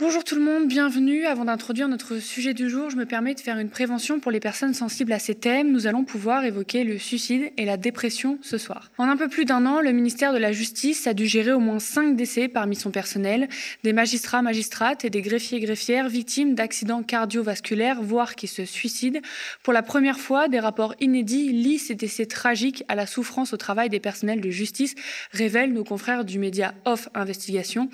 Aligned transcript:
Bonjour 0.00 0.24
tout 0.24 0.34
le 0.34 0.40
monde, 0.40 0.66
bienvenue. 0.66 1.26
Avant 1.26 1.44
d'introduire 1.44 1.86
notre 1.86 2.20
sujet 2.20 2.54
du 2.54 2.70
jour, 2.70 2.88
je 2.88 2.96
me 2.96 3.04
permets 3.04 3.34
de 3.34 3.40
faire 3.40 3.58
une 3.58 3.68
prévention 3.68 4.18
pour 4.18 4.30
les 4.30 4.40
personnes 4.40 4.72
sensibles 4.72 5.12
à 5.12 5.18
ces 5.18 5.34
thèmes. 5.34 5.70
Nous 5.72 5.86
allons 5.86 6.04
pouvoir 6.04 6.42
évoquer 6.42 6.84
le 6.84 6.96
suicide 6.96 7.52
et 7.58 7.66
la 7.66 7.76
dépression 7.76 8.38
ce 8.40 8.56
soir. 8.56 8.90
En 8.96 9.10
un 9.10 9.18
peu 9.18 9.28
plus 9.28 9.44
d'un 9.44 9.66
an, 9.66 9.82
le 9.82 9.92
ministère 9.92 10.32
de 10.32 10.38
la 10.38 10.52
Justice 10.52 11.06
a 11.06 11.12
dû 11.12 11.26
gérer 11.26 11.52
au 11.52 11.58
moins 11.58 11.80
cinq 11.80 12.16
décès 12.16 12.48
parmi 12.48 12.76
son 12.76 12.90
personnel, 12.90 13.50
des 13.84 13.92
magistrats, 13.92 14.40
magistrates 14.40 15.04
et 15.04 15.10
des 15.10 15.20
greffiers, 15.20 15.60
greffières 15.60 16.08
victimes 16.08 16.54
d'accidents 16.54 17.02
cardiovasculaires, 17.02 18.00
voire 18.02 18.36
qui 18.36 18.46
se 18.46 18.64
suicident. 18.64 19.20
Pour 19.62 19.74
la 19.74 19.82
première 19.82 20.18
fois, 20.18 20.48
des 20.48 20.60
rapports 20.60 20.94
inédits 21.00 21.52
lient 21.52 21.78
ces 21.78 21.94
décès 21.94 22.24
tragiques 22.24 22.84
à 22.88 22.94
la 22.94 23.06
souffrance 23.06 23.52
au 23.52 23.58
travail 23.58 23.90
des 23.90 24.00
personnels 24.00 24.40
de 24.40 24.48
justice, 24.48 24.94
révèlent 25.32 25.74
nos 25.74 25.84
confrères 25.84 26.24
du 26.24 26.38
média 26.38 26.72
Off 26.86 27.10
Investigation. 27.14 27.90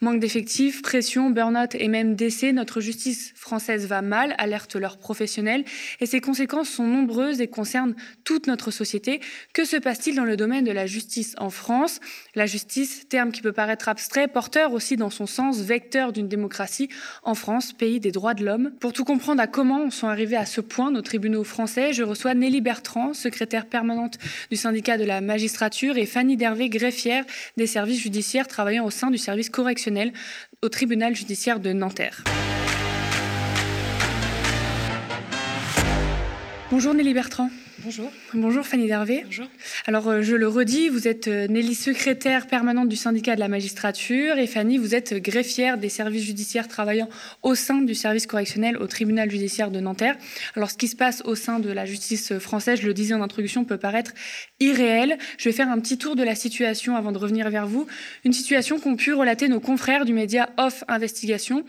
Manque 0.00 0.18
d'effectifs, 0.18 0.80
pression, 0.80 1.28
burn-out 1.42 1.74
et 1.74 1.88
même 1.88 2.14
décès, 2.14 2.52
notre 2.52 2.80
justice 2.80 3.32
française 3.34 3.86
va 3.86 4.00
mal, 4.00 4.34
alerte 4.38 4.76
leurs 4.76 4.98
professionnels, 4.98 5.64
et 6.00 6.06
ses 6.06 6.20
conséquences 6.20 6.68
sont 6.68 6.86
nombreuses 6.86 7.40
et 7.40 7.48
concernent 7.48 7.94
toute 8.24 8.46
notre 8.46 8.70
société. 8.70 9.20
Que 9.52 9.64
se 9.64 9.76
passe-t-il 9.76 10.14
dans 10.14 10.24
le 10.24 10.36
domaine 10.36 10.64
de 10.64 10.70
la 10.70 10.86
justice 10.86 11.34
en 11.38 11.50
France? 11.50 11.98
La 12.34 12.46
justice, 12.46 13.08
terme 13.08 13.32
qui 13.32 13.42
peut 13.42 13.52
paraître 13.52 13.88
abstrait, 13.88 14.28
porteur 14.28 14.72
aussi 14.72 14.96
dans 14.96 15.10
son 15.10 15.26
sens, 15.26 15.60
vecteur 15.60 16.12
d'une 16.12 16.28
démocratie 16.28 16.88
en 17.24 17.34
France, 17.34 17.72
pays 17.72 17.98
des 17.98 18.12
droits 18.12 18.34
de 18.34 18.44
l'homme. 18.44 18.72
Pour 18.78 18.92
tout 18.92 19.04
comprendre 19.04 19.42
à 19.42 19.48
comment 19.48 19.82
on 19.82 19.90
sont 19.90 20.08
arrivés 20.08 20.36
à 20.36 20.46
ce 20.46 20.60
point 20.60 20.90
nos 20.90 21.02
tribunaux 21.02 21.44
français, 21.44 21.92
je 21.92 22.04
reçois 22.04 22.34
Nelly 22.34 22.60
Bertrand, 22.60 23.14
secrétaire 23.14 23.66
permanente 23.66 24.18
du 24.50 24.56
syndicat 24.56 24.96
de 24.96 25.04
la 25.04 25.20
magistrature, 25.20 25.96
et 25.96 26.06
Fanny 26.06 26.36
Dervé, 26.36 26.68
greffière 26.68 27.24
des 27.56 27.66
services 27.66 28.00
judiciaires 28.00 28.46
travaillant 28.46 28.84
au 28.84 28.90
sein 28.90 29.10
du 29.10 29.18
service 29.18 29.50
correctionnel 29.50 30.12
au 30.64 30.68
tribunal 30.68 31.16
judiciaire 31.16 31.58
de 31.58 31.72
Nanterre. 31.72 32.22
Bonjour 36.70 36.94
Nelly 36.94 37.12
Bertrand. 37.12 37.50
Bonjour. 37.84 38.12
Bonjour 38.32 38.64
Fanny 38.64 38.86
Dervé. 38.86 39.22
Bonjour. 39.24 39.46
Alors 39.88 40.06
euh, 40.08 40.22
je 40.22 40.36
le 40.36 40.46
redis, 40.46 40.88
vous 40.88 41.08
êtes 41.08 41.26
euh, 41.26 41.48
Nelly 41.48 41.74
secrétaire 41.74 42.46
permanente 42.46 42.88
du 42.88 42.94
syndicat 42.94 43.34
de 43.34 43.40
la 43.40 43.48
magistrature 43.48 44.38
et 44.38 44.46
Fanny, 44.46 44.78
vous 44.78 44.94
êtes 44.94 45.14
greffière 45.14 45.78
des 45.78 45.88
services 45.88 46.22
judiciaires 46.22 46.68
travaillant 46.68 47.08
au 47.42 47.56
sein 47.56 47.80
du 47.80 47.96
service 47.96 48.28
correctionnel 48.28 48.76
au 48.76 48.86
tribunal 48.86 49.28
judiciaire 49.28 49.72
de 49.72 49.80
Nanterre. 49.80 50.16
Alors 50.54 50.70
ce 50.70 50.76
qui 50.76 50.86
se 50.86 50.94
passe 50.94 51.22
au 51.24 51.34
sein 51.34 51.58
de 51.58 51.72
la 51.72 51.84
justice 51.84 52.38
française, 52.38 52.80
je 52.80 52.86
le 52.86 52.94
disais 52.94 53.14
en 53.14 53.22
introduction, 53.22 53.64
peut 53.64 53.78
paraître 53.78 54.12
irréel. 54.60 55.18
Je 55.38 55.48
vais 55.48 55.54
faire 55.54 55.68
un 55.68 55.80
petit 55.80 55.98
tour 55.98 56.14
de 56.14 56.22
la 56.22 56.36
situation 56.36 56.94
avant 56.94 57.10
de 57.10 57.18
revenir 57.18 57.50
vers 57.50 57.66
vous. 57.66 57.88
Une 58.24 58.32
situation 58.32 58.78
qu'ont 58.78 58.94
pu 58.94 59.12
relater 59.12 59.48
nos 59.48 59.60
confrères 59.60 60.04
du 60.04 60.12
média 60.12 60.50
Off 60.56 60.84
Investigation. 60.86 61.64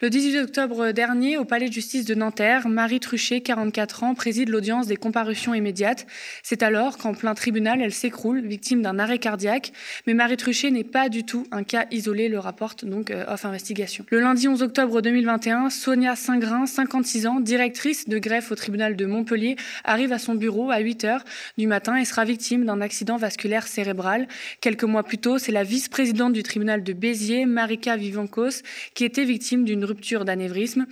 Le 0.00 0.10
18 0.10 0.38
octobre 0.38 0.92
dernier, 0.92 1.38
au 1.38 1.44
palais 1.44 1.68
de 1.68 1.72
justice 1.72 2.04
de 2.04 2.14
Nanterre, 2.14 2.68
Marie 2.68 3.00
Truchet, 3.00 3.40
44 3.40 4.04
ans, 4.04 4.14
préside 4.14 4.48
l'audience 4.48 4.86
des 4.86 4.96
comparutions 4.96 5.55
immédiate. 5.56 6.06
C'est 6.42 6.62
alors 6.62 6.98
qu'en 6.98 7.14
plein 7.14 7.34
tribunal, 7.34 7.82
elle 7.82 7.92
s'écroule, 7.92 8.46
victime 8.46 8.82
d'un 8.82 8.98
arrêt 8.98 9.18
cardiaque. 9.18 9.72
Mais 10.06 10.14
Marie 10.14 10.36
Truchet 10.36 10.70
n'est 10.70 10.84
pas 10.84 11.08
du 11.08 11.24
tout 11.24 11.46
un 11.50 11.64
cas 11.64 11.86
isolé, 11.90 12.28
le 12.28 12.38
rapporte 12.38 12.84
donc 12.84 13.10
euh, 13.10 13.24
Off 13.28 13.44
Investigation. 13.44 14.04
Le 14.10 14.20
lundi 14.20 14.48
11 14.48 14.62
octobre 14.62 15.00
2021, 15.00 15.70
Sonia 15.70 16.16
Singrin, 16.16 16.66
56 16.66 17.26
ans, 17.26 17.40
directrice 17.40 18.08
de 18.08 18.18
greffe 18.18 18.52
au 18.52 18.54
tribunal 18.54 18.96
de 18.96 19.06
Montpellier, 19.06 19.56
arrive 19.84 20.12
à 20.12 20.18
son 20.18 20.34
bureau 20.34 20.70
à 20.70 20.78
8 20.78 21.04
heures 21.04 21.24
du 21.58 21.66
matin 21.66 21.96
et 21.96 22.04
sera 22.04 22.24
victime 22.24 22.64
d'un 22.64 22.80
accident 22.80 23.16
vasculaire 23.16 23.66
cérébral. 23.66 24.28
Quelques 24.60 24.84
mois 24.84 25.02
plus 25.02 25.18
tôt, 25.18 25.38
c'est 25.38 25.52
la 25.52 25.64
vice-présidente 25.64 26.32
du 26.32 26.42
tribunal 26.42 26.82
de 26.82 26.92
Béziers, 26.92 27.46
Marika 27.46 27.96
Vivancos, 27.96 28.62
qui 28.94 29.04
était 29.04 29.24
victime 29.24 29.64
d'une 29.64 29.84
rupture 29.84 30.24
d'anévrisme. 30.24 30.86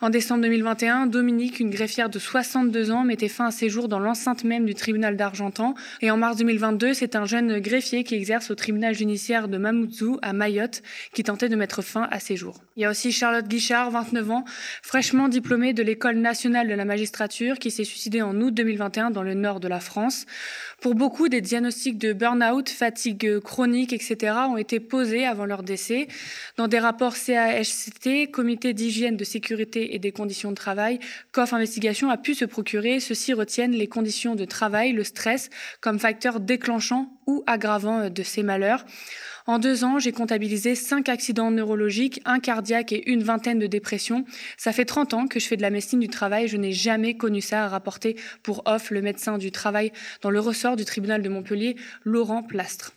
En 0.00 0.10
décembre 0.10 0.42
2021, 0.42 1.06
Dominique, 1.06 1.60
une 1.60 1.70
greffière 1.70 2.08
de 2.08 2.18
62 2.18 2.90
ans, 2.90 3.04
mettait 3.04 3.28
fin 3.28 3.46
à 3.46 3.50
ses 3.50 3.68
jours 3.68 3.88
dans 3.88 3.98
l'enceinte 4.04 4.44
même 4.44 4.64
du 4.64 4.74
tribunal 4.74 5.16
d'Argentan. 5.16 5.74
Et 6.00 6.10
en 6.10 6.16
mars 6.16 6.36
2022, 6.36 6.94
c'est 6.94 7.16
un 7.16 7.24
jeune 7.24 7.58
greffier 7.58 8.04
qui 8.04 8.14
exerce 8.14 8.50
au 8.50 8.54
tribunal 8.54 8.94
judiciaire 8.94 9.48
de 9.48 9.58
Mamoudzou 9.58 10.18
à 10.22 10.32
Mayotte 10.32 10.82
qui 11.12 11.24
tentait 11.24 11.48
de 11.48 11.56
mettre 11.56 11.82
fin 11.82 12.08
à 12.10 12.20
ses 12.20 12.36
jours. 12.36 12.60
Il 12.76 12.82
y 12.82 12.84
a 12.86 12.90
aussi 12.90 13.12
Charlotte 13.12 13.46
Guichard, 13.46 13.90
29 13.90 14.30
ans, 14.30 14.44
fraîchement 14.82 15.28
diplômée 15.28 15.72
de 15.72 15.82
l'École 15.82 16.16
nationale 16.16 16.68
de 16.68 16.74
la 16.74 16.84
magistrature 16.84 17.58
qui 17.58 17.70
s'est 17.70 17.84
suicidée 17.84 18.22
en 18.22 18.40
août 18.40 18.52
2021 18.52 19.10
dans 19.10 19.22
le 19.22 19.34
nord 19.34 19.60
de 19.60 19.68
la 19.68 19.80
France. 19.80 20.26
Pour 20.80 20.94
beaucoup, 20.94 21.28
des 21.28 21.40
diagnostics 21.40 21.98
de 21.98 22.12
burn-out, 22.12 22.68
fatigue 22.68 23.38
chronique, 23.40 23.92
etc. 23.92 24.34
ont 24.48 24.56
été 24.56 24.80
posés 24.80 25.24
avant 25.24 25.46
leur 25.46 25.62
décès. 25.62 26.08
Dans 26.56 26.68
des 26.68 26.78
rapports 26.78 27.14
CAHCT, 27.16 28.30
Comité 28.30 28.74
d'hygiène, 28.74 29.16
de 29.16 29.24
sécurité 29.24 29.94
et 29.94 29.98
des 29.98 30.12
conditions 30.12 30.50
de 30.50 30.56
travail, 30.56 30.98
COF 31.32 31.52
Investigation 31.52 32.10
a 32.10 32.16
pu 32.16 32.34
se 32.34 32.44
procurer. 32.44 33.00
Ceux-ci 33.00 33.32
retiennent 33.32 33.72
les 33.72 33.86
conditions 33.94 34.34
de 34.34 34.44
travail, 34.44 34.92
le 34.92 35.04
stress, 35.04 35.50
comme 35.80 36.00
facteur 36.00 36.40
déclenchant 36.40 37.08
ou 37.26 37.44
aggravant 37.46 38.10
de 38.10 38.22
ces 38.24 38.42
malheurs. 38.42 38.84
En 39.46 39.58
deux 39.58 39.84
ans, 39.84 39.98
j'ai 39.98 40.12
comptabilisé 40.12 40.74
cinq 40.74 41.10
accidents 41.10 41.50
neurologiques, 41.50 42.22
un 42.24 42.40
cardiaque 42.40 42.92
et 42.92 43.10
une 43.10 43.22
vingtaine 43.22 43.58
de 43.58 43.66
dépressions. 43.66 44.24
Ça 44.56 44.72
fait 44.72 44.86
30 44.86 45.12
ans 45.12 45.26
que 45.26 45.38
je 45.38 45.46
fais 45.46 45.58
de 45.58 45.62
la 45.62 45.68
médecine 45.68 46.00
du 46.00 46.08
travail. 46.08 46.48
Je 46.48 46.56
n'ai 46.56 46.72
jamais 46.72 47.14
connu 47.14 47.42
ça, 47.42 47.64
à 47.64 47.68
rapporter 47.68 48.16
pour 48.42 48.62
Off, 48.64 48.90
le 48.90 49.02
médecin 49.02 49.36
du 49.36 49.52
travail 49.52 49.92
dans 50.22 50.30
le 50.30 50.40
ressort 50.40 50.76
du 50.76 50.86
tribunal 50.86 51.20
de 51.20 51.28
Montpellier, 51.28 51.76
Laurent 52.04 52.42
Plastre. 52.42 52.94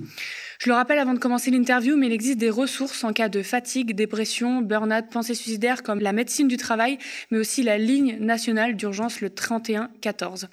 Je 0.60 0.70
le 0.70 0.76
rappelle 0.76 1.00
avant 1.00 1.14
de 1.14 1.20
commencer 1.20 1.52
l'interview, 1.52 1.98
mais 1.98 2.08
il 2.08 2.14
existe 2.14 2.40
des 2.40 2.50
ressources 2.50 3.04
en 3.04 3.12
cas 3.12 3.28
de 3.28 3.44
fatigue, 3.44 3.94
dépression, 3.94 4.62
burn-out, 4.62 5.06
pensée 5.12 5.36
suicidaire, 5.36 5.84
comme 5.84 6.00
la 6.00 6.14
médecine 6.14 6.48
du 6.48 6.58
travail, 6.58 6.98
mais 7.30 7.40
aussi 7.40 7.62
la 7.62 7.78
ligne 7.78 8.18
nationale 8.20 8.78
d'urgence 8.78 9.20
le 9.20 9.30
31 9.30 9.90
14. 10.00 10.48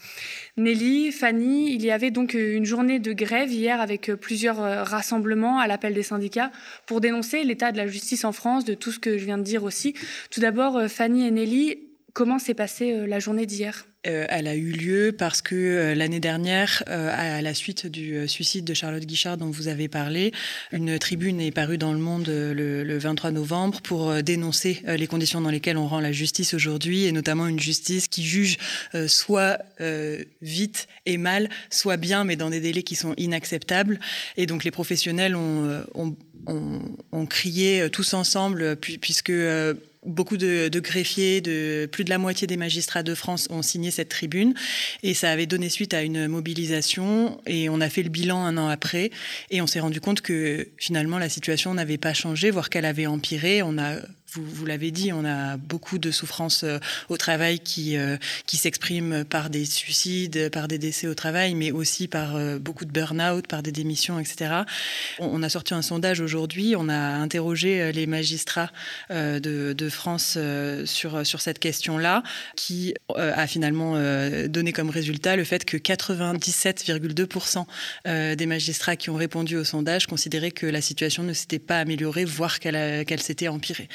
Nelly, 0.57 1.13
Fanny, 1.13 1.73
il 1.73 1.85
y 1.85 1.91
avait 1.93 2.11
donc 2.11 2.35
une 2.35 2.65
journée 2.65 2.99
de 2.99 3.13
grève 3.13 3.51
hier 3.51 3.81
avec 3.81 4.13
plusieurs 4.21 4.59
rassemblements 4.87 5.59
à 5.59 5.67
des 5.93 6.03
syndicats 6.03 6.51
pour 6.87 7.01
dénoncer 7.03 7.45
l'état 7.45 7.73
de 7.73 7.77
la 7.77 7.87
justice 7.87 8.25
en 8.25 8.33
France, 8.33 8.65
de 8.65 8.73
tout 8.73 8.93
ce 8.93 8.99
que 8.99 9.19
je 9.19 9.25
viens 9.27 9.39
de 9.39 9.43
dire 9.43 9.65
aussi. 9.65 9.95
Tout 10.31 10.41
d'abord, 10.41 10.89
Fanny 10.89 11.27
et 11.27 11.31
Nelly, 11.31 11.79
comment 12.15 12.39
s'est 12.39 12.55
passée 12.55 13.07
la 13.07 13.19
journée 13.19 13.45
d'hier? 13.45 13.85
Euh, 14.07 14.27
elle 14.29 14.47
a 14.47 14.55
eu 14.55 14.71
lieu 14.71 15.15
parce 15.17 15.41
que 15.41 15.55
euh, 15.55 15.95
l'année 15.95 16.21
dernière, 16.21 16.83
euh, 16.89 17.11
à 17.13 17.41
la 17.41 17.55
suite 17.55 17.87
du 17.87 18.29
suicide 18.29 18.65
de 18.65 18.75
Charlotte 18.75 19.05
Guichard 19.05 19.39
dont 19.39 19.51
vous 19.51 19.69
avez 19.69 19.89
parlé, 19.89 20.33
une 20.73 20.99
tribune 20.99 21.41
est 21.41 21.51
parue 21.51 21.79
dans 21.79 21.93
le 21.93 21.99
Monde 21.99 22.27
le, 22.29 22.85
le 22.85 22.99
23 22.99 23.31
novembre 23.31 23.81
pour 23.81 24.23
dénoncer 24.23 24.83
les 24.87 25.07
conditions 25.07 25.41
dans 25.41 25.51
lesquelles 25.51 25.79
on 25.79 25.87
rend 25.87 26.01
la 26.01 26.13
justice 26.13 26.55
aujourd'hui, 26.55 27.05
et 27.05 27.13
notamment 27.13 27.47
une 27.47 27.61
justice 27.61 28.09
qui 28.09 28.25
juge 28.25 28.59
soit 29.07 29.59
vite 30.43 30.89
et 31.07 31.17
mal, 31.17 31.49
soit 31.71 31.97
bien, 31.97 32.25
mais 32.25 32.37
dans 32.37 32.51
des 32.51 32.61
délais 32.61 32.83
qui 32.83 32.95
sont 32.95 33.15
inacceptables. 33.17 33.99
Et 34.37 34.47
donc 34.47 34.65
les 34.65 34.71
professionnels 34.71 35.37
ont 35.37 36.17
crié 37.29 37.89
tous 37.91 38.15
ensemble, 38.15 38.77
puisque 38.77 39.33
beaucoup 40.05 40.37
de, 40.37 40.69
greffiers, 40.81 41.41
de 41.41 41.89
plus 41.91 42.05
de 42.05 42.11
la 42.11 42.19
moitié 42.19 42.47
des 42.47 42.57
magistrats 42.57 43.03
de 43.03 43.15
France 43.15 43.49
ont 43.51 43.63
signé 43.63 43.91
cette 43.91 44.09
tribune 44.09 44.55
et 45.03 45.15
ça 45.15 45.31
avait 45.31 45.47
donné 45.47 45.69
suite 45.69 45.95
à 45.95 46.03
une 46.03 46.29
mobilisation 46.29 47.41
et 47.47 47.69
on 47.69 47.81
a 47.81 47.89
fait 47.89 48.03
le 48.03 48.11
bilan 48.11 48.45
un 48.45 48.57
an 48.57 48.69
après 48.69 49.11
et 49.51 49.61
on 49.61 49.67
s'est 49.67 49.81
rendu 49.81 50.01
compte 50.01 50.21
que 50.21 50.69
finalement 50.79 51.19
la 51.19 51.29
situation 51.29 51.75
n'avait 51.75 51.99
pas 51.99 52.15
changé, 52.15 52.51
voire 52.51 52.71
qu'elle 52.71 52.85
avait 52.85 53.07
empiré. 53.07 53.63
On 53.63 53.79
a 53.79 53.97
vous, 54.37 54.67
l'avez 54.67 54.91
dit, 54.91 55.13
on 55.13 55.25
a 55.25 55.57
beaucoup 55.57 55.99
de 55.99 56.11
souffrances 56.11 56.65
euh, 56.65 56.79
au 57.09 57.17
travail 57.17 57.61
qui, 57.61 57.97
euh, 57.97 58.17
qui 58.47 58.57
s'expriment 58.57 59.25
par 59.25 59.51
des 59.51 59.65
suicides, 59.65 60.51
par 60.51 60.69
des 60.69 60.79
décès 60.79 61.07
au 61.07 61.15
travail, 61.15 61.55
mais 61.55 61.71
aussi 61.71 62.09
par 62.09 62.37
euh, 62.37 62.59
beaucoup 62.59 62.85
de 62.85 62.91
burn-out, 62.91 63.47
par 63.47 63.63
des 63.63 63.73
démissions, 63.73 64.19
etc. 64.19 64.63
On, 65.19 65.43
a 65.43 65.49
sorti 65.49 65.75
un 65.75 65.83
sondage 65.83 66.21
aujourd'hui, 66.21 66.75
on 66.77 66.89
a 66.89 66.97
interrogé 66.97 67.93
les 67.93 68.07
magistrats 68.07 68.71
de, 69.11 69.89
France 69.91 70.39
sur, 70.85 71.27
sur 71.27 71.41
cette 71.41 71.59
question-là, 71.59 72.23
qui 72.57 72.95
a 73.15 73.47
finalement 73.47 73.95
donné 74.49 74.73
comme 74.73 74.91
résultat 74.91 75.37
le 75.37 75.45
fait 75.45 75.65
que 75.65 75.77
97,2% 75.77 77.67
des 78.37 78.47
magistrats 78.47 78.97
qui 78.97 79.11
ont 79.11 79.17
répondu 79.17 79.57
au 79.57 79.65
sondage 79.65 80.07
considéraient 80.07 80.51
que 80.51 80.67
la 80.67 80.81
situation 80.81 81.23
ne 81.23 81.33
s'était 81.33 81.59
pas 81.59 81.79
améliorée, 81.79 82.25
voire 82.25 82.59
qu'elle 82.61 83.21
s'était 83.21 83.49
empirée. 83.49 83.89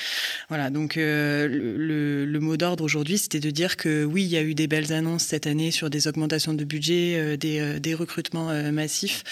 Voilà, 0.49 0.69
donc 0.69 0.97
euh, 0.97 1.47
le, 1.47 2.25
le, 2.25 2.39
mot 2.39 2.57
d'ordre 2.57 2.83
aujourd'hui, 2.83 3.17
c'était 3.17 3.39
de 3.39 3.49
dire 3.49 3.77
que 3.77 4.03
oui, 4.03 4.23
il 4.23 4.29
y 4.29 4.37
a 4.37 4.41
eu 4.41 4.55
des 4.55 4.67
belles 4.67 4.93
annonces 4.93 5.23
cette 5.23 5.47
année 5.47 5.71
sur 5.71 5.89
des 5.89 6.07
augmentations 6.07 6.53
de 6.53 6.63
budget, 6.63 7.15
euh, 7.17 7.37
des, 7.37 7.59
euh, 7.59 7.79
des, 7.79 7.93
recrutements 7.93 8.49
euh, 8.49 8.71
massifs, 8.71 9.23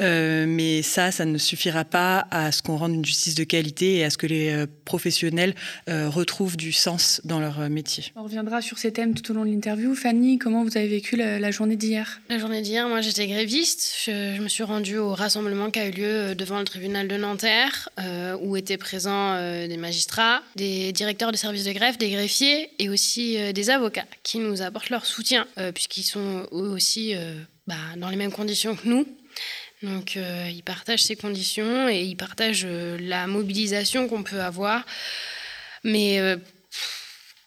euh, 0.00 0.46
mais 0.46 0.82
ça, 0.82 1.10
ça 1.10 1.24
ne 1.24 1.38
suffira 1.38 1.84
pas 1.84 2.26
à 2.30 2.52
ce 2.52 2.62
qu'on 2.62 2.76
rende 2.76 2.94
une 2.94 3.04
justice 3.04 3.34
de 3.34 3.44
qualité 3.44 3.96
et 3.96 4.04
à 4.04 4.10
ce 4.10 4.18
que 4.18 4.26
les 4.26 4.64
professionnels 4.84 5.54
retrouvent 5.86 6.56
du 6.56 6.72
sens 6.72 7.20
dans 7.24 7.40
leur 7.40 7.68
métier. 7.70 8.04
On 8.16 8.24
reviendra 8.24 8.60
sur 8.62 8.78
ces 8.78 8.92
thèmes 8.92 9.14
tout 9.14 9.30
au 9.30 9.34
long 9.34 9.44
de 9.44 9.50
l'interview. 9.50 9.94
Fanny, 9.94 10.38
comment 10.38 10.64
vous 10.64 10.76
avez 10.76 10.88
vécu 10.88 11.16
la, 11.16 11.38
la 11.38 11.50
journée 11.50 11.76
d'hier? 11.76 12.20
La 12.28 12.38
journée 12.38 12.62
d'hier, 12.62 12.88
moi 12.88 13.00
j'étais 13.00 13.26
gréviste. 13.26 13.94
Je, 14.04 14.34
je, 14.36 14.42
me 14.42 14.48
suis 14.48 14.64
rendue 14.64 14.98
au 14.98 15.14
rassemblement 15.14 15.70
qui 15.70 15.78
a 15.78 15.88
eu 15.88 15.92
lieu 15.92 16.34
devant 16.34 16.58
le 16.58 16.64
tribunal 16.64 17.08
de 17.08 17.16
Nanterre, 17.16 17.88
où 18.40 18.56
étaient 18.56 18.78
présents 18.78 19.36
des 19.66 19.76
magistrats 19.76 20.37
des 20.56 20.92
directeurs 20.92 21.32
de 21.32 21.36
services 21.36 21.64
de 21.64 21.72
greffe, 21.72 21.98
des 21.98 22.10
greffiers 22.10 22.70
et 22.78 22.88
aussi 22.88 23.36
des 23.52 23.70
avocats 23.70 24.06
qui 24.22 24.38
nous 24.38 24.62
apportent 24.62 24.90
leur 24.90 25.06
soutien, 25.06 25.46
puisqu'ils 25.74 26.02
sont 26.02 26.46
eux 26.52 26.68
aussi 26.70 27.14
bah, 27.66 27.76
dans 27.96 28.08
les 28.08 28.16
mêmes 28.16 28.32
conditions 28.32 28.76
que 28.76 28.88
nous. 28.88 29.06
Donc 29.82 30.16
ils 30.16 30.62
partagent 30.64 31.04
ces 31.04 31.16
conditions 31.16 31.88
et 31.88 32.02
ils 32.02 32.16
partagent 32.16 32.66
la 32.66 33.26
mobilisation 33.26 34.08
qu'on 34.08 34.22
peut 34.22 34.40
avoir. 34.40 34.84
Mais 35.84 36.18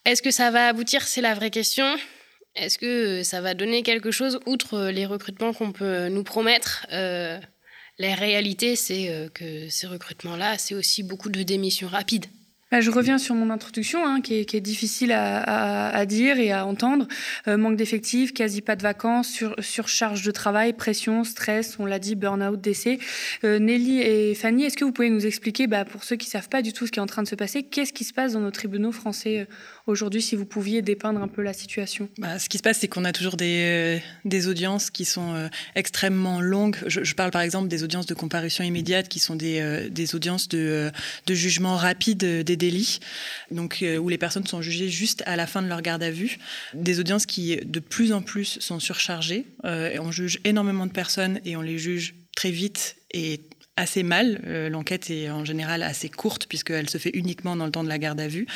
est-ce 0.06 0.22
que 0.22 0.32
ça 0.32 0.50
va 0.52 0.68
aboutir? 0.68 1.08
C'est 1.08 1.22
la 1.22 1.34
vraie 1.34 1.52
question. 1.52 1.86
Est-ce 2.56 2.78
que 2.78 3.24
ça 3.24 3.40
va 3.40 3.54
donner 3.54 3.82
quelque 3.82 4.12
chose? 4.12 4.40
Outre 4.46 4.90
les 4.90 5.06
recrutements 5.06 5.54
qu'on 5.54 5.72
peut 5.72 6.10
nous 6.10 6.24
promettre 6.24 6.86
euh, 6.92 7.40
La 7.98 8.16
réalité, 8.16 8.76
c'est 8.76 9.10
euh, 9.10 9.30
que 9.30 9.70
ces 9.70 9.88
recrutements-là, 9.88 10.58
c'est 10.58 10.76
aussi 10.76 11.04
beaucoup 11.04 11.30
de 11.30 11.44
démissions 11.44 11.88
rapides. 11.88 12.26
Bah, 12.72 12.80
je 12.80 12.90
reviens 12.90 13.18
sur 13.18 13.36
mon 13.36 13.50
introduction, 13.50 14.06
hein, 14.06 14.22
qui, 14.22 14.36
est, 14.36 14.62
difficile 14.62 15.12
à, 15.12 16.06
dire 16.06 16.40
et 16.40 16.54
à 16.54 16.66
entendre. 16.66 17.06
Euh, 17.50 17.58
manque 17.58 17.76
d'effectifs, 17.76 18.34
quasi 18.34 18.62
pas 18.62 18.78
de 18.78 18.82
vacances, 18.82 19.28
sur, 19.28 19.54
surcharge 19.60 20.24
de 20.24 20.32
travail, 20.32 20.72
pression, 20.72 21.26
stress, 21.26 21.76
on 21.80 21.86
l'a 21.86 22.00
dit, 22.00 22.16
burn-out, 22.16 22.62
décès. 22.62 23.00
Euh, 23.44 23.60
Nelly 23.60 24.00
et 24.00 24.36
Fanny, 24.36 24.64
est-ce 24.64 24.78
que 24.78 24.86
vous 24.86 24.94
pouvez 24.94 25.10
nous 25.10 25.26
expliquer, 25.26 25.68
bah, 25.68 25.84
pour 25.84 26.06
ceux 26.06 26.16
qui 26.16 26.28
ne 26.28 26.32
savent 26.32 26.48
pas 26.48 26.62
du 26.62 26.72
tout 26.72 26.88
ce 26.88 26.94
qui 26.94 27.00
est 27.00 27.02
en 27.02 27.08
train 27.08 27.24
de 27.24 27.28
se 27.28 27.36
passer, 27.36 27.64
qu'est-ce 27.64 27.92
qui 27.92 28.06
se 28.06 28.14
passe 28.14 28.34
dans 28.34 28.40
nos 28.40 28.52
tribunaux 28.52 28.94
français 28.94 29.40
euh, 29.42 29.46
aujourd'hui, 29.92 30.22
si 30.22 30.36
vous 30.36 30.46
pouviez 30.46 30.82
dépeindre 30.82 31.22
un 31.22 31.28
peu 31.28 31.42
la 31.42 31.54
situation? 31.54 32.10
Bah, 32.18 32.40
Ce 32.40 32.50
qui 32.50 32.58
se 32.58 32.64
passe, 32.64 32.80
c'est 32.80 32.88
qu'on 32.88 33.06
a 33.06 33.12
toujours 33.12 33.38
des, 33.38 34.02
des 34.26 34.48
audiences 34.48 34.90
qui 34.90 35.06
sont 35.06 35.50
extrêmement 35.76 36.42
longues. 36.42 36.78
Je, 36.88 37.14
parle 37.14 37.32
par 37.32 37.42
exemple 37.42 37.68
des 37.68 37.84
audiences 37.84 38.06
de 38.06 38.14
comparution 38.14 38.64
immédiate, 38.64 39.08
qui 39.08 39.20
sont 39.20 39.36
des, 39.36 39.90
des 39.90 40.16
audiences 40.16 40.48
de, 40.50 40.92
de 41.28 41.34
jugement 41.34 41.76
rapide 41.76 42.24
des 42.44 42.58
délits, 42.58 43.00
donc 43.52 43.80
euh, 43.82 43.98
où 43.98 44.10
les 44.10 44.18
personnes 44.18 44.46
sont 44.46 44.62
jugées 44.62 44.90
juste 44.90 45.24
à 45.26 45.36
la 45.36 45.48
fin 45.48 45.62
de 45.62 45.68
leur 45.68 45.82
garde 45.82 46.04
à 46.04 46.12
vue. 46.12 46.40
Des 46.74 47.00
audiences 47.00 47.26
qui 47.26 47.58
de 47.58 47.80
plus 47.80 48.14
en 48.14 48.22
plus 48.22 48.60
sont 48.60 48.80
surchargées. 48.80 49.46
Euh, 49.66 49.98
on 50.00 50.12
juge 50.12 50.40
énormément 50.44 50.86
de 50.86 50.92
personnes 50.92 51.40
et 51.46 51.56
on 51.56 51.62
les 51.62 51.78
juge 51.78 52.16
très 52.36 52.52
vite 52.52 52.96
et 53.12 53.42
assez 53.82 54.04
mal. 54.04 54.42
Euh, 54.48 54.70
l'enquête 54.70 55.10
est 55.10 55.30
en 55.30 55.46
général 55.46 55.84
assez 55.84 56.10
courte 56.10 56.48
puisqu'elle 56.48 56.90
se 56.90 56.98
fait 56.98 57.12
uniquement 57.14 57.56
dans 57.56 57.66
le 57.66 57.72
temps 57.72 57.84
de 57.84 57.90
la 57.90 57.98
garde 57.98 58.20
à 58.20 58.28
vue. 58.28 58.48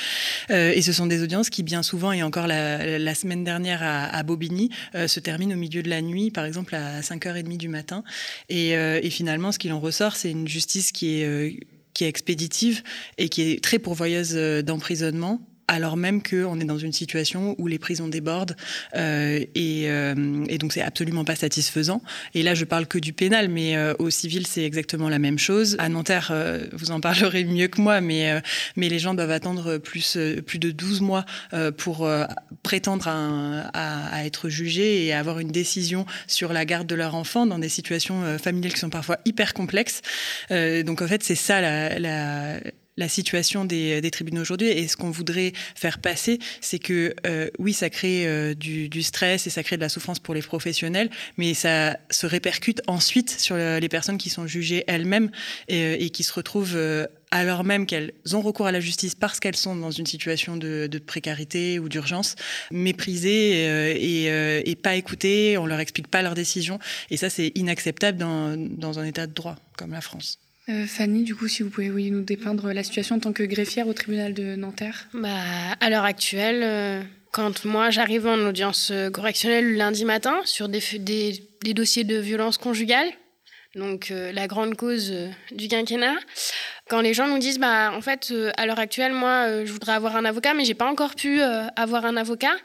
et 0.50 0.82
ce 0.82 0.94
sont 0.94 1.08
des 1.08 1.22
audiences 1.24 1.50
qui, 1.50 1.64
bien 1.64 1.84
souvent, 1.84 2.12
et 2.12 2.24
encore 2.24 2.48
la, 2.48 3.16
semaine 3.16 3.44
dernière 3.44 3.82
à, 3.84 4.24
Bobigny, 4.24 4.70
se 4.94 5.20
terminent 5.20 5.56
au 5.56 5.58
milieu 5.58 5.82
de 5.84 5.90
la 5.90 6.02
nuit, 6.02 6.32
par 6.32 6.46
exemple 6.46 6.76
à 6.76 7.02
5h30 7.02 7.58
du 7.58 7.70
matin. 7.70 8.04
Et, 8.50 9.10
finalement, 9.10 9.52
ce 9.52 9.60
qu'il 9.60 9.74
en 9.74 9.80
ressort, 9.80 10.16
c'est 10.16 10.32
une 10.32 10.48
justice 10.48 10.92
qui 10.92 11.22
est 11.22 11.60
qui 11.96 12.04
est 12.04 12.10
expéditive 12.10 12.84
et 13.18 13.30
qui 13.30 13.42
est 13.42 13.64
très 13.64 13.80
pourvoyeuse 13.80 14.34
euh, 14.36 14.62
d'emprisonnement 14.62 15.42
alors 15.68 15.98
même 15.98 16.22
qu'on 16.22 16.60
est 16.60 16.66
dans 16.66 16.78
une 16.78 16.94
situation 16.94 17.56
où 17.58 17.68
les 17.68 17.80
prisons 17.80 18.08
débordent 18.08 18.56
euh, 18.96 19.44
et, 19.56 19.90
euh, 19.90 20.46
et, 20.48 20.58
donc 20.58 20.74
c'est 20.74 20.82
absolument 20.82 21.26
pas 21.26 21.36
satisfaisant. 21.36 22.02
Et 22.34 22.44
là, 22.44 22.54
je 22.54 22.66
parle 22.66 22.88
que 22.88 23.00
du 23.00 23.14
pénal, 23.14 23.50
mais 23.50 23.76
euh, 23.76 23.94
au 24.00 24.10
civil, 24.10 24.46
c'est 24.46 24.64
exactement 24.64 25.10
la 25.10 25.20
même 25.20 25.40
chose. 25.40 25.76
À 25.80 25.90
Nanterre, 25.90 26.30
euh, 26.32 26.66
vous 26.74 26.92
en 26.92 27.00
parlerez 27.00 27.46
mieux 27.46 27.68
que 27.68 27.82
moi, 27.82 28.02
mais, 28.02 28.32
euh, 28.32 28.40
mais 28.76 28.90
les 28.90 29.00
gens 29.00 29.14
doivent 29.14 29.32
attendre 29.32 29.78
plus, 29.78 30.18
plus 30.46 30.60
de 30.60 30.72
12 30.72 31.02
mois 31.02 31.26
pour 31.78 32.08
prétendre 32.64 33.08
à, 33.08 33.70
à, 33.74 34.16
à, 34.16 34.26
être 34.26 34.50
jugés 34.50 35.06
et 35.06 35.14
avoir 35.14 35.40
une 35.40 35.52
décision 35.52 36.06
sur 36.28 36.54
la 36.54 36.66
garde 36.66 36.88
de 36.88 36.96
leur 36.96 37.16
enfant 37.16 37.46
dans 37.46 37.60
des 37.60 37.70
situations 37.70 38.38
familiales 38.38 38.74
qui 38.74 38.80
sont 38.80 38.90
parfois 38.90 39.18
hyper 39.26 39.54
complexes. 39.54 40.02
donc 40.50 41.02
en 41.02 41.08
fait, 41.08 41.24
c'est 41.24 41.36
ça 41.36 41.62
la, 41.62 42.00
la 42.00 42.60
la 42.98 43.10
situation 43.10 43.66
des, 43.66 44.02
des 44.02 44.12
tribunaux 44.12 44.42
aujourd'hui 44.42 44.68
et 44.68 44.88
ce 44.88 44.96
qu'on 44.96 45.12
voudrait 45.12 45.54
faire 45.76 46.00
passer, 46.00 46.40
c'est 46.62 46.80
que 46.80 47.16
euh, 47.28 47.50
oui, 47.60 47.74
ça 47.74 47.90
crée 47.90 48.26
euh, 48.26 48.54
du, 48.54 48.90
du, 48.90 49.04
stress 49.04 49.48
et 49.48 49.50
ça 49.50 49.64
crée 49.64 49.76
de 49.76 49.82
la 49.82 49.90
souffrance 49.90 50.20
pour 50.20 50.34
les 50.34 50.42
professionnels, 50.42 51.10
mais 51.38 51.54
ça 51.54 51.98
se 52.10 52.26
répercute 52.26 52.82
ensuite 52.88 53.30
sur 53.30 53.56
les 53.56 53.90
personnes 53.90 54.18
qui 54.18 54.30
sont 54.30 54.48
jugées 54.48 54.84
elles-mêmes 54.88 55.30
et, 55.68 55.82
euh, 55.82 55.98
et, 56.00 56.10
qui 56.10 56.24
se 56.24 56.34
retrouvent 56.34 56.78
alors 57.32 57.64
même 57.64 57.86
qu'elles 57.86 58.14
ont 58.32 58.42
recours 58.42 58.68
à 58.68 58.72
la 58.72 58.80
justice 58.80 59.16
parce 59.16 59.40
qu'elles 59.40 59.56
sont 59.56 59.76
dans 59.76 59.92
une 59.92 60.06
situation 60.06 60.56
de, 60.56 60.88
de 60.88 61.00
précarité 61.00 61.80
ou 61.80 61.90
d'urgence, 61.90 62.36
méprisées 62.72 63.66
et, 63.96 64.70
et, 64.70 64.76
pas 64.76 64.96
écoutées, 64.96 65.58
on 65.58 65.66
leur 65.66 65.80
explique 65.80 66.08
pas 66.08 66.22
leurs 66.22 66.36
décisions 66.36 66.80
et 67.10 67.18
ça 67.18 67.30
c'est 67.30 67.52
inacceptable 67.56 68.18
dans, 68.18 68.56
dans 68.58 69.00
un 69.00 69.06
état 69.06 69.28
de 69.28 69.34
droit 69.34 69.58
comme 69.78 69.92
la 69.92 70.02
France. 70.02 70.40
Euh, 70.68 70.88
Fanny, 70.88 71.24
du 71.24 71.36
coup, 71.36 71.48
si 71.48 71.62
vous 71.62 71.70
pouvez 71.70 71.90
nous 72.10 72.24
dépeindre 72.24 72.74
la 72.74 72.84
situation 72.84 73.18
en 73.18 73.20
tant 73.20 73.34
que 73.34 73.44
greffière 73.44 73.88
au 73.88 73.94
tribunal 73.94 74.34
de 74.34 74.56
Nanterre. 74.56 75.08
Bah, 75.14 75.30
à 75.80 75.90
l'heure 75.90 76.06
actuelle, 76.06 76.62
euh, 76.64 77.04
quand 77.32 77.66
moi 77.66 77.92
j'arrive 77.92 78.26
en 78.26 78.40
audience 78.48 78.90
euh, 78.92 79.12
correctionnelle 79.12 79.66
le 79.66 79.76
lundi 79.76 80.06
matin 80.06 80.40
sur 80.46 80.68
des 80.68 80.82
dossiers 81.76 82.04
de 82.04 82.18
violence 82.18 82.58
conjugale, 82.58 83.08
donc 83.76 84.10
la 84.10 84.48
grande 84.48 84.76
cause 84.76 85.14
du 85.52 85.68
quinquennat, 85.68 86.16
quand 86.90 87.02
les 87.02 87.14
gens 87.14 87.28
nous 87.28 87.40
disent, 87.40 87.60
bah, 87.60 87.92
en 87.94 88.00
fait, 88.00 88.34
à 88.56 88.66
l'heure 88.66 88.80
actuelle, 88.80 89.12
moi, 89.12 89.66
je 89.66 89.72
voudrais 89.74 89.92
avoir 89.92 90.16
un 90.16 90.24
avocat, 90.24 90.54
mais 90.54 90.64
j'ai 90.64 90.76
pas 90.76 90.90
encore 90.90 91.14
pu 91.14 91.42
avoir 91.42 92.06
un 92.06 92.16
avocat, 92.16 92.56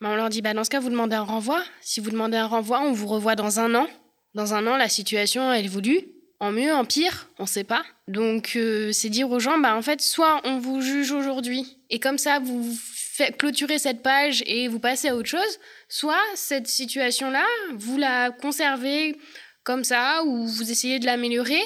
bah, 0.00 0.08
on 0.10 0.16
leur 0.16 0.30
dit, 0.30 0.40
bah, 0.40 0.54
dans 0.54 0.64
ce 0.64 0.70
cas, 0.70 0.80
vous 0.80 0.88
demandez 0.88 1.14
un 1.14 1.24
renvoi. 1.24 1.62
Si 1.82 2.00
vous 2.00 2.10
demandez 2.10 2.38
un 2.38 2.46
renvoi, 2.46 2.80
on 2.80 2.92
vous 2.92 3.06
revoit 3.06 3.36
dans 3.36 3.60
un 3.60 3.74
an. 3.74 3.86
Dans 4.34 4.54
un 4.54 4.66
an, 4.66 4.78
la 4.78 4.88
situation, 4.88 5.52
elle 5.52 5.66
évolue 5.66 6.06
en 6.40 6.52
mieux, 6.52 6.72
en 6.72 6.86
pire, 6.86 7.28
on 7.38 7.42
ne 7.42 7.48
sait 7.48 7.64
pas. 7.64 7.84
Donc 8.08 8.52
euh, 8.56 8.92
c'est 8.92 9.10
dire 9.10 9.30
aux 9.30 9.40
gens, 9.40 9.58
bah 9.58 9.76
en 9.76 9.82
fait, 9.82 10.00
soit 10.00 10.40
on 10.44 10.58
vous 10.58 10.80
juge 10.80 11.12
aujourd'hui 11.12 11.78
et 11.90 12.00
comme 12.00 12.16
ça 12.16 12.38
vous 12.38 12.74
faites 12.96 13.36
clôturer 13.36 13.78
cette 13.78 14.02
page 14.02 14.42
et 14.46 14.66
vous 14.66 14.80
passez 14.80 15.08
à 15.08 15.16
autre 15.16 15.28
chose, 15.28 15.58
soit 15.88 16.22
cette 16.34 16.66
situation-là, 16.66 17.44
vous 17.74 17.98
la 17.98 18.30
conservez 18.30 19.18
comme 19.64 19.84
ça 19.84 20.24
ou 20.24 20.46
vous 20.46 20.70
essayez 20.70 20.98
de 20.98 21.04
l'améliorer 21.04 21.60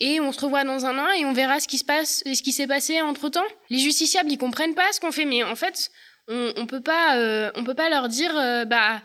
et 0.00 0.20
on 0.20 0.32
se 0.32 0.40
revoit 0.40 0.64
dans 0.64 0.86
un 0.86 0.98
an 0.98 1.10
et 1.10 1.26
on 1.26 1.34
verra 1.34 1.60
ce 1.60 1.68
qui 1.68 1.76
se 1.76 1.84
passe, 1.84 2.24
s'est 2.52 2.66
passé 2.66 3.02
entre 3.02 3.28
temps. 3.28 3.44
Les 3.68 3.78
justiciables, 3.78 4.32
ils 4.32 4.38
comprennent 4.38 4.74
pas 4.74 4.90
ce 4.92 5.00
qu'on 5.00 5.12
fait, 5.12 5.26
mais 5.26 5.44
en 5.44 5.54
fait, 5.54 5.90
on, 6.28 6.52
on 6.56 6.66
peut 6.66 6.80
pas, 6.80 7.18
euh, 7.18 7.50
peut 7.64 7.74
pas 7.74 7.90
leur 7.90 8.08
dire, 8.08 8.34
euh, 8.36 8.64
bah 8.64 9.02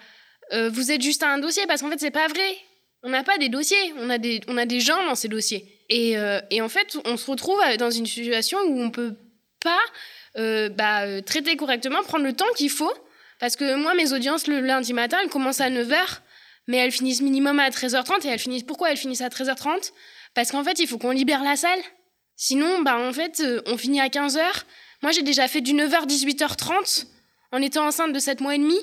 vous 0.71 0.91
êtes 0.91 1.03
juste 1.03 1.21
à 1.21 1.29
un 1.29 1.37
dossier 1.37 1.67
parce 1.67 1.81
qu'en 1.81 1.91
fait 1.91 1.99
c'est 1.99 2.09
pas 2.09 2.27
vrai. 2.27 2.57
On 3.03 3.09
n'a 3.09 3.23
pas 3.23 3.37
des 3.37 3.49
dossiers, 3.49 3.93
on 3.97 4.09
a 4.09 4.17
des, 4.17 4.41
on 4.47 4.57
a 4.57 4.65
des 4.65 4.79
gens 4.79 5.05
dans 5.05 5.15
ces 5.15 5.27
dossiers. 5.27 5.65
Et, 5.89 6.17
euh, 6.17 6.39
et, 6.51 6.61
en 6.61 6.69
fait, 6.69 6.97
on 7.05 7.17
se 7.17 7.29
retrouve 7.29 7.59
dans 7.77 7.89
une 7.89 8.05
situation 8.05 8.59
où 8.59 8.81
on 8.81 8.91
peut 8.91 9.15
pas 9.63 9.81
euh, 10.37 10.69
bah, 10.69 11.05
euh, 11.05 11.21
traiter 11.21 11.55
correctement, 11.55 12.03
prendre 12.03 12.25
le 12.25 12.33
temps 12.33 12.51
qu'il 12.55 12.69
faut. 12.69 12.93
Parce 13.39 13.55
que 13.55 13.75
moi, 13.75 13.95
mes 13.95 14.13
audiences 14.13 14.47
le 14.47 14.59
lundi 14.59 14.93
matin, 14.93 15.17
elles 15.23 15.29
commencent 15.29 15.61
à 15.61 15.69
9h, 15.69 16.19
mais 16.67 16.77
elles 16.77 16.91
finissent 16.91 17.21
minimum 17.21 17.59
à 17.59 17.69
13h30. 17.69 18.27
Et 18.27 18.29
elles 18.29 18.39
finissent, 18.39 18.63
pourquoi 18.63 18.91
elles 18.91 18.97
finissent 18.97 19.21
à 19.21 19.29
13h30 19.29 19.91
Parce 20.35 20.51
qu'en 20.51 20.63
fait, 20.63 20.79
il 20.79 20.87
faut 20.87 20.97
qu'on 20.97 21.11
libère 21.11 21.43
la 21.43 21.55
salle. 21.55 21.79
Sinon, 22.35 22.81
bah, 22.81 22.99
en 22.99 23.13
fait, 23.13 23.41
on 23.65 23.77
finit 23.77 24.01
à 24.01 24.07
15h. 24.07 24.41
Moi, 25.01 25.11
j'ai 25.11 25.23
déjà 25.23 25.47
fait 25.47 25.61
du 25.61 25.73
9h, 25.73 26.05
18h30 26.05 27.05
en 27.51 27.61
étant 27.61 27.87
enceinte 27.87 28.13
de 28.13 28.19
7 28.19 28.41
mois 28.41 28.55
et 28.55 28.59
demi, 28.59 28.77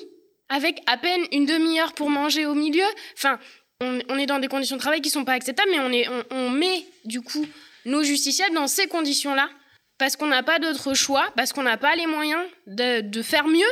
avec 0.49 0.81
à 0.87 0.97
peine 0.97 1.21
une 1.31 1.45
demi-heure 1.45 1.93
pour 1.93 2.09
manger 2.09 2.45
au 2.45 2.53
milieu. 2.53 2.83
Enfin, 3.15 3.39
on, 3.81 4.17
est 4.17 4.25
dans 4.25 4.39
des 4.39 4.47
conditions 4.47 4.75
de 4.75 4.81
travail 4.81 5.01
qui 5.01 5.09
sont 5.09 5.25
pas 5.25 5.33
acceptables, 5.33 5.69
mais 5.71 5.79
on, 5.79 5.91
est, 5.91 6.07
on, 6.31 6.49
met 6.49 6.85
du 7.05 7.21
coup 7.21 7.45
nos 7.85 8.03
justiciables 8.03 8.55
dans 8.55 8.67
ces 8.67 8.87
conditions-là 8.87 9.49
parce 9.97 10.15
qu'on 10.15 10.27
n'a 10.27 10.43
pas 10.43 10.59
d'autre 10.59 10.93
choix, 10.93 11.31
parce 11.35 11.53
qu'on 11.53 11.63
n'a 11.63 11.77
pas 11.77 11.95
les 11.95 12.07
moyens 12.07 12.43
de, 12.67 13.01
de, 13.01 13.21
faire 13.21 13.47
mieux. 13.47 13.65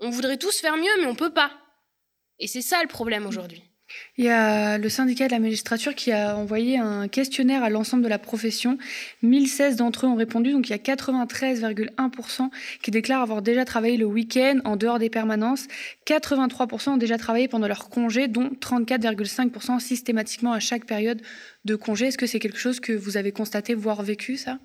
On 0.00 0.10
voudrait 0.10 0.36
tous 0.36 0.58
faire 0.58 0.76
mieux, 0.76 0.90
mais 1.00 1.06
on 1.06 1.14
peut 1.14 1.32
pas. 1.32 1.52
Et 2.38 2.46
c'est 2.46 2.62
ça 2.62 2.82
le 2.82 2.88
problème 2.88 3.26
aujourd'hui. 3.26 3.62
Il 4.18 4.24
y 4.24 4.28
a 4.28 4.76
le 4.76 4.88
syndicat 4.88 5.26
de 5.26 5.32
la 5.32 5.38
magistrature 5.38 5.94
qui 5.94 6.12
a 6.12 6.36
envoyé 6.36 6.78
un 6.78 7.08
questionnaire 7.08 7.64
à 7.64 7.70
l'ensemble 7.70 8.02
de 8.02 8.08
la 8.08 8.18
profession. 8.18 8.76
1016 9.22 9.76
d'entre 9.76 10.04
eux 10.04 10.08
ont 10.08 10.16
répondu, 10.16 10.52
donc 10.52 10.68
il 10.68 10.72
y 10.72 10.74
a 10.74 10.78
93,1% 10.78 12.50
qui 12.82 12.90
déclarent 12.90 13.22
avoir 13.22 13.40
déjà 13.40 13.64
travaillé 13.64 13.96
le 13.96 14.04
week-end 14.04 14.58
en 14.64 14.76
dehors 14.76 14.98
des 14.98 15.08
permanences. 15.08 15.66
83% 16.06 16.90
ont 16.90 16.96
déjà 16.98 17.16
travaillé 17.16 17.48
pendant 17.48 17.68
leur 17.68 17.88
congé, 17.88 18.28
dont 18.28 18.50
34,5% 18.60 19.80
systématiquement 19.80 20.52
à 20.52 20.60
chaque 20.60 20.84
période 20.84 21.22
de 21.64 21.74
congé. 21.74 22.08
Est-ce 22.08 22.18
que 22.18 22.26
c'est 22.26 22.40
quelque 22.40 22.58
chose 22.58 22.80
que 22.80 22.92
vous 22.92 23.16
avez 23.16 23.32
constaté, 23.32 23.74
voire 23.74 24.02
vécu, 24.02 24.36
ça? 24.36 24.58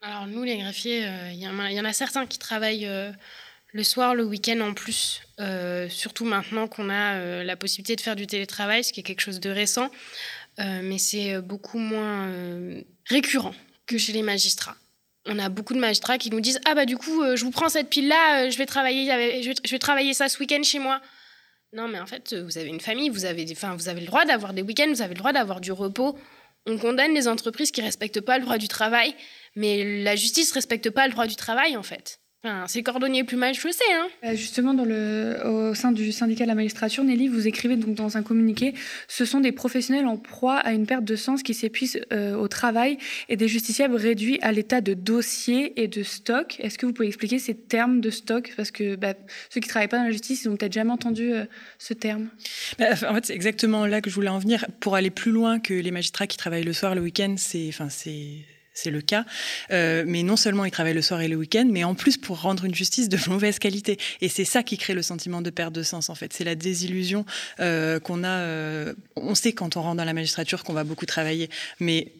Alors 0.00 0.26
nous, 0.26 0.42
les 0.42 0.56
greffiers, 0.56 1.06
euh, 1.06 1.30
il 1.32 1.38
y, 1.38 1.48
en 1.48 1.84
a 1.84 1.92
certains 1.92 2.26
qui 2.26 2.38
travaillent... 2.38 2.86
Euh, 2.86 3.12
le 3.76 3.84
soir, 3.84 4.14
le 4.14 4.24
week-end 4.24 4.58
en 4.60 4.72
plus, 4.72 5.20
euh, 5.38 5.86
surtout 5.90 6.24
maintenant 6.24 6.66
qu'on 6.66 6.88
a 6.88 7.16
euh, 7.16 7.44
la 7.44 7.56
possibilité 7.56 7.94
de 7.94 8.00
faire 8.00 8.16
du 8.16 8.26
télétravail, 8.26 8.82
ce 8.82 8.90
qui 8.90 9.00
est 9.00 9.02
quelque 9.02 9.20
chose 9.20 9.38
de 9.38 9.50
récent, 9.50 9.90
euh, 10.60 10.80
mais 10.82 10.96
c'est 10.96 11.42
beaucoup 11.42 11.78
moins 11.78 12.32
récurrent 13.04 13.54
que 13.86 13.98
chez 13.98 14.14
les 14.14 14.22
magistrats. 14.22 14.76
On 15.26 15.38
a 15.38 15.50
beaucoup 15.50 15.74
de 15.74 15.78
magistrats 15.78 16.16
qui 16.16 16.30
nous 16.30 16.40
disent 16.40 16.58
Ah, 16.64 16.74
bah, 16.74 16.86
du 16.86 16.96
coup, 16.96 17.22
je 17.36 17.44
vous 17.44 17.50
prends 17.50 17.68
cette 17.68 17.90
pile-là, 17.90 18.48
je, 18.48 18.56
vais 18.56 18.64
travailler, 18.64 19.42
je, 19.42 19.70
vais, 19.70 19.78
travailler 19.78 20.14
ça 20.14 20.30
ce 20.30 20.38
week-end 20.38 20.62
chez 20.62 20.78
moi. 20.78 21.02
Non, 21.74 21.86
mais 21.86 22.00
en 22.00 22.06
fait, 22.06 22.32
vous 22.34 22.56
avez 22.56 22.68
une 22.68 22.80
famille, 22.80 23.10
vous 23.10 23.26
avez, 23.26 23.46
enfin, 23.52 23.74
vous 23.76 23.90
avez 23.90 24.00
le 24.00 24.06
droit 24.06 24.24
d'avoir 24.24 24.54
des 24.54 24.62
week-ends, 24.62 24.88
vous 24.88 25.02
avez 25.02 25.14
le 25.14 25.18
droit 25.18 25.32
d'avoir 25.32 25.60
du 25.60 25.72
repos. 25.72 26.18
On 26.64 26.78
condamne 26.78 27.12
les 27.12 27.28
entreprises 27.28 27.72
qui 27.72 27.82
respectent 27.82 28.22
pas 28.22 28.38
le 28.38 28.44
droit 28.44 28.56
du 28.56 28.68
travail, 28.68 29.14
Mais 29.54 30.02
la 30.02 30.16
justice 30.16 30.52
respecte 30.52 30.88
pas 30.88 31.06
le 31.06 31.12
droit 31.12 31.26
du 31.26 31.36
travail, 31.36 31.76
en 31.76 31.82
fait 31.82 32.20
c'est 32.66 32.82
cordonnier 32.82 33.24
plus 33.24 33.36
mal 33.36 33.54
chaussé. 33.54 33.84
Hein. 33.92 34.08
Euh, 34.24 34.36
justement, 34.36 34.74
dans 34.74 34.84
le, 34.84 35.36
au 35.44 35.74
sein 35.74 35.92
du 35.92 36.12
syndicat 36.12 36.44
de 36.44 36.48
la 36.48 36.54
magistrature, 36.54 37.04
Nelly, 37.04 37.28
vous 37.28 37.46
écrivez 37.46 37.76
donc 37.76 37.94
dans 37.94 38.16
un 38.16 38.22
communiqué 38.22 38.74
Ce 39.08 39.24
sont 39.24 39.40
des 39.40 39.52
professionnels 39.52 40.06
en 40.06 40.16
proie 40.16 40.56
à 40.56 40.72
une 40.72 40.86
perte 40.86 41.04
de 41.04 41.16
sens 41.16 41.42
qui 41.42 41.54
s'épuisent 41.54 42.00
euh, 42.12 42.34
au 42.36 42.48
travail 42.48 42.98
et 43.28 43.36
des 43.36 43.48
justiciables 43.48 43.96
réduits 43.96 44.38
à 44.42 44.52
l'état 44.52 44.80
de 44.80 44.94
dossier 44.94 45.80
et 45.80 45.88
de 45.88 46.02
stock. 46.02 46.56
Est-ce 46.60 46.78
que 46.78 46.86
vous 46.86 46.92
pouvez 46.92 47.08
expliquer 47.08 47.38
ces 47.38 47.54
termes 47.54 48.00
de 48.00 48.10
stock? 48.10 48.52
Parce 48.56 48.70
que 48.70 48.96
bah, 48.96 49.14
ceux 49.50 49.60
qui 49.60 49.68
ne 49.68 49.70
travaillent 49.70 49.88
pas 49.88 49.98
dans 49.98 50.04
la 50.04 50.12
justice, 50.12 50.44
ils 50.44 50.48
n'ont 50.48 50.56
peut-être 50.56 50.72
jamais 50.72 50.92
entendu 50.92 51.32
euh, 51.32 51.44
ce 51.78 51.94
terme. 51.94 52.28
Bah, 52.78 52.90
en 53.08 53.14
fait, 53.14 53.26
c'est 53.26 53.34
exactement 53.34 53.86
là 53.86 54.00
que 54.00 54.10
je 54.10 54.14
voulais 54.14 54.28
en 54.28 54.38
venir. 54.38 54.66
Pour 54.80 54.94
aller 54.94 55.10
plus 55.10 55.32
loin 55.32 55.58
que 55.58 55.74
les 55.74 55.90
magistrats 55.90 56.26
qui 56.26 56.36
travaillent 56.36 56.64
le 56.64 56.72
soir, 56.72 56.94
le 56.94 57.00
week-end, 57.00 57.34
c'est. 57.38 57.66
Enfin, 57.68 57.88
c'est 57.88 58.55
c'est 58.76 58.90
le 58.90 59.00
cas. 59.00 59.24
Euh, 59.72 60.04
mais 60.06 60.22
non 60.22 60.36
seulement 60.36 60.64
ils 60.64 60.70
travaillent 60.70 60.94
le 60.94 61.02
soir 61.02 61.20
et 61.20 61.28
le 61.28 61.36
week-end, 61.36 61.66
mais 61.68 61.82
en 61.82 61.94
plus 61.94 62.16
pour 62.18 62.42
rendre 62.42 62.64
une 62.64 62.74
justice 62.74 63.08
de 63.08 63.18
mauvaise 63.28 63.58
qualité. 63.58 63.98
Et 64.20 64.28
c'est 64.28 64.44
ça 64.44 64.62
qui 64.62 64.76
crée 64.78 64.94
le 64.94 65.02
sentiment 65.02 65.42
de 65.42 65.50
perte 65.50 65.72
de 65.72 65.82
sens, 65.82 66.10
en 66.10 66.14
fait. 66.14 66.32
C'est 66.32 66.44
la 66.44 66.54
désillusion 66.54 67.24
euh, 67.60 67.98
qu'on 67.98 68.22
a. 68.22 68.28
Euh, 68.28 68.94
on 69.16 69.34
sait 69.34 69.52
quand 69.52 69.76
on 69.76 69.82
rentre 69.82 69.96
dans 69.96 70.04
la 70.04 70.12
magistrature 70.12 70.62
qu'on 70.62 70.74
va 70.74 70.84
beaucoup 70.84 71.06
travailler, 71.06 71.48
mais 71.80 72.12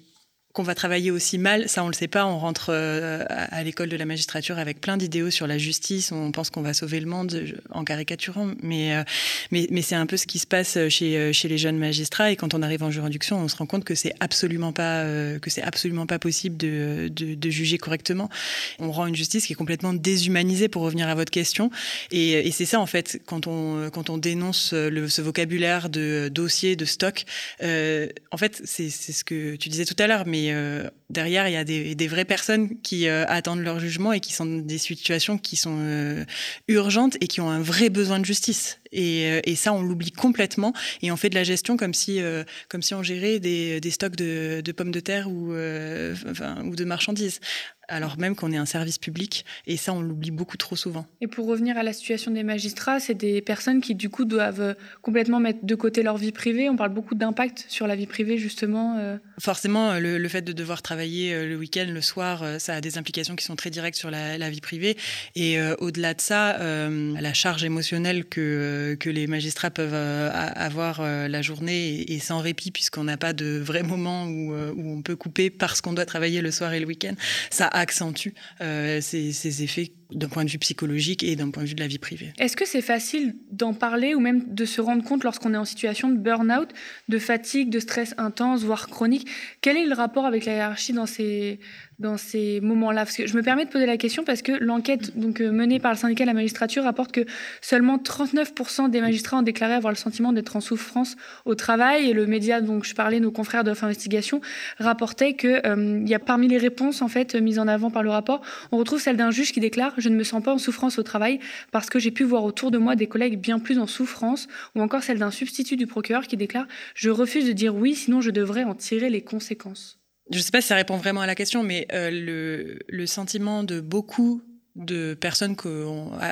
qu'on 0.57 0.63
va 0.63 0.75
travailler 0.75 1.11
aussi 1.11 1.37
mal, 1.37 1.69
ça 1.69 1.85
on 1.85 1.89
le 1.89 1.93
sait 1.93 2.09
pas. 2.09 2.25
On 2.25 2.39
rentre 2.39 2.69
euh, 2.71 3.27
à 3.29 3.63
l'école 3.63 3.91
de 3.91 3.97
la 3.99 4.07
magistrature 4.07 4.59
avec 4.59 4.81
plein 4.81 4.97
d'idéaux 4.97 5.29
sur 5.29 5.47
la 5.47 5.59
justice. 5.59 6.13
On 6.13 6.33
pense 6.33 6.49
qu'on 6.49 6.63
va 6.63 6.73
sauver 6.73 6.99
le 6.99 7.05
monde 7.05 7.45
en 7.71 7.85
caricaturant, 7.85 8.53
mais 8.63 8.97
euh, 8.97 9.05
mais, 9.51 9.67
mais 9.71 9.83
c'est 9.83 9.97
un 9.97 10.07
peu 10.07 10.17
ce 10.17 10.27
qui 10.27 10.39
se 10.39 10.47
passe 10.47 10.79
chez 10.89 11.19
euh, 11.19 11.31
chez 11.35 11.49
les 11.49 11.59
jeunes 11.59 11.77
magistrats. 11.77 12.31
Et 12.31 12.37
quand 12.37 12.55
on 12.55 12.63
arrive 12.63 12.83
en 12.83 12.91
juridiction, 12.91 13.39
on 13.39 13.49
se 13.49 13.57
rend 13.57 13.67
compte 13.67 13.85
que 13.85 13.95
c'est 13.95 14.15
absolument 14.19 14.73
pas 14.73 15.05
que 15.43 15.51
c'est 15.51 15.61
absolument 15.61 16.07
pas 16.07 16.19
possible 16.19 16.57
de, 16.57 17.13
de, 17.15 17.35
de, 17.35 17.51
juger 17.51 17.77
correctement. 17.77 18.31
On 18.79 18.91
rend 18.93 19.05
une 19.07 19.15
justice 19.15 19.45
qui 19.45 19.53
est 19.53 19.57
complètement 19.57 19.93
déshumanisée. 19.93 20.69
Pour 20.69 20.83
revenir 20.83 21.09
à 21.09 21.15
votre 21.15 21.31
question, 21.31 21.71
et, 22.11 22.49
et 22.49 22.51
c'est 22.51 22.65
ça 22.65 22.81
en 22.81 22.87
fait 22.87 23.21
quand 23.27 23.47
on 23.47 23.91
quand 23.91 24.09
on 24.09 24.17
dénonce 24.17 24.73
le, 24.73 25.07
ce 25.09 25.21
vocabulaire 25.21 25.91
de 25.91 26.31
dossier, 26.33 26.77
de 26.77 26.87
stock. 26.87 27.27
en 27.61 28.39
fait, 28.39 28.63
c'est 28.65 28.89
ce 28.89 29.23
que 29.23 29.57
tu 29.57 29.69
disais 29.69 29.85
tout 29.85 29.97
à 29.99 30.07
l'heure, 30.07 30.25
mais 30.27 30.46
euh, 30.53 30.89
derrière, 31.11 31.49
il 31.49 31.53
y 31.53 31.57
a 31.57 31.65
des, 31.65 32.09
vraies 32.09 32.25
personnes 32.25 32.81
qui 32.83 33.09
euh, 33.09 33.25
attendent 33.29 33.61
leur 33.61 33.79
jugement 33.79 34.13
et 34.13 34.21
qui 34.21 34.33
sont 34.33 34.47
dans 34.47 34.63
des 34.63 34.79
situations 34.79 35.39
qui 35.39 35.57
sont 35.57 35.79
euh, 35.81 36.25
urgentes 36.69 37.17
et 37.21 37.27
qui 37.27 37.41
ont 37.41 37.51
un 37.51 37.61
vrai 37.61 37.91
besoin 37.91 38.19
de 38.19 38.25
justice. 38.25 38.81
Et, 38.93 39.55
ça, 39.57 39.73
on 39.73 39.83
l'oublie 39.83 40.13
complètement 40.13 40.73
et 41.03 41.11
on 41.13 41.17
fait 41.17 41.29
de 41.29 41.35
la 41.35 41.45
gestion 41.45 41.77
comme 41.77 41.93
si, 41.93 42.21
comme 42.69 42.81
si 42.81 42.95
on 42.95 43.03
gérait 43.03 43.41
des, 43.41 43.91
stocks 43.91 44.17
de, 44.17 44.73
pommes 44.73 44.91
de 44.91 45.01
terre 45.01 45.29
ou 45.29 45.53
de 45.53 46.85
marchandises 46.85 47.41
alors 47.89 48.19
même 48.19 48.35
qu'on 48.35 48.53
est 48.53 48.57
un 48.57 48.67
service 48.67 48.99
public, 48.99 49.45
et 49.67 49.77
ça, 49.77 49.93
on 49.93 50.01
l'oublie 50.01 50.31
beaucoup 50.31 50.57
trop 50.57 50.77
souvent. 50.77 51.07
Et 51.21 51.27
pour 51.27 51.47
revenir 51.47 51.77
à 51.79 51.83
la 51.83 51.93
situation 51.93 52.31
des 52.31 52.43
magistrats, 52.43 53.01
c'est 53.01 53.15
des 53.15 53.41
personnes 53.41 53.81
qui, 53.81 53.95
du 53.95 54.09
coup, 54.09 54.25
doivent 54.25 54.61
euh, 54.61 54.75
complètement 55.03 55.41
mettre 55.41 55.61
de 55.65 55.75
côté 55.75 56.03
leur 56.03 56.17
vie 56.17 56.33
privée. 56.33 56.69
On 56.69 56.77
parle 56.77 56.93
beaucoup 56.93 57.15
d'impact 57.15 57.65
sur 57.69 57.87
la 57.87 57.97
vie 57.97 58.07
privée, 58.07 58.39
justement. 58.39 58.99
Euh. 58.99 59.17
Forcément, 59.39 59.93
euh, 59.93 60.19
le, 60.19 60.29
fait 60.29 60.43
de 60.43 60.53
devoir 60.53 60.83
travailler 60.83 61.47
le 61.47 61.57
week-end, 61.57 61.87
le 61.89 62.01
soir, 62.01 62.45
ça 62.59 62.75
a 62.75 62.81
des 62.81 62.99
implications 62.99 63.37
qui 63.37 63.45
sont 63.45 63.55
très 63.55 63.71
directes 63.71 63.97
sur 63.97 64.11
la, 64.11 64.51
vie 64.51 64.61
privée. 64.61 64.97
Et 65.35 65.59
au-delà 65.79 66.15
de 66.15 66.21
ça, 66.21 66.59
la 66.59 67.33
charge 67.33 67.63
émotionnelle 67.65 68.25
que, 68.25 68.97
que 68.99 69.09
les 69.09 69.27
magistrats 69.27 69.71
peuvent 69.71 69.95
avoir 69.95 71.03
la 71.03 71.43
journée 71.43 72.13
est, 72.13 72.19
sans 72.19 72.41
répit, 72.41 72.73
puisqu'on 72.73 73.05
n'a 73.05 73.17
pas 73.17 73.33
de 73.33 73.59
vrai 73.59 73.83
moment 73.83 74.27
où, 74.27 74.53
où 74.53 74.99
on 74.99 75.03
peut 75.03 75.17
couper 75.17 75.51
parce 75.51 75.81
qu'on 75.81 75.93
doit 75.93 76.07
travailler 76.07 76.41
le 76.41 76.51
soir 76.51 76.73
et 76.73 76.81
le 76.81 76.87
week-end. 76.87 77.15
Ça 77.51 77.69
accentue 77.77 78.35
euh, 78.61 79.01
ces, 79.01 79.33
ces 79.33 79.63
effets 79.63 79.93
d'un 80.13 80.29
point 80.29 80.45
de 80.45 80.51
vue 80.51 80.59
psychologique 80.59 81.23
et 81.23 81.37
d'un 81.37 81.51
point 81.51 81.63
de 81.63 81.69
vue 81.69 81.75
de 81.75 81.81
la 81.81 81.87
vie 81.87 81.99
privée. 81.99 82.33
Est-ce 82.39 82.57
que 82.57 82.67
c'est 82.67 82.83
facile 82.83 83.35
d'en 83.51 83.75
parler 83.75 84.15
ou 84.15 84.21
même 84.21 84.55
de 84.55 84.65
se 84.65 84.81
rendre 84.81 85.03
compte 85.03 85.25
lorsqu'on 85.25 85.55
est 85.55 85.57
en 85.57 85.65
situation 85.65 86.09
de 86.09 86.17
burn-out, 86.17 86.69
de 87.09 87.19
fatigue, 87.19 87.71
de 87.71 87.81
stress 87.81 88.15
intense, 88.19 88.63
voire 88.63 88.89
chronique? 88.89 89.29
Quel 89.61 89.77
est 89.77 89.87
le 89.87 89.95
rapport 89.95 90.25
avec 90.25 90.45
la 90.45 90.55
hiérarchie 90.55 90.93
dans 90.93 91.07
ces, 91.07 91.59
dans 91.99 92.17
ces 92.17 92.61
moments-là? 92.61 93.05
Je 93.05 93.37
me 93.37 93.43
permets 93.43 93.65
de 93.65 93.71
poser 93.71 93.87
la 93.87 93.97
question 93.97 94.25
parce 94.25 94.43
que 94.43 94.53
l'enquête 94.53 95.19
donc 95.19 95.41
euh, 95.41 95.51
menée 95.51 95.81
par 95.81 95.93
le 95.93 95.99
syndicat 95.99 96.25
de 96.25 96.29
la 96.29 96.35
magistrature 96.35 96.85
rapporte 96.85 97.13
que 97.13 97.25
seulement 97.61 97.97
39% 97.99 98.91
des 98.91 99.01
magistrats 99.01 99.39
ont 99.39 99.43
déclaré 99.43 99.75
avoir 99.75 99.93
le 99.93 99.99
sentiment 99.99 100.33
d'être 100.33 100.57
en 100.57 100.61
souffrance 100.61 101.17
au 101.45 101.55
travail 101.55 102.11
et 102.11 102.13
le 102.13 102.27
média 102.27 102.61
dont 102.61 102.83
je 102.83 102.95
parlais, 102.95 103.21
nos 103.21 103.31
confrères 103.31 103.65
de 103.65 103.77
Investigation, 103.77 104.41
rapportait 104.79 105.35
que 105.35 105.67
euh, 105.67 106.01
il 106.03 106.09
y 106.09 106.15
a 106.15 106.19
parmi 106.19 106.49
les 106.49 106.57
réponses 106.57 107.03
en 107.03 107.09
fait 107.09 107.35
mises 107.35 107.59
en 107.59 107.69
avant 107.69 107.91
par 107.91 108.03
le 108.03 108.11
rapport, 108.11 108.41
on 108.73 108.79
retrouve 108.79 109.01
celle 109.01 109.17
d'un 109.17 109.31
juge 109.31 109.53
qui 109.53 109.61
déclare 109.61 109.93
je 109.99 110.09
ne 110.09 110.17
me 110.17 110.25
sens 110.25 110.43
pas 110.43 110.53
en 110.53 110.59
souffrance 110.59 110.99
au 110.99 111.03
travail 111.03 111.41
parce 111.73 111.91
que 111.91 111.99
j'ai 111.99 112.11
pu 112.11 112.25
voir 112.25 112.45
autour 112.45 112.71
de 112.71 112.79
moi 112.79 112.97
des 112.97 113.07
collègues 113.07 113.39
bien 113.41 113.59
plus 113.59 113.79
en 113.79 113.87
souffrance, 113.87 114.49
ou 114.75 114.81
encore 114.81 115.03
celle 115.03 115.19
d'un 115.19 115.31
substitut 115.31 115.77
du 115.77 115.87
procureur 115.87 116.27
qui 116.27 116.37
déclare 116.37 116.67
Je 116.95 117.11
refuse 117.11 117.47
de 117.47 117.53
dire 117.53 117.75
oui, 117.75 117.95
sinon 117.95 118.21
je 118.21 118.31
devrais 118.31 118.65
en 118.65 118.75
tirer 118.75 119.11
les 119.11 119.23
conséquences. 119.23 119.99
Je 120.31 120.39
ne 120.39 120.43
sais 120.43 120.51
pas 120.51 120.61
si 120.61 120.69
ça 120.69 120.75
répond 120.75 120.97
vraiment 120.97 121.21
à 121.21 121.27
la 121.27 121.37
question, 121.37 121.63
mais 121.63 121.87
euh, 121.93 122.11
le, 122.11 122.79
le 122.89 123.07
sentiment 123.07 123.63
de 123.63 123.81
beaucoup 123.81 124.43
de 124.77 125.15
personnes 125.15 125.57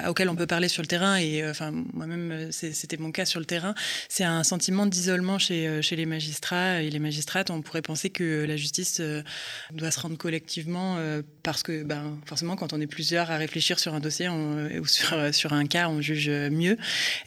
auxquelles 0.07 0.29
on 0.29 0.37
peut 0.37 0.47
parler 0.47 0.69
sur 0.69 0.83
le 0.83 0.87
terrain 0.87 1.17
et 1.17 1.43
euh, 1.43 1.51
enfin 1.51 1.73
moi-même 1.93 2.31
euh, 2.31 2.49
c'était 2.51 2.97
mon 2.99 3.11
cas 3.11 3.25
sur 3.25 3.41
le 3.41 3.47
terrain. 3.47 3.75
C'est 4.09 4.25
un 4.25 4.45
sentiment 4.45 4.87
d'isolement 4.87 5.39
chez, 5.39 5.67
euh, 5.67 5.83
chez 5.83 5.97
les 5.97 6.07
magistrats 6.07 6.83
et 6.83 6.91
les 6.91 6.99
magistrates. 6.99 7.51
On 7.51 7.63
pourrait 7.63 7.83
penser 7.83 8.11
que 8.11 8.45
la 8.45 8.57
justice 8.57 9.01
doit 9.73 9.91
se 9.91 10.01
rendre 10.01 10.17
collectivement 10.17 10.99
parce 11.43 11.63
que 11.63 11.83
ben 11.83 12.19
forcément 12.27 12.57
quand 12.57 12.73
on 12.73 12.81
est 12.81 12.87
plusieurs 12.87 13.31
à 13.31 13.37
réfléchir 13.37 13.79
sur 13.79 13.95
un 13.95 14.01
dossier 14.01 14.29
ou 14.29 14.87
sur, 14.87 15.53
un 15.53 15.67
cas 15.67 15.89
on 15.89 16.01
juge 16.01 16.29
mieux. 16.29 16.77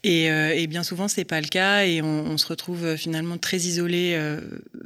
Et, 0.03 0.25
et 0.25 0.67
bien 0.67 0.83
souvent 0.83 1.07
c'est 1.07 1.25
pas 1.25 1.41
le 1.41 1.47
cas 1.47 1.85
et 1.85 2.01
on, 2.01 2.37
se 2.37 2.45
retrouve 2.45 2.95
finalement 2.95 3.37
très 3.37 3.57
isolé 3.57 4.15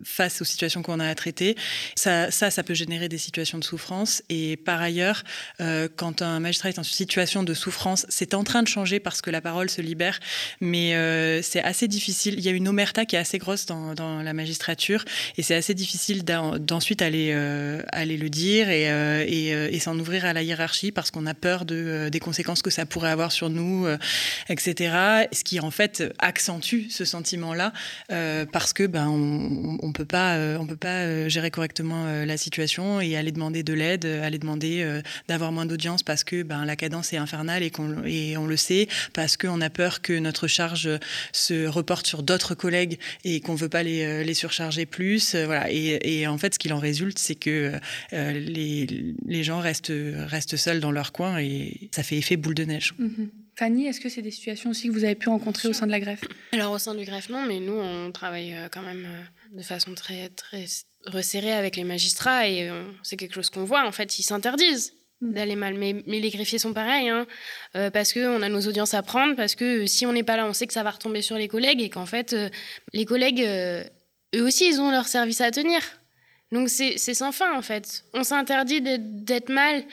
face 0.04 0.42
aux 0.42 0.46
situations 0.46 0.82
qu'on 0.82 1.00
a 1.00 1.08
à 1.08 1.16
traiter 1.16 1.56
ça, 1.96 2.32
ça 2.32 2.52
ça 2.52 2.64
peut 2.64 2.74
générer 2.74 3.10
des 3.10 3.18
situations 3.18 3.58
de 3.58 3.64
souffrance 3.64 4.24
et 4.30 4.58
par 4.58 4.82
ailleurs 4.82 5.24
quand 5.96 6.22
un 6.22 6.40
magistrat 6.40 6.70
est 6.70 6.80
en 6.80 6.84
situation 6.84 7.44
de 7.44 7.54
souffrance, 7.54 8.06
c'est 8.10 8.34
en 8.34 8.44
train 8.44 8.64
de 8.64 8.68
changer 8.68 9.00
parce 9.00 9.22
que 9.22 9.30
la 9.30 9.42
parole 9.42 9.70
se 9.70 9.82
libère, 9.82 10.20
mais 10.60 10.96
euh, 10.96 11.42
c'est 11.42 11.64
assez 11.64 11.88
difficile. 11.88 12.36
Il 12.38 12.44
y 12.44 12.50
a 12.50 12.52
une 12.52 12.68
omerta 12.68 13.06
qui 13.06 13.16
est 13.16 13.20
assez 13.20 13.38
grosse 13.38 13.66
dans, 13.66 13.92
la 14.24 14.34
magistrature 14.34 15.06
et 15.38 15.44
c'est 15.44 15.56
assez 15.56 15.74
difficile 15.74 16.24
d'ensuite 16.24 17.02
aller, 17.02 17.32
euh, 17.34 17.82
aller 17.92 18.18
le 18.18 18.30
dire 18.30 18.68
euh, 18.70 19.24
et, 19.28 19.50
et, 19.50 19.80
s'en 19.80 19.98
ouvrir 19.98 20.26
à 20.26 20.34
la 20.34 20.44
hiérarchie 20.44 20.92
parce 20.92 21.12
qu'on 21.12 21.26
a 21.26 21.34
peur 21.34 21.66
de, 21.66 22.10
des 22.12 22.20
conséquences 22.20 22.62
que 22.62 22.70
ça 22.70 22.86
pourrait 22.86 23.12
avoir 23.12 23.32
sur 23.32 23.50
nous, 23.50 23.88
etc. 24.50 25.28
Ce 25.32 25.44
qui 25.44 25.60
en 25.60 25.72
fait 25.72 26.04
accentue 26.20 26.90
ce 26.90 27.06
sentiment-là 27.06 27.74
parce 28.52 28.74
que 28.74 28.86
ben 28.88 29.08
on, 29.08 29.78
on 29.82 29.91
peut 29.92 30.06
pas 30.06 30.38
on 30.60 30.66
peut 30.66 30.76
pas 30.76 31.28
gérer 31.28 31.52
correctement 31.52 32.24
la 32.26 32.38
situation 32.38 33.02
et 33.02 33.16
aller 33.16 33.32
demander 33.32 33.64
de 33.64 33.74
l'aide, 33.74 34.06
aller 34.06 34.40
demander 34.40 35.02
d'avoir 35.28 35.52
moins 35.52 35.66
d'audience 35.66 36.04
parce 36.04 36.24
que 36.24 36.44
ben, 36.44 36.66
la 36.66 36.76
cadence 36.76 37.14
est 37.14 37.18
infernale 37.18 37.64
et, 37.64 37.70
qu'on, 37.70 38.04
et 38.06 38.38
on 38.38 38.48
le 38.48 38.58
sait, 38.58 38.88
parce 39.14 39.38
qu'on 39.38 39.62
a 39.62 39.70
peur 39.70 40.02
que 40.02 40.18
notre 40.20 40.48
charge 40.48 40.90
se 41.32 41.68
reporte 41.68 42.08
sur 42.08 42.24
d'autres 42.24 42.56
collègues 42.56 43.00
et 43.24 43.40
qu'on 43.40 43.56
veut 43.56 43.70
pas 43.70 43.84
les, 43.84 44.04
euh, 44.04 44.34
surcharger 44.34 44.86
plus. 44.86 45.36
Euh, 45.36 45.46
voilà. 45.46 45.72
Et, 45.72 46.20
et, 46.20 46.28
en 46.28 46.38
fait, 46.38 46.54
ce 46.54 46.60
qu'il 46.60 46.74
en 46.74 46.80
résulte, 46.80 47.20
c'est 47.20 47.36
que 47.36 47.74
euh, 48.14 48.32
les, 48.32 48.88
les, 49.26 49.44
gens 49.44 49.60
restent, 49.60 49.94
restent 50.16 50.58
seuls 50.58 50.80
dans 50.80 50.92
leur 50.92 51.12
coin 51.12 51.38
et 51.40 51.90
ça 51.92 52.04
fait 52.04 52.18
effet 52.18 52.38
boule 52.38 52.56
de 52.56 52.64
neige. 52.64 52.94
Mm-hmm. 53.00 53.41
Fanny, 53.62 53.86
est-ce 53.86 54.02
que 54.02 54.10
c'est 54.10 54.24
des 54.24 54.32
situations 54.32 54.72
aussi 54.72 54.88
que 54.88 54.94
vous 54.94 55.04
avez 55.04 55.14
pu 55.14 55.30
rencontrer 55.30 55.68
au 55.68 55.74
sein 55.74 55.86
de 55.86 55.92
la 55.92 56.00
greffe? 56.00 56.24
Alors 56.52 56.72
au 56.72 56.80
sein 56.80 56.96
du 56.96 57.06
greffe, 57.06 57.30
non, 57.30 57.46
mais 57.46 57.60
nous, 57.60 57.78
on 57.78 58.12
travaille 58.12 58.56
quand 58.72 58.82
même 58.82 59.08
de 59.52 59.62
façon 59.62 59.94
très, 59.94 60.30
très 60.30 60.66
resserrée 61.06 61.54
avec 61.54 61.76
les 61.76 61.84
magistrats 61.84 62.48
et 62.48 62.72
c'est 63.04 63.18
quelque 63.18 63.36
chose 63.36 63.52
qu'on 63.52 63.64
voit. 63.64 63.86
En 63.86 63.92
fait, 63.92 64.18
ils 64.18 64.24
s'interdisent 64.24 64.94
d'aller 65.22 65.56
mal. 65.56 65.76
Mais, 65.76 66.04
mais, 66.08 66.20
les 66.20 66.30
greffiers 66.30 66.60
sont 66.60 66.74
pareils, 66.74 67.10
hein, 67.10 67.26
euh, 67.76 67.90
parce 67.90 68.14
qu'on 68.14 68.42
a 68.42 68.50
nos 68.50 68.62
audiences 68.68 68.94
à 68.94 69.04
prendre, 69.04 69.36
parce 69.36 69.56
que 69.56 69.84
euh, 69.84 69.88
si 69.88 70.06
on 70.06 70.14
n'est 70.14 70.24
pas 70.24 70.38
là, 70.38 70.46
on 70.46 70.54
sait 70.54 70.68
que 70.68 70.74
ça 70.74 70.84
va 70.84 70.92
retomber 70.92 71.22
sur 71.22 71.38
les 71.38 71.48
collègues 71.48 71.82
et 71.82 71.90
qu'en 71.90 72.06
fait, 72.06 72.34
euh, 72.34 72.50
les 72.94 73.06
collègues, 73.06 73.42
eux 73.44 74.44
aussi, 74.44 74.68
ils 74.68 74.82
ont 74.82 74.92
leur 74.92 75.08
service 75.08 75.42
à 75.42 75.52
tenir. 75.52 75.82
Donc 76.52 76.68
c'est 76.70 76.98
sans 76.98 77.32
fin, 77.32 77.56
en 77.58 77.62
fait. 77.62 78.04
On 78.14 78.24
s'interdit 78.24 78.82
d'être 78.82 79.50
mal 79.50 79.86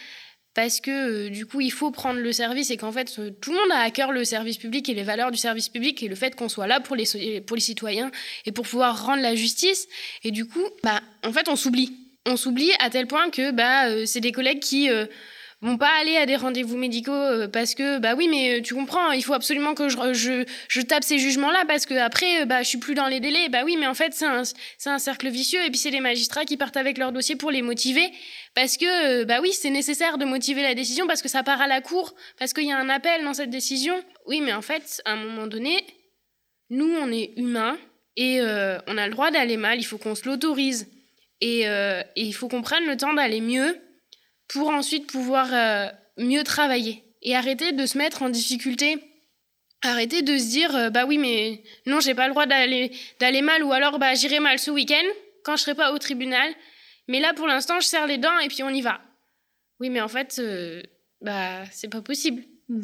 parce 0.59 0.81
que 0.81 1.29
du 1.29 1.47
coup, 1.47 1.61
il 1.61 1.71
faut 1.71 1.93
prendre 1.93 2.19
le 2.19 2.33
service 2.33 2.73
et 2.73 2.77
qu'en 2.77 2.91
fait, 2.91 3.15
tout 3.41 3.53
le 3.53 3.57
monde 3.57 3.71
a 3.71 3.79
à 3.79 3.93
cœur 3.93 4.11
le 4.11 4.25
service 4.25 4.57
public 4.57 4.89
et 4.89 4.95
les 4.95 5.05
valeurs 5.05 5.31
du 5.31 5.39
service 5.39 5.69
public 5.69 6.03
et 6.03 6.09
le 6.09 6.17
fait 6.17 6.35
qu'on 6.35 6.49
soit 6.49 6.67
là 6.67 6.81
pour 6.81 6.97
les, 6.97 7.41
pour 7.43 7.55
les 7.55 7.63
citoyens 7.63 8.11
et 8.45 8.51
pour 8.51 8.67
pouvoir 8.67 9.07
rendre 9.07 9.23
la 9.23 9.37
justice. 9.37 9.87
Et 10.25 10.33
du 10.33 10.49
coup, 10.49 10.65
bah, 10.83 11.01
en 11.25 11.33
fait, 11.33 11.49
on 11.49 11.55
s'oublie 11.55 11.97
on 12.27 12.37
s'oublie 12.37 12.73
à 12.81 12.91
tel 12.91 13.07
point 13.07 13.31
que 13.31 13.53
bah, 13.53 13.89
euh, 13.89 14.05
c'est 14.05 14.19
des 14.19 14.33
collègues 14.33 14.59
qui 14.59 14.91
euh, 14.91 15.07
vont 15.61 15.77
pas 15.77 15.91
aller 16.01 16.17
à 16.17 16.27
des 16.27 16.37
rendez-vous 16.37 16.77
médicaux 16.77 17.11
euh, 17.13 17.49
parce 17.49 17.75
que 17.75 17.99
bah 17.99 18.15
oui 18.17 18.29
mais 18.29 18.59
euh, 18.59 18.63
tu 18.63 18.75
comprends 18.75 19.11
il 19.11 19.25
faut 19.25 19.35
absolument 19.35 19.75
que 19.75 19.89
je, 19.89 19.97
je, 20.13 20.45
je 20.69 20.81
tape 20.81 21.03
ces 21.03 21.19
jugements 21.19 21.51
là 21.51 21.65
parce 21.67 21.85
que 21.85 21.95
après 21.95 22.43
euh, 22.43 22.45
bah 22.45 22.63
je 22.63 22.69
suis 22.69 22.79
plus 22.79 22.95
dans 22.95 23.09
les 23.09 23.19
délais. 23.19 23.49
Bah 23.49 23.63
oui 23.65 23.77
mais 23.77 23.89
en 23.89 23.95
fait 23.95 24.13
c'est 24.15 24.27
un, 24.27 24.43
un 24.87 24.99
cercle 24.99 25.29
vicieux 25.29 25.65
et 25.65 25.71
puis 25.71 25.79
c'est 25.79 25.91
les 25.91 26.01
magistrats 26.01 26.45
qui 26.45 26.57
partent 26.57 26.77
avec 26.77 26.97
leur 26.97 27.11
dossier 27.11 27.35
pour 27.35 27.51
les 27.51 27.63
motiver 27.63 28.09
parce 28.55 28.77
que 28.77 29.25
bah 29.25 29.41
oui 29.43 29.53
c'est 29.53 29.71
nécessaire 29.71 30.17
de 30.19 30.25
motiver 30.25 30.63
la 30.63 30.75
décision 30.75 31.09
parce 31.09 31.23
que 31.23 31.29
ça 31.29 31.43
part 31.43 31.61
à 31.61 31.67
la 31.67 31.81
cour 31.81 32.15
parce 32.39 32.53
qu'il 32.53 32.65
y 32.65 32.73
a 32.73 32.79
un 32.79 32.89
appel 32.89 33.25
dans 33.25 33.35
cette 33.35 33.51
décision. 33.51 34.01
Oui 34.27 34.41
mais 34.41 34.53
en 34.53 34.63
fait 34.63 35.03
à 35.05 35.13
un 35.13 35.17
moment 35.17 35.49
donné 35.49 35.85
nous 36.71 36.89
on 37.01 37.11
est 37.11 37.33
humains 37.37 37.77
et 38.17 38.41
on 38.41 38.99
a 38.99 39.07
le 39.07 39.11
droit 39.11 39.31
d'aller 39.31 39.57
mal 39.57 39.79
il 39.79 39.85
faut 39.85 39.99
qu'on 39.99 40.15
se 40.15 40.29
l'autorise. 40.29 40.89
Et 41.41 41.67
il 42.17 42.33
faut 42.33 42.49
qu'on 42.49 42.63
prenne 42.63 42.87
le 42.87 42.97
temps 42.97 43.15
d'aller 43.15 43.41
mieux 43.41 43.77
pour 44.49 44.71
ensuite 44.71 45.07
pouvoir 45.11 45.53
euh, 45.53 45.89
mieux 46.17 46.43
travailler 46.45 47.05
et 47.23 47.37
arrêter 47.37 47.73
de 47.73 47.87
se 47.87 47.99
mettre 47.99 48.23
en 48.23 48.31
difficulté. 48.31 48.99
Arrêter 49.83 50.23
de 50.23 50.37
se 50.37 50.49
dire 50.49 50.75
euh, 50.75 50.91
bah 50.91 51.05
oui 51.07 51.19
mais 51.19 51.63
non 51.87 52.01
j'ai 52.01 52.15
pas 52.15 52.27
le 52.27 52.33
droit 52.33 52.47
d'aller 52.47 52.91
d'aller 53.21 53.43
mal 53.43 53.63
ou 53.63 53.73
alors 53.73 54.01
bah 54.01 54.15
j'irai 54.15 54.41
mal 54.41 54.59
ce 54.59 54.73
week-end 54.73 55.05
quand 55.45 55.55
je 55.57 55.63
serai 55.63 55.77
pas 55.77 55.93
au 55.93 55.99
tribunal 55.99 56.53
mais 57.07 57.21
là 57.21 57.33
pour 57.33 57.47
l'instant 57.47 57.79
je 57.79 57.87
serre 57.87 58.09
les 58.09 58.19
dents 58.19 58.41
et 58.41 58.49
puis 58.49 58.65
on 58.65 58.71
y 58.71 58.81
va 58.81 59.01
oui 59.79 59.89
mais 59.89 60.01
en 60.01 60.09
fait 60.09 60.41
euh, 60.41 60.83
bah 61.21 61.65
c'est 61.71 61.87
pas 61.87 62.03
possible 62.03 62.43
mm. 62.69 62.83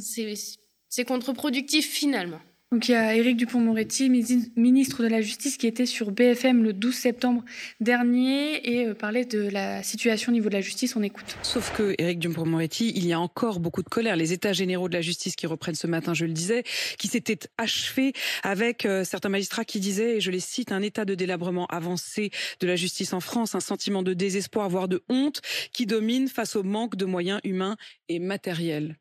c'est 0.89 1.05
contre-productif 1.05 1.91
finalement 1.91 2.41
donc 2.75 2.89
il 2.89 2.93
y 2.93 2.97
a 2.97 3.15
Éric 3.15 3.37
Dupont-Moretti, 3.37 4.11
ministre 4.11 5.05
de 5.05 5.09
la 5.09 5.21
Justice, 5.21 5.59
qui 5.59 5.69
était 5.69 5.87
sur 5.87 6.11
BFM 6.11 6.65
le 6.65 6.73
12 6.73 6.93
septembre 6.93 7.45
dernier 7.79 8.69
et 8.69 8.89
euh, 8.89 8.95
parlait 8.95 9.25
de 9.25 9.49
la 9.49 9.85
situation 9.85 10.33
au 10.33 10.35
niveau 10.35 10.49
de 10.49 10.55
la 10.55 10.61
justice. 10.61 10.97
On 10.97 11.03
écoute. 11.05 11.37
Sauf 11.43 11.73
que 11.77 11.95
Éric 11.99 12.19
Dupont-Moretti, 12.19 12.93
il 12.97 13.07
y 13.07 13.13
a 13.13 13.21
encore 13.21 13.61
beaucoup 13.61 13.85
de 13.85 13.89
colère. 13.89 14.17
Les 14.17 14.33
États 14.33 14.53
généraux 14.53 14.89
de 14.89 14.95
la 14.95 15.03
justice 15.03 15.37
qui 15.37 15.47
reprennent 15.47 15.77
ce 15.77 15.87
matin, 15.87 16.15
je 16.15 16.25
le 16.25 16.33
disais, 16.33 16.65
qui 16.99 17.07
s'étaient 17.07 17.39
achevés 17.59 18.13
avec 18.43 18.87
euh, 18.87 19.05
certains 19.05 19.29
magistrats 19.29 19.65
qui 19.65 19.79
disaient, 19.79 20.17
et 20.17 20.21
je 20.21 20.33
les 20.33 20.41
cite, 20.41 20.73
un 20.73 20.83
état 20.83 21.05
de 21.05 21.15
délabrement 21.15 21.67
avancé 21.67 22.33
de 22.59 22.67
la 22.67 22.75
justice 22.75 23.13
en 23.13 23.21
France, 23.21 23.55
un 23.55 23.61
sentiment 23.61 24.03
de 24.03 24.15
désespoir, 24.15 24.69
voire 24.69 24.89
de 24.89 25.05
honte, 25.09 25.43
qui 25.73 25.87
domine 25.87 26.27
face 26.27 26.57
au 26.57 26.65
manque 26.65 26.97
de 26.97 27.05
moyens 27.05 27.39
humains 27.45 27.77
et 28.09 28.19
matériels 28.19 28.97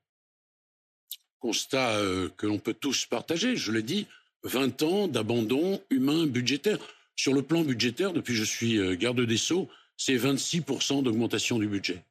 constat 1.44 1.98
euh, 1.98 2.30
que 2.38 2.48
l'on 2.48 2.58
peut 2.58 2.74
tous 2.74 3.06
partager. 3.06 3.58
Je 3.58 3.74
l'ai 3.74 3.84
dit, 3.84 4.08
20 4.44 4.82
ans 4.84 5.08
d'abandon 5.10 5.82
humain 5.90 6.26
budgétaire. 6.26 6.80
Sur 7.18 7.34
le 7.34 7.42
plan 7.42 7.64
budgétaire, 7.64 8.14
depuis 8.14 8.32
que 8.32 8.40
je 8.40 8.46
suis 8.46 8.80
euh, 8.80 8.96
garde 8.96 9.20
des 9.20 9.38
Sceaux, 9.38 9.68
c'est 9.98 10.16
26% 10.16 11.04
d'augmentation 11.04 11.60
du 11.60 11.68
budget. 11.68 12.02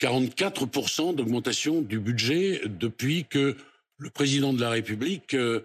44% 0.00 1.14
d'augmentation 1.14 1.80
du 1.80 2.00
budget 2.00 2.62
depuis 2.66 3.26
que 3.26 3.56
le 3.96 4.10
président 4.10 4.52
de 4.52 4.60
la 4.60 4.70
République 4.70 5.34
euh, 5.34 5.60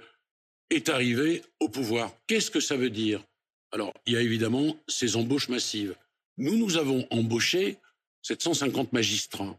est 0.69 0.87
arrivé 0.87 1.41
au 1.59 1.67
pouvoir. 1.67 2.13
Qu'est-ce 2.27 2.51
que 2.51 2.59
ça 2.59 2.77
veut 2.77 2.91
dire? 2.91 3.23
Alors, 3.71 3.91
il 4.05 4.13
y 4.13 4.17
a 4.17 4.21
évidemment 4.21 4.77
ces 4.87 5.15
embauches 5.15 5.49
massives. 5.49 5.95
Nous, 6.37 6.57
nous 6.57 6.77
avons 6.77 7.07
embauché 7.09 7.77
750 8.21 8.93
magistrats. 8.93 9.57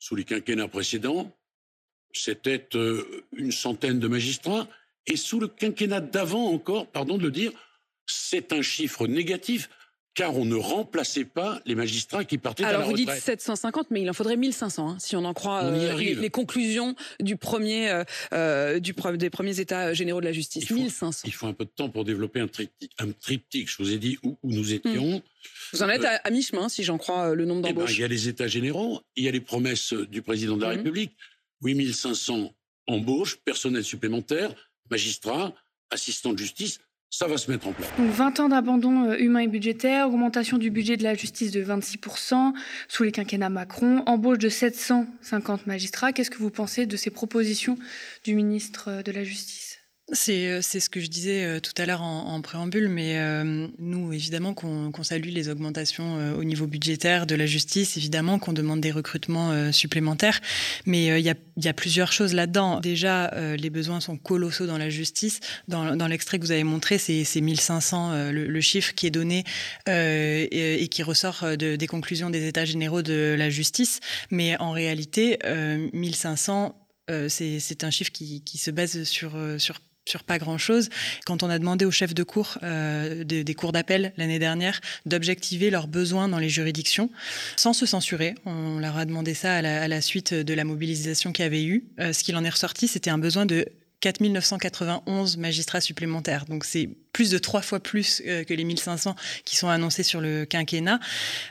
Sous 0.00 0.16
les 0.16 0.24
quinquennats 0.24 0.68
précédents, 0.68 1.32
c'était 2.12 2.68
euh, 2.74 3.24
une 3.36 3.52
centaine 3.52 3.98
de 3.98 4.08
magistrats. 4.08 4.68
Et 5.06 5.16
sous 5.16 5.40
le 5.40 5.48
quinquennat 5.48 6.00
d'avant 6.00 6.52
encore, 6.52 6.86
pardon 6.86 7.18
de 7.18 7.22
le 7.22 7.30
dire, 7.30 7.52
c'est 8.06 8.52
un 8.52 8.62
chiffre 8.62 9.06
négatif 9.06 9.68
car 10.14 10.36
on 10.36 10.44
ne 10.44 10.56
remplaçait 10.56 11.24
pas 11.24 11.60
les 11.66 11.74
magistrats 11.74 12.24
qui 12.24 12.36
partaient 12.36 12.64
Alors 12.64 12.80
à 12.80 12.84
la 12.84 12.90
vous 12.90 12.96
dites 12.96 13.10
750, 13.10 13.90
mais 13.90 14.02
il 14.02 14.10
en 14.10 14.12
faudrait 14.12 14.36
1500 14.36 14.88
hein, 14.88 14.96
si 14.98 15.14
on 15.16 15.24
en 15.24 15.32
croit 15.32 15.64
euh, 15.64 15.96
les, 15.96 16.30
conclusions 16.30 16.96
du 17.20 17.36
premier, 17.36 18.02
euh, 18.32 18.80
du, 18.80 18.92
des 19.14 19.30
premiers 19.30 19.60
États 19.60 19.94
généraux 19.94 20.20
de 20.20 20.26
la 20.26 20.32
justice. 20.32 20.64
Il 20.64 20.68
faut, 20.68 20.74
1500. 20.74 21.22
Il 21.26 21.32
faut 21.32 21.46
un 21.46 21.52
peu 21.52 21.64
de 21.64 21.70
temps 21.70 21.88
pour 21.88 22.04
développer 22.04 22.40
un 22.40 22.48
triptyque. 22.48 22.92
Un 22.98 23.12
triptyque 23.12 23.70
je 23.70 23.76
vous 23.78 23.92
ai 23.92 23.98
dit 23.98 24.18
où, 24.22 24.36
nous 24.42 24.72
étions. 24.72 25.18
Hmm. 25.18 25.20
Vous 25.72 25.82
en 25.82 25.88
êtes 25.88 26.04
à, 26.04 26.28
mi-chemin, 26.30 26.68
si 26.68 26.82
j'en 26.82 26.98
crois 26.98 27.34
le 27.34 27.44
nombre 27.44 27.60
eh 27.68 27.72
ben, 27.72 27.76
d'embauches. 27.76 27.96
il 27.96 28.00
y 28.00 28.04
a 28.04 28.08
les 28.08 28.28
États 28.28 28.48
généraux, 28.48 29.00
il 29.14 29.24
y 29.24 29.28
a 29.28 29.30
les 29.30 29.40
promesses 29.40 29.92
du 29.92 30.22
président 30.22 30.56
de 30.56 30.62
la 30.62 30.74
hmm. 30.74 30.78
République. 30.78 31.12
8500 31.62 32.52
embauches, 32.86 33.36
personnel 33.44 33.84
supplémentaire, 33.84 34.54
magistrats, 34.90 35.52
assistants 35.90 36.32
de 36.32 36.38
justice. 36.38 36.78
Ça 37.12 37.26
va 37.26 37.36
se 37.38 37.50
mettre 37.50 37.66
en 37.66 37.72
place. 37.72 37.88
Donc 37.98 38.10
20 38.10 38.40
ans 38.40 38.48
d'abandon 38.48 39.10
euh, 39.10 39.16
humain 39.18 39.40
et 39.40 39.48
budgétaire, 39.48 40.06
augmentation 40.06 40.58
du 40.58 40.70
budget 40.70 40.96
de 40.96 41.02
la 41.02 41.14
justice 41.14 41.50
de 41.50 41.62
26% 41.62 42.52
sous 42.86 43.02
les 43.02 43.10
quinquennats 43.10 43.48
Macron, 43.48 44.04
embauche 44.06 44.38
de 44.38 44.48
750 44.48 45.66
magistrats. 45.66 46.12
Qu'est-ce 46.12 46.30
que 46.30 46.38
vous 46.38 46.50
pensez 46.50 46.86
de 46.86 46.96
ces 46.96 47.10
propositions 47.10 47.76
du 48.22 48.36
ministre 48.36 48.88
euh, 48.88 49.02
de 49.02 49.10
la 49.10 49.24
Justice? 49.24 49.69
C'est, 50.12 50.46
euh, 50.48 50.60
c'est 50.62 50.80
ce 50.80 50.90
que 50.90 51.00
je 51.00 51.06
disais 51.06 51.44
euh, 51.44 51.60
tout 51.60 51.72
à 51.76 51.86
l'heure 51.86 52.02
en, 52.02 52.40
préambule, 52.40 52.88
mais 52.88 53.18
euh, 53.18 53.68
nous, 53.78 54.12
évidemment, 54.12 54.54
qu'on, 54.54 54.92
salue 55.02 55.28
les 55.28 55.48
augmentations 55.48 56.36
au 56.36 56.44
niveau 56.44 56.66
budgétaire 56.66 57.26
de 57.26 57.34
la 57.34 57.46
justice, 57.46 57.96
évidemment 57.96 58.38
qu'on 58.38 58.52
demande 58.52 58.80
des 58.80 58.90
recrutements 58.90 59.72
supplémentaires, 59.72 60.40
mais 60.84 61.06
il 61.20 61.24
y, 61.24 61.30
a, 61.30 61.34
y, 61.56 61.68
a, 61.68 61.72
plusieurs 61.72 62.12
choses 62.12 62.34
là-dedans. 62.34 62.80
Déjà, 62.80 63.30
les 63.56 63.70
besoins 63.70 64.00
sont 64.00 64.18
colossaux 64.18 64.66
dans 64.66 64.76
la 64.76 64.90
justice. 64.90 65.40
Dans, 65.68 65.96
dans 65.96 66.06
l'extrait 66.06 66.38
que 66.38 66.44
vous 66.44 66.52
avez 66.52 66.64
montré, 66.64 66.98
c'est, 66.98 67.24
c'est 67.24 67.40
1500 67.40 68.30
le, 68.30 68.46
le, 68.46 68.60
chiffre 68.60 68.94
qui 68.94 69.06
est 69.06 69.10
donné 69.10 69.44
et, 69.86 70.82
et, 70.82 70.88
qui 70.88 71.02
ressort 71.02 71.56
de, 71.56 71.76
des 71.76 71.86
conclusions 71.86 72.28
des 72.28 72.46
États 72.46 72.66
généraux 72.66 73.02
de 73.02 73.34
la 73.38 73.48
justice, 73.48 74.00
mais 74.30 74.58
en 74.58 74.72
réalité, 74.72 75.38
1500 75.92 76.76
c'est, 77.28 77.58
c'est 77.58 77.84
un 77.84 77.90
chiffre 77.90 78.12
qui, 78.12 78.42
qui 78.44 78.58
se 78.58 78.70
base 78.70 79.02
sur, 79.04 79.32
sur 79.58 79.80
sur 80.08 80.24
pas 80.24 80.38
grand-chose. 80.38 80.88
Quand 81.26 81.42
on 81.42 81.50
a 81.50 81.58
demandé 81.58 81.84
aux 81.84 81.90
chefs 81.90 82.14
de 82.14 82.22
cour 82.22 82.58
euh, 82.62 83.24
des, 83.24 83.54
cours 83.54 83.72
d'appel 83.72 84.12
l'année 84.16 84.38
dernière 84.38 84.80
d'objectiver 85.06 85.70
leurs 85.70 85.88
besoins 85.88 86.28
dans 86.28 86.38
les 86.38 86.48
juridictions, 86.48 87.10
sans 87.56 87.72
se 87.72 87.86
censurer, 87.86 88.34
on 88.44 88.78
leur 88.78 88.96
a 88.96 89.04
demandé 89.04 89.34
ça 89.34 89.56
à 89.56 89.88
la, 89.88 90.00
suite 90.00 90.34
de 90.34 90.54
la 90.54 90.64
mobilisation 90.64 91.32
qu'il 91.32 91.44
y 91.44 91.46
avait 91.46 91.64
eu. 91.64 91.84
Euh, 92.00 92.12
ce 92.12 92.24
qu'il 92.24 92.36
en 92.36 92.44
est 92.44 92.50
ressorti, 92.50 92.88
c'était 92.88 93.10
un 93.10 93.18
besoin 93.18 93.46
de 93.46 93.66
4 94.00 94.20
991 94.20 95.36
magistrats 95.36 95.80
supplémentaires. 95.80 96.46
Donc 96.46 96.64
c'est 96.64 96.88
plus 97.12 97.30
de 97.30 97.38
trois 97.38 97.60
fois 97.60 97.80
plus 97.80 98.22
euh, 98.26 98.44
que 98.44 98.54
les 98.54 98.64
1500 98.64 99.14
qui 99.44 99.56
sont 99.56 99.68
annoncés 99.68 100.02
sur 100.02 100.20
le 100.20 100.44
quinquennat. 100.44 101.00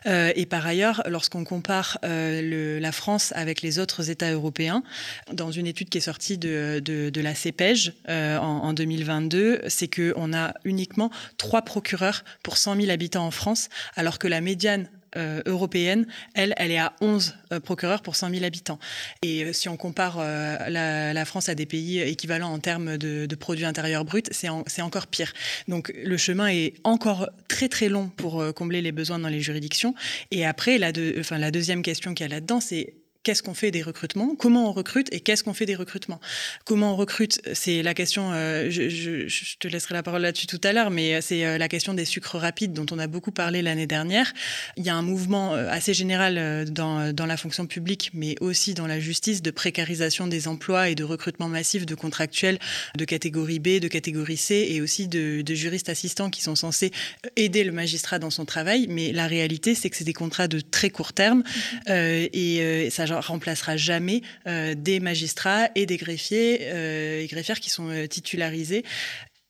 Euh, 0.05 0.31
et 0.35 0.45
par 0.45 0.65
ailleurs, 0.65 1.03
lorsqu'on 1.07 1.43
compare 1.43 1.97
euh, 2.03 2.41
le, 2.41 2.79
la 2.79 2.91
France 2.91 3.33
avec 3.35 3.61
les 3.61 3.79
autres 3.79 4.09
États 4.09 4.31
européens, 4.31 4.83
dans 5.31 5.51
une 5.51 5.67
étude 5.67 5.89
qui 5.89 5.97
est 5.97 6.01
sortie 6.01 6.37
de, 6.37 6.81
de, 6.83 7.09
de 7.09 7.21
la 7.21 7.35
CEPEJ 7.35 7.93
en, 8.07 8.41
en, 8.41 8.73
2022, 8.73 9.61
c'est 9.67 9.93
qu'on 9.93 10.33
a 10.33 10.53
uniquement 10.63 11.11
trois 11.37 11.61
procureurs 11.61 12.23
pour 12.43 12.57
100 12.57 12.77
000 12.77 12.89
habitants 12.89 13.25
en 13.25 13.31
France, 13.31 13.69
alors 13.95 14.19
que 14.19 14.27
la 14.27 14.41
médiane 14.41 14.89
euh, 15.15 15.41
européenne, 15.45 16.05
elle, 16.33 16.53
elle 16.57 16.71
est 16.71 16.77
à 16.77 16.93
11 17.01 17.35
euh, 17.51 17.59
procureurs 17.59 18.01
pour 18.01 18.15
100 18.15 18.29
000 18.31 18.43
habitants. 18.43 18.79
Et 19.21 19.43
euh, 19.43 19.53
si 19.53 19.69
on 19.69 19.77
compare 19.77 20.17
la, 20.17 21.25
France 21.25 21.49
à 21.49 21.55
des 21.55 21.65
pays 21.65 21.99
équivalents 21.99 22.51
en 22.51 22.59
termes 22.59 22.97
de, 22.97 23.25
de 23.25 23.35
produits 23.35 23.65
intérieurs 23.65 24.05
bruts, 24.05 24.23
c'est 24.31 24.81
encore 24.81 25.07
pire. 25.07 25.33
Donc 25.67 25.91
le 25.95 26.17
chemin 26.17 26.47
est 26.47 26.73
encore 26.83 27.29
très 27.47 27.69
très 27.69 27.89
long 27.89 28.09
pour 28.09 28.43
combler 28.55 28.81
les 28.81 28.91
besoins 28.91 29.19
dans 29.19 29.27
les 29.27 29.41
juridictions. 29.41 29.93
Et 30.31 30.45
après, 30.45 30.77
la, 30.77 30.91
enfin, 31.19 31.37
la 31.37 31.51
deuxième 31.51 31.81
question 31.81 32.13
qu'il 32.13 32.25
y 32.25 32.29
a 32.29 32.33
là-dedans, 32.33 32.59
c'est 32.59 32.93
qu'est-ce 33.23 33.43
qu'on 33.43 33.53
fait 33.53 33.71
des 33.71 33.81
recrutements, 33.81 34.35
comment 34.35 34.69
on 34.69 34.71
recrute 34.71 35.11
et 35.13 35.19
qu'est-ce 35.19 35.43
qu'on 35.43 35.53
fait 35.53 35.65
des 35.65 35.75
recrutements. 35.75 36.19
Comment 36.65 36.93
on 36.93 36.95
recrute, 36.95 37.41
c'est 37.53 37.83
la 37.83 37.93
question, 37.93 38.31
euh, 38.31 38.69
je, 38.69 38.87
je, 38.89 39.27
je, 39.27 39.57
te 39.59 39.67
laisserai 39.67 39.93
la 39.93 40.03
parole 40.03 40.21
là-dessus 40.21 40.47
tout 40.47 40.61
à 40.63 40.71
l'heure, 40.71 40.89
mais 40.89 41.21
c'est 41.21 41.45
euh, 41.45 41.57
la 41.57 41.67
question 41.67 41.93
des 41.93 42.05
sucres 42.05 42.37
rapides 42.37 42.73
dont 42.73 42.85
on 42.91 42.99
a 42.99 43.07
beaucoup 43.07 43.31
parlé 43.31 43.61
l'année 43.61 43.87
dernière. 43.87 44.31
Il 44.77 44.85
y 44.85 44.89
a 44.89 44.95
un 44.95 45.01
mouvement 45.01 45.53
euh, 45.53 45.69
assez 45.69 45.93
général 45.93 46.65
dans, 46.71 47.13
dans 47.13 47.25
la 47.25 47.35
fonction 47.35 47.67
publique, 47.67 48.11
mais 48.13 48.35
aussi 48.39 48.73
dans 48.73 48.87
la 48.87 48.99
justice, 48.99 49.41
de 49.41 49.51
précarisation 49.51 50.27
des 50.27 50.47
emplois 50.47 50.89
et 50.89 50.95
de 50.95 51.03
recrutement 51.03 51.49
massif 51.49 51.85
de 51.85 51.95
contractuels 51.95 52.59
de 52.97 53.05
catégorie 53.05 53.59
B, 53.59 53.79
de 53.79 53.87
catégorie 53.87 54.37
C 54.37 54.67
et 54.69 54.81
aussi 54.81 55.07
de, 55.07 55.41
de 55.41 55.53
juristes 55.53 55.89
assistants 55.89 56.29
qui 56.29 56.41
sont 56.41 56.55
censés 56.55 56.91
aider 57.35 57.63
le 57.63 57.71
magistrat 57.71 58.19
dans 58.19 58.29
son 58.29 58.45
travail. 58.45 58.87
Mais 58.89 59.11
la 59.11 59.27
réalité, 59.27 59.75
c'est 59.75 59.89
que 59.89 59.97
c'est 59.97 60.03
des 60.03 60.13
contrats 60.13 60.47
de 60.47 60.59
très 60.61 60.89
court 60.89 61.13
terme 61.13 61.39
mmh. 61.39 61.89
euh, 61.89 62.27
et 62.31 62.89
ça 62.89 63.05
remplacera 63.13 63.77
jamais 63.77 64.21
euh, 64.47 64.75
des 64.75 64.99
magistrats 64.99 65.69
et 65.75 65.85
des 65.85 65.97
greffiers 65.97 66.59
euh, 66.61 67.21
et 67.21 67.27
greffières 67.27 67.59
qui 67.59 67.69
sont 67.69 67.89
euh, 67.89 68.07
titularisés 68.07 68.83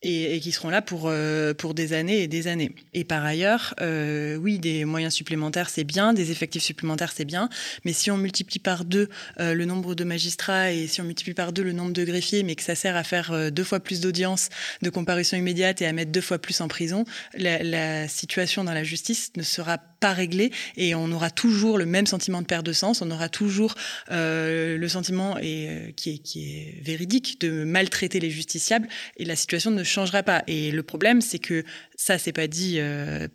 et, 0.02 0.39
qui 0.39 0.54
seront 0.54 0.69
là 0.69 0.82
pour, 0.82 1.12
pour 1.58 1.74
des 1.74 1.91
années 1.91 2.24
et 2.24 2.30
des 2.30 2.48
années. 2.48 2.74
Et 2.93 3.04
par 3.04 3.26
ailleurs, 3.26 3.76
oui, 3.82 4.58
des 4.58 4.86
moyens 4.86 5.13
supplémentaires, 5.13 5.69
c'est 5.69 5.84
bien, 5.84 6.13
des 6.13 6.32
effectifs 6.32 6.63
supplémentaires, 6.63 7.12
c'est 7.13 7.26
bien, 7.26 7.50
mais 7.84 7.91
si 7.91 8.10
on 8.10 8.15
multiplie 8.15 8.60
par 8.60 8.86
deux 8.86 9.10
le 9.38 9.65
nombre 9.65 9.95
de 9.95 10.06
magistrats 10.06 10.72
et 10.72 10.88
si 10.88 11.02
on 11.02 11.04
multiplie 11.04 11.34
par 11.34 11.52
deux 11.52 11.63
le 11.63 11.74
nombre 11.74 11.91
de 11.91 12.06
greffiers, 12.06 12.43
mais 12.43 12.56
que 12.56 12.63
ça 12.63 12.76
sert 12.76 12.95
à 12.95 13.04
faire 13.04 13.52
deux 13.52 13.65
fois 13.65 13.82
plus 13.82 14.00
d'audience, 14.00 14.48
de 14.82 14.89
comparution 14.89 15.38
immédiate 15.38 15.82
et 15.82 15.86
à 15.86 15.91
mettre 15.91 16.13
deux 16.13 16.22
fois 16.22 16.39
plus 16.39 16.62
en 16.62 16.69
prison, 16.69 17.04
la, 17.34 17.62
la 17.62 18.08
situation 18.08 18.63
dans 18.63 18.74
la 18.74 18.86
justice 18.86 19.34
ne 19.36 19.43
sera 19.43 19.80
pas 19.99 19.99
réglé 20.08 20.52
et 20.78 20.96
on 20.96 21.12
aura 21.12 21.30
toujours 21.30 21.78
le 21.78 21.86
même 21.86 22.08
sentiment 22.08 22.42
de 22.42 22.48
perte 22.48 22.66
de 22.66 22.74
sens, 22.74 23.02
on 23.02 23.12
aura 23.12 23.30
toujours 23.30 23.76
euh, 24.12 24.78
le 24.78 24.88
sentiment 24.88 25.38
et, 25.38 25.94
qui, 25.96 26.12
est, 26.12 26.18
qui 26.18 26.52
est 26.52 26.82
véridique 26.82 27.42
de 27.42 27.64
maltraiter 27.64 28.20
les 28.20 28.30
justiciables 28.30 28.88
et 29.18 29.26
la 29.26 29.36
situation 29.36 29.72
ne 29.72 29.84
changera 29.84 30.24
pas. 30.24 30.44
Et 30.48 30.72
le 30.72 30.84
problème, 30.84 31.22
c'est 31.22 31.40
que 31.40 31.64
ça, 31.96 32.18
c'est 32.18 32.32
pas 32.32 32.48
dit 32.48 32.80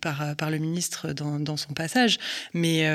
par, 0.01 0.35
par 0.37 0.51
le 0.51 0.59
ministre 0.59 1.13
dans, 1.13 1.39
dans 1.39 1.57
son 1.57 1.75
passage, 1.75 2.19
mais, 2.55 2.89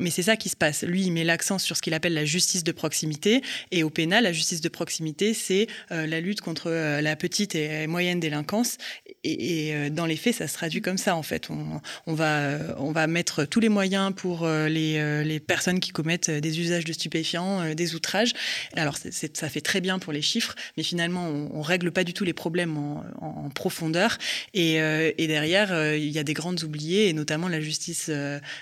mais 0.00 0.10
c'est 0.10 0.22
ça 0.22 0.36
qui 0.36 0.48
se 0.48 0.56
passe. 0.56 0.82
Lui, 0.82 1.02
il 1.02 1.12
met 1.12 1.24
l'accent 1.24 1.58
sur 1.58 1.76
ce 1.76 1.82
qu'il 1.82 1.94
appelle 1.94 2.14
la 2.14 2.24
justice 2.24 2.64
de 2.64 2.72
proximité 2.72 3.42
et 3.70 3.82
au 3.82 3.90
pénal, 3.90 4.24
la 4.24 4.32
justice 4.32 4.60
de 4.60 4.68
proximité, 4.68 5.34
c'est 5.34 5.66
la 5.90 6.20
lutte 6.20 6.40
contre 6.40 6.70
la 6.70 7.16
petite 7.16 7.54
et 7.54 7.86
moyenne 7.86 8.20
délinquance 8.20 8.78
et, 9.24 9.74
euh, 9.74 9.90
dans 9.90 10.06
les 10.06 10.16
faits, 10.16 10.34
ça 10.34 10.48
se 10.48 10.54
traduit 10.54 10.80
comme 10.80 10.98
ça 10.98 11.14
en 11.14 11.22
fait. 11.22 11.48
On, 12.06 12.14
va, 12.14 12.38
euh, 12.38 12.74
on 12.78 12.92
va 12.92 13.06
mettre 13.06 13.44
tous 13.44 13.60
les 13.60 13.68
moyens 13.68 14.12
pour 14.14 14.44
euh, 14.44 14.68
les, 14.68 15.24
les 15.24 15.40
personnes 15.40 15.80
qui 15.80 15.90
commettent 15.90 16.30
des 16.30 16.60
usages 16.60 16.84
de 16.84 16.92
stupéfiants, 16.92 17.74
des 17.74 17.94
outrages. 17.94 18.32
Alors 18.74 18.96
ça 18.96 19.48
fait 19.48 19.60
très 19.60 19.80
bien 19.80 19.98
pour 19.98 20.12
les 20.12 20.22
chiffres, 20.22 20.54
mais 20.76 20.82
finalement 20.82 21.28
on, 21.28 21.50
on 21.54 21.62
règle 21.62 21.90
pas 21.90 22.04
du 22.04 22.14
tout 22.14 22.24
les 22.24 22.32
problèmes 22.32 22.76
en, 22.76 23.04
en, 23.20 23.50
profondeur. 23.50 24.18
Et, 24.54 24.74
et 24.74 25.26
derrière, 25.26 25.94
il 25.94 26.08
y 26.08 26.18
a 26.18 26.22
des 26.22 26.34
grandes 26.34 26.62
oubliées, 26.62 27.08
et 27.08 27.12
notamment 27.12 27.48
la 27.48 27.60
justice 27.60 28.10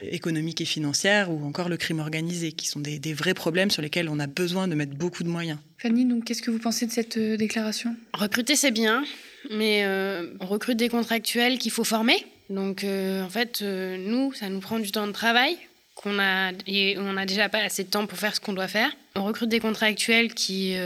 économique 0.02 0.60
et 0.60 0.64
financière 0.64 1.30
ou 1.30 1.44
encore 1.44 1.68
le 1.68 1.76
crime 1.76 2.00
organisé, 2.00 2.52
qui 2.52 2.66
sont 2.66 2.80
des, 2.80 2.98
des 2.98 3.14
vrais 3.14 3.34
problèmes 3.34 3.70
sur 3.70 3.82
lesquels 3.82 4.08
on 4.08 4.18
a 4.18 4.26
besoin 4.26 4.68
de 4.68 4.74
mettre 4.74 4.94
beaucoup 4.94 5.22
de 5.22 5.28
moyens. 5.28 5.58
Fanny, 5.78 6.04
donc 6.04 6.24
qu'est-ce 6.24 6.42
que 6.42 6.50
vous 6.50 6.58
pensez 6.58 6.86
de 6.86 6.92
cette 6.92 7.18
déclaration? 7.18 7.94
Recruter, 8.14 8.56
c'est 8.56 8.72
bien 8.72 9.04
mais 9.50 9.84
euh, 9.84 10.34
on 10.40 10.46
recrute 10.46 10.76
des 10.76 10.88
contractuels 10.88 11.58
qu'il 11.58 11.70
faut 11.70 11.84
former. 11.84 12.24
Donc, 12.50 12.84
euh, 12.84 13.22
en 13.22 13.28
fait, 13.28 13.60
euh, 13.62 13.96
nous, 13.98 14.32
ça 14.32 14.48
nous 14.48 14.60
prend 14.60 14.78
du 14.78 14.90
temps 14.90 15.06
de 15.06 15.12
travail 15.12 15.56
qu'on 15.94 16.18
a 16.18 16.52
et 16.66 16.96
on 16.98 17.14
n'a 17.14 17.26
déjà 17.26 17.48
pas 17.48 17.58
assez 17.58 17.84
de 17.84 17.90
temps 17.90 18.06
pour 18.06 18.18
faire 18.18 18.34
ce 18.34 18.40
qu'on 18.40 18.52
doit 18.52 18.68
faire. 18.68 18.90
On 19.16 19.24
recrute 19.24 19.48
des 19.48 19.60
contractuels 19.60 20.32
qui 20.32 20.76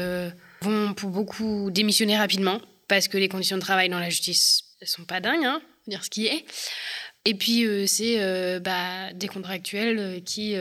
vont 0.62 0.94
pour 0.94 1.10
beaucoup 1.10 1.70
démissionner 1.70 2.16
rapidement 2.16 2.62
parce 2.88 3.08
que 3.08 3.18
les 3.18 3.28
conditions 3.28 3.56
de 3.56 3.62
travail 3.62 3.90
dans 3.90 3.98
la 3.98 4.08
justice 4.08 4.64
ne 4.80 4.86
sont 4.86 5.04
pas 5.04 5.20
dingues, 5.20 5.44
hein, 5.44 5.60
dire 5.86 6.02
ce 6.02 6.08
qui 6.08 6.28
est. 6.28 6.46
Et 7.26 7.34
puis, 7.34 7.66
c'est 7.86 8.60
bah, 8.60 9.12
des 9.12 9.28
contractuels 9.28 10.22
qui 10.24 10.54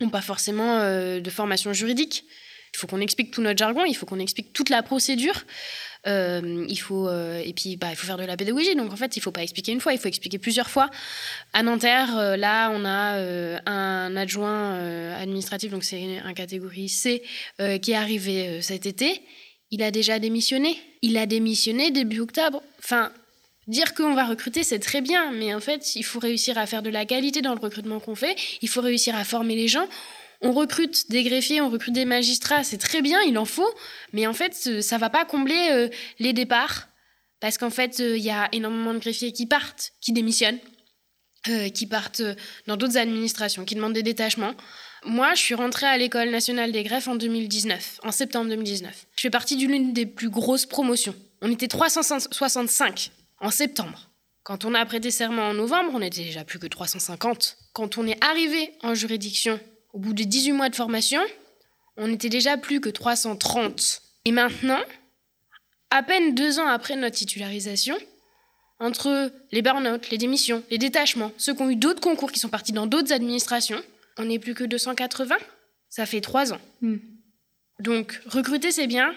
n'ont 0.00 0.10
pas 0.10 0.22
forcément 0.22 0.80
de 0.80 1.30
formation 1.30 1.74
juridique. 1.74 2.24
Il 2.78 2.82
faut 2.82 2.86
qu'on 2.86 3.00
explique 3.00 3.32
tout 3.32 3.42
notre 3.42 3.58
jargon, 3.58 3.84
il 3.84 3.94
faut 3.94 4.06
qu'on 4.06 4.20
explique 4.20 4.52
toute 4.52 4.70
la 4.70 4.84
procédure. 4.84 5.34
Euh, 6.06 6.64
il 6.68 6.76
faut 6.76 7.08
euh, 7.08 7.42
et 7.44 7.52
puis 7.52 7.76
bah, 7.76 7.88
il 7.90 7.96
faut 7.96 8.06
faire 8.06 8.16
de 8.16 8.22
la 8.22 8.36
pédagogie. 8.36 8.76
Donc 8.76 8.92
en 8.92 8.96
fait, 8.96 9.16
il 9.16 9.20
faut 9.20 9.32
pas 9.32 9.42
expliquer 9.42 9.72
une 9.72 9.80
fois, 9.80 9.92
il 9.92 9.98
faut 9.98 10.06
expliquer 10.06 10.38
plusieurs 10.38 10.70
fois. 10.70 10.88
À 11.52 11.64
Nanterre, 11.64 12.16
euh, 12.16 12.36
là, 12.36 12.70
on 12.72 12.84
a 12.84 13.18
un 13.66 14.16
adjoint 14.16 14.78
administratif, 15.16 15.72
donc 15.72 15.82
c'est 15.82 16.18
un 16.24 16.34
catégorie 16.34 16.88
C, 16.88 17.24
qui 17.82 17.90
est 17.90 17.96
arrivé 17.96 18.62
cet 18.62 18.86
été. 18.86 19.22
Il 19.72 19.82
a 19.82 19.90
déjà 19.90 20.20
démissionné. 20.20 20.78
Il 21.02 21.16
a 21.16 21.26
démissionné 21.26 21.90
début 21.90 22.20
octobre. 22.20 22.62
Enfin, 22.78 23.10
Dire 23.68 23.92
qu'on 23.92 24.14
va 24.14 24.24
recruter, 24.24 24.64
c'est 24.64 24.78
très 24.78 25.02
bien, 25.02 25.30
mais 25.30 25.54
en 25.54 25.60
fait, 25.60 25.94
il 25.94 26.02
faut 26.02 26.18
réussir 26.18 26.56
à 26.56 26.64
faire 26.64 26.80
de 26.80 26.88
la 26.88 27.04
qualité 27.04 27.42
dans 27.42 27.52
le 27.52 27.60
recrutement 27.60 28.00
qu'on 28.00 28.14
fait. 28.14 28.34
Il 28.62 28.68
faut 28.70 28.80
réussir 28.80 29.14
à 29.14 29.24
former 29.24 29.56
les 29.56 29.68
gens 29.68 29.86
on 30.40 30.52
recrute 30.52 31.10
des 31.10 31.24
greffiers, 31.24 31.60
on 31.60 31.70
recrute 31.70 31.94
des 31.94 32.04
magistrats, 32.04 32.62
c'est 32.62 32.78
très 32.78 33.02
bien, 33.02 33.20
il 33.22 33.38
en 33.38 33.44
faut, 33.44 33.68
mais 34.12 34.26
en 34.26 34.32
fait, 34.32 34.54
ça 34.82 34.98
va 34.98 35.10
pas 35.10 35.24
combler 35.24 35.68
euh, 35.72 35.88
les 36.18 36.32
départs, 36.32 36.88
parce 37.40 37.58
qu'en 37.58 37.70
fait, 37.70 38.00
euh, 38.00 38.16
il 38.16 38.24
y 38.24 38.30
a 38.30 38.48
énormément 38.52 38.94
de 38.94 38.98
greffiers 38.98 39.32
qui 39.32 39.46
partent, 39.46 39.92
qui 40.00 40.12
démissionnent, 40.12 40.60
euh, 41.48 41.68
qui 41.70 41.86
partent 41.86 42.22
dans 42.66 42.76
d'autres 42.76 42.98
administrations, 42.98 43.64
qui 43.64 43.74
demandent 43.74 43.92
des 43.92 44.02
détachements. 44.02 44.54
Moi, 45.04 45.34
je 45.34 45.40
suis 45.40 45.54
rentrée 45.54 45.86
à 45.86 45.96
l'École 45.96 46.30
nationale 46.30 46.72
des 46.72 46.82
greffes 46.82 47.08
en 47.08 47.16
2019, 47.16 48.00
en 48.02 48.12
septembre 48.12 48.50
2019. 48.50 49.06
Je 49.16 49.20
fais 49.20 49.30
partie 49.30 49.56
d'une 49.56 49.92
des 49.92 50.06
plus 50.06 50.30
grosses 50.30 50.66
promotions. 50.66 51.14
On 51.40 51.50
était 51.50 51.68
365 51.68 53.12
en 53.40 53.50
septembre. 53.50 54.10
Quand 54.42 54.64
on 54.64 54.74
a 54.74 54.84
prêté 54.86 55.10
serment 55.10 55.50
en 55.50 55.54
novembre, 55.54 55.90
on 55.94 56.02
était 56.02 56.24
déjà 56.24 56.42
plus 56.42 56.58
que 56.58 56.66
350. 56.66 57.56
Quand 57.72 57.98
on 57.98 58.06
est 58.06 58.22
arrivé 58.24 58.72
en 58.82 58.94
juridiction 58.94 59.60
au 59.92 59.98
bout 59.98 60.12
de 60.12 60.24
18 60.24 60.52
mois 60.52 60.68
de 60.68 60.76
formation, 60.76 61.20
on 61.96 62.12
était 62.12 62.28
déjà 62.28 62.56
plus 62.56 62.80
que 62.80 62.88
330. 62.88 64.02
Et 64.24 64.32
maintenant, 64.32 64.80
à 65.90 66.02
peine 66.02 66.34
deux 66.34 66.58
ans 66.58 66.66
après 66.66 66.96
notre 66.96 67.16
titularisation, 67.16 67.96
entre 68.80 69.32
les 69.50 69.62
burn-out, 69.62 70.10
les 70.10 70.18
démissions, 70.18 70.62
les 70.70 70.78
détachements, 70.78 71.32
ceux 71.36 71.54
qui 71.54 71.62
ont 71.62 71.70
eu 71.70 71.76
d'autres 71.76 72.00
concours 72.00 72.30
qui 72.30 72.38
sont 72.38 72.48
partis 72.48 72.72
dans 72.72 72.86
d'autres 72.86 73.12
administrations, 73.12 73.82
on 74.18 74.24
n'est 74.26 74.38
plus 74.38 74.54
que 74.54 74.64
280. 74.64 75.36
Ça 75.88 76.06
fait 76.06 76.20
trois 76.20 76.52
ans. 76.52 76.60
Hmm. 76.80 76.98
Donc, 77.80 78.20
recruter, 78.26 78.70
c'est 78.70 78.86
bien, 78.86 79.14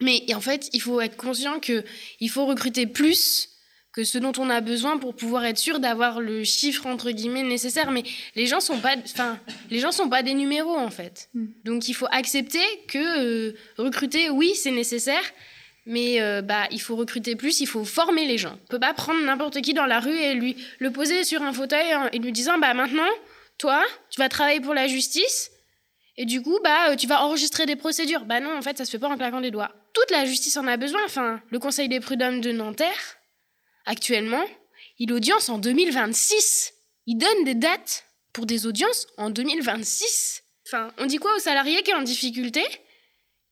mais 0.00 0.24
en 0.34 0.40
fait, 0.40 0.70
il 0.72 0.80
faut 0.80 1.00
être 1.00 1.16
conscient 1.16 1.60
qu'il 1.60 2.30
faut 2.30 2.46
recruter 2.46 2.86
plus 2.86 3.49
que 3.92 4.04
ce 4.04 4.18
dont 4.18 4.32
on 4.38 4.50
a 4.50 4.60
besoin 4.60 4.98
pour 4.98 5.14
pouvoir 5.16 5.44
être 5.44 5.58
sûr 5.58 5.80
d'avoir 5.80 6.20
le 6.20 6.44
chiffre 6.44 6.86
entre 6.86 7.10
guillemets 7.10 7.42
nécessaire. 7.42 7.90
Mais 7.90 8.04
les 8.36 8.46
gens 8.46 8.60
sont 8.60 8.78
pas, 8.78 8.94
enfin, 9.04 9.38
les 9.70 9.78
gens 9.78 9.92
sont 9.92 10.08
pas 10.08 10.22
des 10.22 10.34
numéros 10.34 10.76
en 10.76 10.90
fait. 10.90 11.28
Hmm. 11.34 11.46
Donc 11.64 11.88
il 11.88 11.94
faut 11.94 12.06
accepter 12.10 12.64
que 12.88 12.98
euh, 12.98 13.56
recruter, 13.78 14.30
oui, 14.30 14.54
c'est 14.54 14.70
nécessaire, 14.70 15.24
mais 15.86 16.20
euh, 16.20 16.42
bah 16.42 16.66
il 16.70 16.80
faut 16.80 16.96
recruter 16.96 17.34
plus, 17.34 17.60
il 17.60 17.66
faut 17.66 17.84
former 17.84 18.26
les 18.26 18.38
gens. 18.38 18.56
On 18.64 18.66
peut 18.68 18.80
pas 18.80 18.94
prendre 18.94 19.20
n'importe 19.22 19.60
qui 19.60 19.74
dans 19.74 19.86
la 19.86 20.00
rue 20.00 20.16
et 20.16 20.34
lui 20.34 20.56
le 20.78 20.90
poser 20.90 21.24
sur 21.24 21.42
un 21.42 21.52
fauteuil 21.52 21.86
et 22.12 22.18
lui 22.18 22.32
disant 22.32 22.58
bah 22.58 22.74
maintenant, 22.74 23.10
toi, 23.58 23.84
tu 24.10 24.20
vas 24.20 24.28
travailler 24.28 24.60
pour 24.60 24.74
la 24.74 24.86
justice. 24.86 25.50
Et 26.16 26.24
du 26.24 26.42
coup, 26.42 26.58
bah, 26.62 26.90
euh, 26.90 26.96
tu 26.96 27.06
vas 27.06 27.22
enregistrer 27.22 27.66
des 27.66 27.76
procédures. 27.76 28.24
Bah 28.24 28.40
non, 28.40 28.56
en 28.56 28.62
fait, 28.62 28.76
ça 28.76 28.84
se 28.84 28.90
fait 28.90 28.98
pas 28.98 29.08
en 29.08 29.16
claquant 29.16 29.40
des 29.40 29.50
doigts. 29.50 29.70
Toute 29.94 30.10
la 30.10 30.24
justice 30.24 30.56
en 30.56 30.66
a 30.66 30.76
besoin. 30.76 31.00
Enfin, 31.04 31.40
le 31.50 31.58
Conseil 31.58 31.88
des 31.88 32.00
prud'hommes 32.00 32.40
de 32.40 32.52
Nanterre, 32.52 33.19
Actuellement, 33.86 34.44
il 34.98 35.12
audience 35.12 35.48
en 35.48 35.58
2026. 35.58 36.74
Il 37.06 37.16
donne 37.16 37.44
des 37.44 37.54
dates 37.54 38.04
pour 38.32 38.46
des 38.46 38.66
audiences 38.66 39.06
en 39.16 39.30
2026. 39.30 40.42
Enfin, 40.66 40.92
on 40.98 41.06
dit 41.06 41.18
quoi 41.18 41.34
aux 41.34 41.40
salariés 41.40 41.82
qui 41.82 41.90
est 41.90 41.94
en 41.94 42.02
difficulté, 42.02 42.62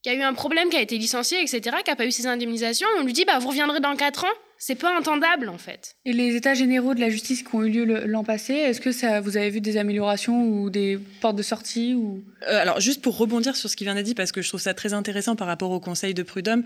qui 0.03 0.11
a 0.11 0.15
eu 0.15 0.23
un 0.23 0.35
problème, 0.35 0.71
qui 0.71 0.77
a 0.77 0.81
été 0.81 0.97
licencié, 0.99 1.41
etc., 1.41 1.79
qui 1.85 1.91
n'a 1.91 1.97
pas 1.97 2.07
eu 2.07 2.13
ses 2.13 2.27
indemnisations? 2.27 2.89
On 2.99 3.03
lui 3.03 3.13
dit, 3.13 3.25
bah, 3.25 3.39
vous 3.39 3.49
reviendrez 3.49 3.81
dans 3.81 3.97
4 3.97 4.25
ans 4.25 4.35
c'est 4.59 4.75
pas 4.75 4.97
entendable 4.99 5.49
en 5.49 5.57
fait. 5.57 5.95
Et 6.05 6.13
les 6.13 6.35
états 6.35 6.55
généraux 6.55 6.95
de 6.95 7.01
la 7.01 7.11
justice 7.11 7.43
qui 7.45 7.55
ont 7.55 7.63
eu 7.63 7.71
lieu 7.71 8.07
l'an 8.07 8.25
passé, 8.25 8.55
est-ce 8.55 8.81
que 8.81 8.91
ça, 8.91 9.21
vous 9.21 9.37
avez 9.37 9.51
vu 9.51 9.61
des 9.61 9.77
améliorations 9.77 10.49
ou 10.49 10.69
des 10.69 10.99
portes 11.21 11.37
de 11.37 11.43
sortie 11.43 11.95
ou... 11.95 12.25
Euh, 12.49 12.61
alors 12.61 12.81
juste 12.81 13.01
pour 13.01 13.17
rebondir 13.17 13.55
sur 13.55 13.71
ce 13.71 13.77
qui 13.77 13.85
vient 13.85 13.95
d'être 13.95 14.07
dit, 14.07 14.15
parce 14.15 14.33
que 14.33 14.43
je 14.43 14.49
trouve 14.49 14.61
ça 14.61 14.75
très 14.75 14.93
intéressant 14.93 15.37
par 15.37 15.47
rapport 15.47 15.71
au 15.71 15.79
Conseil 15.79 16.13
de 16.13 16.25
prud'homme, 16.25 16.65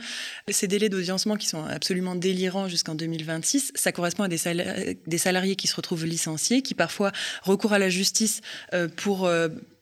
ces 0.48 0.68
délais 0.68 0.88
d'audiencement 0.88 1.36
qui 1.36 1.46
sont 1.46 1.64
absolument 1.64 2.14
délirants 2.14 2.66
jusqu'en 2.66 2.94
2026, 2.94 3.72
ça 3.74 3.92
correspond 3.92 4.22
à 4.22 4.28
des, 4.28 4.38
salariés, 4.38 4.98
des 5.06 5.18
salariés 5.18 5.56
qui 5.56 5.68
se 5.68 5.76
retrouvent 5.76 6.06
licenciés, 6.06 6.62
qui 6.62 6.74
parfois 6.74 7.12
recourent 7.42 7.74
à 7.74 7.78
la 7.78 7.90
justice 7.90 8.40
euh, 8.72 8.88
pour... 8.88 9.30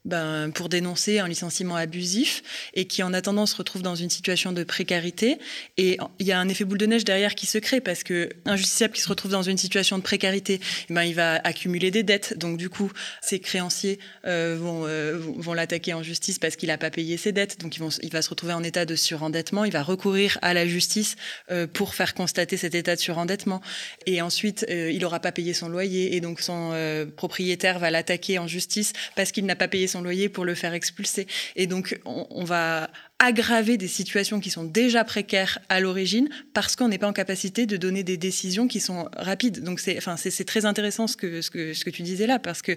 Ben, 0.07 0.51
pour 0.55 0.71
dénoncer 0.71 1.19
un 1.19 1.29
licenciement 1.29 1.77
abusif 1.77 2.43
et 2.73 2.87
qui 2.87 3.03
en 3.03 3.13
attendant 3.13 3.45
se 3.45 3.55
retrouve 3.55 3.83
dans 3.83 3.95
une 3.95 4.09
situation 4.09 4.51
de 4.53 4.65
précarité. 4.65 5.39
Et 5.77 5.99
il 6.19 6.27
y 6.27 6.33
a 6.33 6.41
un 6.41 6.49
effet 6.49 6.65
boule 6.65 6.79
de 6.79 6.87
neige 6.87 7.05
derrière 7.05 7.35
qui 7.35 7.45
se 7.45 7.59
crée 7.59 7.83
parce 7.83 8.03
que 8.03 8.31
un 8.47 8.57
justiciable 8.57 8.95
qui 8.95 9.03
se 9.03 9.11
retrouve 9.11 9.31
dans 9.31 9.43
une 9.43 9.59
situation 9.59 9.99
de 9.99 10.03
précarité, 10.03 10.59
eh 10.89 10.95
ben, 10.95 11.03
il 11.03 11.15
va 11.15 11.35
accumuler 11.45 11.91
des 11.91 12.03
dettes. 12.03 12.39
Donc 12.39 12.57
du 12.57 12.71
coup, 12.71 12.91
ses 13.21 13.41
créanciers 13.41 13.99
euh, 14.25 14.57
vont, 14.59 14.87
euh, 14.87 15.19
vont 15.37 15.53
l'attaquer 15.53 15.93
en 15.93 16.03
justice 16.03 16.39
parce 16.39 16.57
qu'il 16.57 16.71
n'a 16.71 16.79
pas 16.79 16.91
payé 16.91 17.19
ses 17.19 17.33
dettes. 17.33 17.61
Donc 17.61 17.77
vont, 17.77 17.91
il 18.03 18.11
va 18.11 18.23
se 18.23 18.31
retrouver 18.31 18.55
en 18.55 18.63
état 18.63 18.87
de 18.87 18.97
surendettement. 18.97 19.67
Il 19.67 19.73
va 19.73 19.83
recourir 19.83 20.39
à 20.41 20.55
la 20.55 20.67
justice 20.67 21.17
euh, 21.51 21.67
pour 21.67 21.95
faire 21.95 22.15
constater 22.15 22.57
cet 22.57 22.75
état 22.75 22.97
de 22.97 23.01
surendettement. 23.01 23.61
Et 24.07 24.23
ensuite, 24.23 24.65
il 24.71 24.99
n'aura 25.01 25.21
pas 25.21 25.31
payé 25.31 25.53
son 25.53 25.69
loyer 25.69 26.17
et 26.17 26.23
donc 26.23 26.41
son 26.41 26.73
propriétaire 27.17 27.79
va 27.79 27.91
l'attaquer 27.91 28.39
en 28.39 28.47
justice 28.47 28.95
parce 29.15 29.31
qu'il 29.31 29.45
n'a 29.45 29.57
pas 29.57 29.69
payé 29.69 29.90
son 29.91 30.03
loyer 30.03 30.29
pour 30.29 30.45
le 30.45 30.55
faire 30.55 30.73
expulser. 30.75 31.27
Et 31.57 31.67
donc, 31.67 31.99
on, 32.05 32.45
va 32.45 32.91
aggraver 33.19 33.77
des 33.77 33.89
situations 33.89 34.41
qui 34.41 34.51
sont 34.51 34.65
déjà 34.65 35.05
précaires 35.05 35.59
à 35.69 35.81
l'origine 35.81 36.29
parce 36.55 36.75
qu'on 36.75 36.89
n'est 36.89 36.99
pas 36.99 37.09
en 37.09 37.13
capacité 37.13 37.67
de 37.67 37.77
donner 37.77 38.03
des 38.03 38.17
décisions 38.17 38.67
qui 38.67 38.81
sont 38.81 39.09
rapides. 39.15 39.63
Donc 39.63 39.79
c'est, 39.79 39.99
enfin, 39.99 40.17
c'est, 40.17 40.45
très 40.45 40.65
intéressant 40.65 41.07
ce 41.07 41.17
que, 41.17 41.43
ce 41.43 41.51
que, 41.51 41.75
ce 41.75 41.85
que 41.85 41.91
tu 41.91 42.03
disais 42.03 42.27
là 42.27 42.39
parce 42.39 42.63
que 42.63 42.73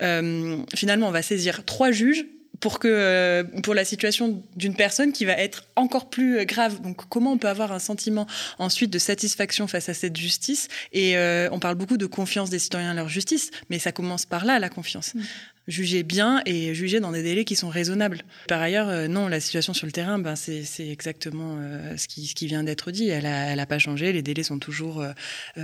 euh, 0.00 0.56
finalement 0.74 1.08
on 1.08 1.12
va 1.12 1.22
saisir 1.22 1.64
trois 1.64 1.90
juges 1.90 2.24
pour 2.62 2.78
que 2.78 2.88
euh, 2.88 3.42
pour 3.62 3.74
la 3.74 3.84
situation 3.84 4.42
d'une 4.56 4.74
personne 4.74 5.12
qui 5.12 5.24
va 5.24 5.32
être 5.32 5.64
encore 5.76 6.08
plus 6.08 6.46
grave. 6.46 6.80
Donc 6.80 7.08
comment 7.08 7.32
on 7.32 7.38
peut 7.38 7.48
avoir 7.48 7.72
un 7.72 7.80
sentiment 7.80 8.26
ensuite 8.58 8.90
de 8.90 8.98
satisfaction 8.98 9.66
face 9.66 9.88
à 9.88 9.94
cette 9.94 10.16
justice? 10.16 10.68
Et 10.92 11.16
euh, 11.16 11.48
on 11.50 11.58
parle 11.58 11.74
beaucoup 11.74 11.96
de 11.96 12.06
confiance 12.06 12.50
des 12.50 12.60
citoyens 12.60 12.92
à 12.92 12.94
leur 12.94 13.08
justice, 13.08 13.50
mais 13.68 13.78
ça 13.78 13.92
commence 13.92 14.26
par 14.26 14.44
là 14.44 14.58
la 14.58 14.68
confiance. 14.68 15.14
Mmh. 15.14 15.20
Juger 15.68 16.02
bien 16.02 16.42
et 16.46 16.74
juger 16.74 17.00
dans 17.00 17.12
des 17.12 17.22
délais 17.22 17.44
qui 17.44 17.56
sont 17.56 17.68
raisonnables. 17.68 18.22
Par 18.48 18.60
ailleurs, 18.60 18.88
euh, 18.88 19.08
non, 19.08 19.28
la 19.28 19.40
situation 19.40 19.74
sur 19.74 19.86
le 19.86 19.92
terrain, 19.92 20.18
ben, 20.18 20.36
c'est 20.36 20.64
exactement 20.88 21.56
euh, 21.58 21.96
ce, 21.96 22.08
qui, 22.08 22.46
vient 22.46 22.64
d'être 22.64 22.90
dit. 22.90 23.08
Elle 23.08 23.24
n'a 23.56 23.66
pas 23.66 23.78
changé, 23.78 24.12
les 24.12 24.22
délais 24.22 24.42
sont 24.42 24.58
toujours 24.58 25.00
euh, 25.00 25.12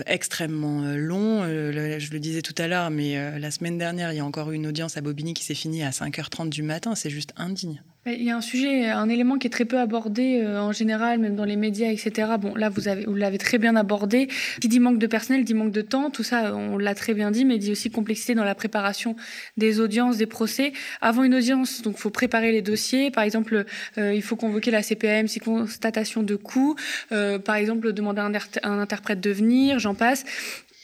extrêmement 0.06 0.82
longs. 0.94 1.44
je 1.44 2.10
le 2.12 2.20
disais 2.20 2.42
tout 2.42 2.54
à 2.58 2.68
l'heure, 2.68 2.90
mais 2.90 3.38
la 3.38 3.50
semaine 3.50 3.78
dernière, 3.78 4.12
il 4.12 4.16
y 4.16 4.20
a 4.20 4.24
encore 4.24 4.50
eu 4.52 4.54
une 4.54 4.66
audience 4.66 4.96
à 4.96 5.00
Bobigny 5.00 5.34
qui 5.34 5.44
s'est 5.44 5.54
finie 5.54 5.82
à 5.82 5.90
5h30 5.90 6.48
du 6.48 6.62
matin, 6.62 6.94
c'est 6.94 7.10
juste 7.10 7.32
indigne. 7.36 7.82
Il 8.12 8.22
y 8.22 8.30
a 8.30 8.36
un 8.36 8.40
sujet, 8.40 8.86
un 8.86 9.08
élément 9.08 9.38
qui 9.38 9.46
est 9.46 9.50
très 9.50 9.64
peu 9.64 9.78
abordé 9.78 10.44
en 10.46 10.72
général, 10.72 11.18
même 11.18 11.36
dans 11.36 11.44
les 11.44 11.56
médias, 11.56 11.88
etc. 11.88 12.32
Bon, 12.40 12.54
là, 12.54 12.68
vous 12.68 12.80
l'avez 12.80 13.04
vous 13.04 13.38
très 13.38 13.58
bien 13.58 13.76
abordé. 13.76 14.28
Qui 14.60 14.68
dit 14.68 14.80
manque 14.80 14.98
de 14.98 15.06
personnel, 15.06 15.44
dit 15.44 15.54
manque 15.54 15.72
de 15.72 15.82
temps, 15.82 16.10
tout 16.10 16.22
ça, 16.22 16.54
on 16.54 16.78
l'a 16.78 16.94
très 16.94 17.14
bien 17.14 17.30
dit, 17.30 17.44
mais 17.44 17.58
dit 17.58 17.72
aussi 17.72 17.90
complexité 17.90 18.34
dans 18.34 18.44
la 18.44 18.54
préparation 18.54 19.16
des 19.56 19.80
audiences 19.80 20.16
des 20.16 20.26
procès. 20.26 20.72
Avant 21.00 21.22
une 21.24 21.34
audience, 21.34 21.82
donc, 21.82 21.96
faut 21.96 22.10
préparer 22.10 22.52
les 22.52 22.62
dossiers. 22.62 23.10
Par 23.10 23.24
exemple, 23.24 23.64
euh, 23.98 24.14
il 24.14 24.22
faut 24.22 24.36
convoquer 24.36 24.70
la 24.70 24.82
CPM, 24.82 25.28
c'est 25.28 25.40
constatation 25.40 26.22
de 26.22 26.36
coûts. 26.36 26.76
Euh, 27.12 27.38
par 27.38 27.56
exemple, 27.56 27.92
demander 27.92 28.20
à 28.20 28.68
un, 28.68 28.78
interprète 28.78 29.20
de 29.20 29.30
venir, 29.30 29.78
j'en 29.78 29.94
passe. 29.94 30.24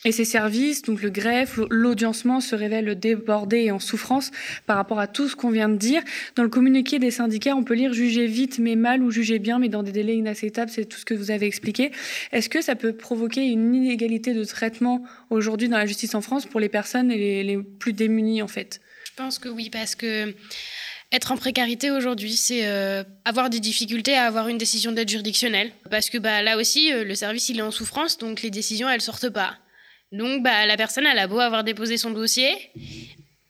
Et 0.06 0.12
ces 0.12 0.26
services, 0.26 0.82
donc 0.82 1.00
le 1.00 1.08
greffe, 1.08 1.58
l'audiencement, 1.70 2.40
se 2.40 2.54
révèlent 2.54 2.98
débordés 2.98 3.60
et 3.60 3.70
en 3.70 3.78
souffrance 3.78 4.32
par 4.66 4.76
rapport 4.76 5.00
à 5.00 5.06
tout 5.06 5.28
ce 5.28 5.34
qu'on 5.34 5.48
vient 5.48 5.70
de 5.70 5.76
dire. 5.76 6.02
Dans 6.36 6.42
le 6.42 6.50
communiqué 6.50 6.98
des 6.98 7.10
syndicats, 7.10 7.56
on 7.56 7.64
peut 7.64 7.72
lire 7.72 7.94
juger 7.94 8.26
vite 8.26 8.58
mais 8.58 8.76
mal 8.76 9.02
ou 9.02 9.10
juger 9.10 9.38
bien 9.38 9.58
mais 9.58 9.70
dans 9.70 9.82
des 9.82 9.92
délais 9.92 10.16
inacceptables. 10.16 10.70
C'est 10.70 10.84
tout 10.84 10.98
ce 10.98 11.06
que 11.06 11.14
vous 11.14 11.30
avez 11.30 11.46
expliqué. 11.46 11.90
Est-ce 12.32 12.50
que 12.50 12.60
ça 12.60 12.76
peut 12.76 12.92
provoquer 12.92 13.46
une 13.46 13.74
inégalité 13.74 14.34
de 14.34 14.44
traitement 14.44 15.02
aujourd'hui 15.30 15.70
dans 15.70 15.78
la 15.78 15.86
justice 15.86 16.14
en 16.14 16.20
France 16.20 16.44
pour 16.44 16.60
les 16.60 16.68
personnes 16.68 17.08
les, 17.08 17.58
plus 17.78 17.94
démunies 17.94 18.42
en 18.42 18.48
fait? 18.48 18.82
Je 19.06 19.12
pense 19.16 19.38
que 19.38 19.48
oui, 19.48 19.70
parce 19.70 19.94
que 19.94 20.34
être 21.12 21.32
en 21.32 21.38
précarité 21.38 21.90
aujourd'hui, 21.90 22.36
c'est 22.36 22.66
euh, 22.66 23.04
avoir 23.24 23.48
des 23.48 23.60
difficultés 23.60 24.16
à 24.16 24.24
avoir 24.24 24.48
une 24.48 24.58
décision 24.58 24.92
d'aide 24.92 25.08
juridictionnelle. 25.08 25.70
Parce 25.90 26.10
que 26.10 26.18
bah, 26.18 26.42
là 26.42 26.58
aussi, 26.58 26.92
euh, 26.92 27.04
le 27.04 27.14
service 27.14 27.48
il 27.48 27.58
est 27.58 27.62
en 27.62 27.70
souffrance, 27.70 28.18
donc 28.18 28.42
les 28.42 28.50
décisions 28.50 28.88
elles 28.88 29.00
sortent 29.00 29.30
pas. 29.30 29.56
Donc 30.14 30.44
bah, 30.44 30.64
la 30.64 30.77
personne 30.77 31.07
elle 31.07 31.18
a 31.18 31.27
beau 31.27 31.40
avoir 31.40 31.64
déposé 31.64 31.96
son 31.96 32.11
dossier, 32.11 32.55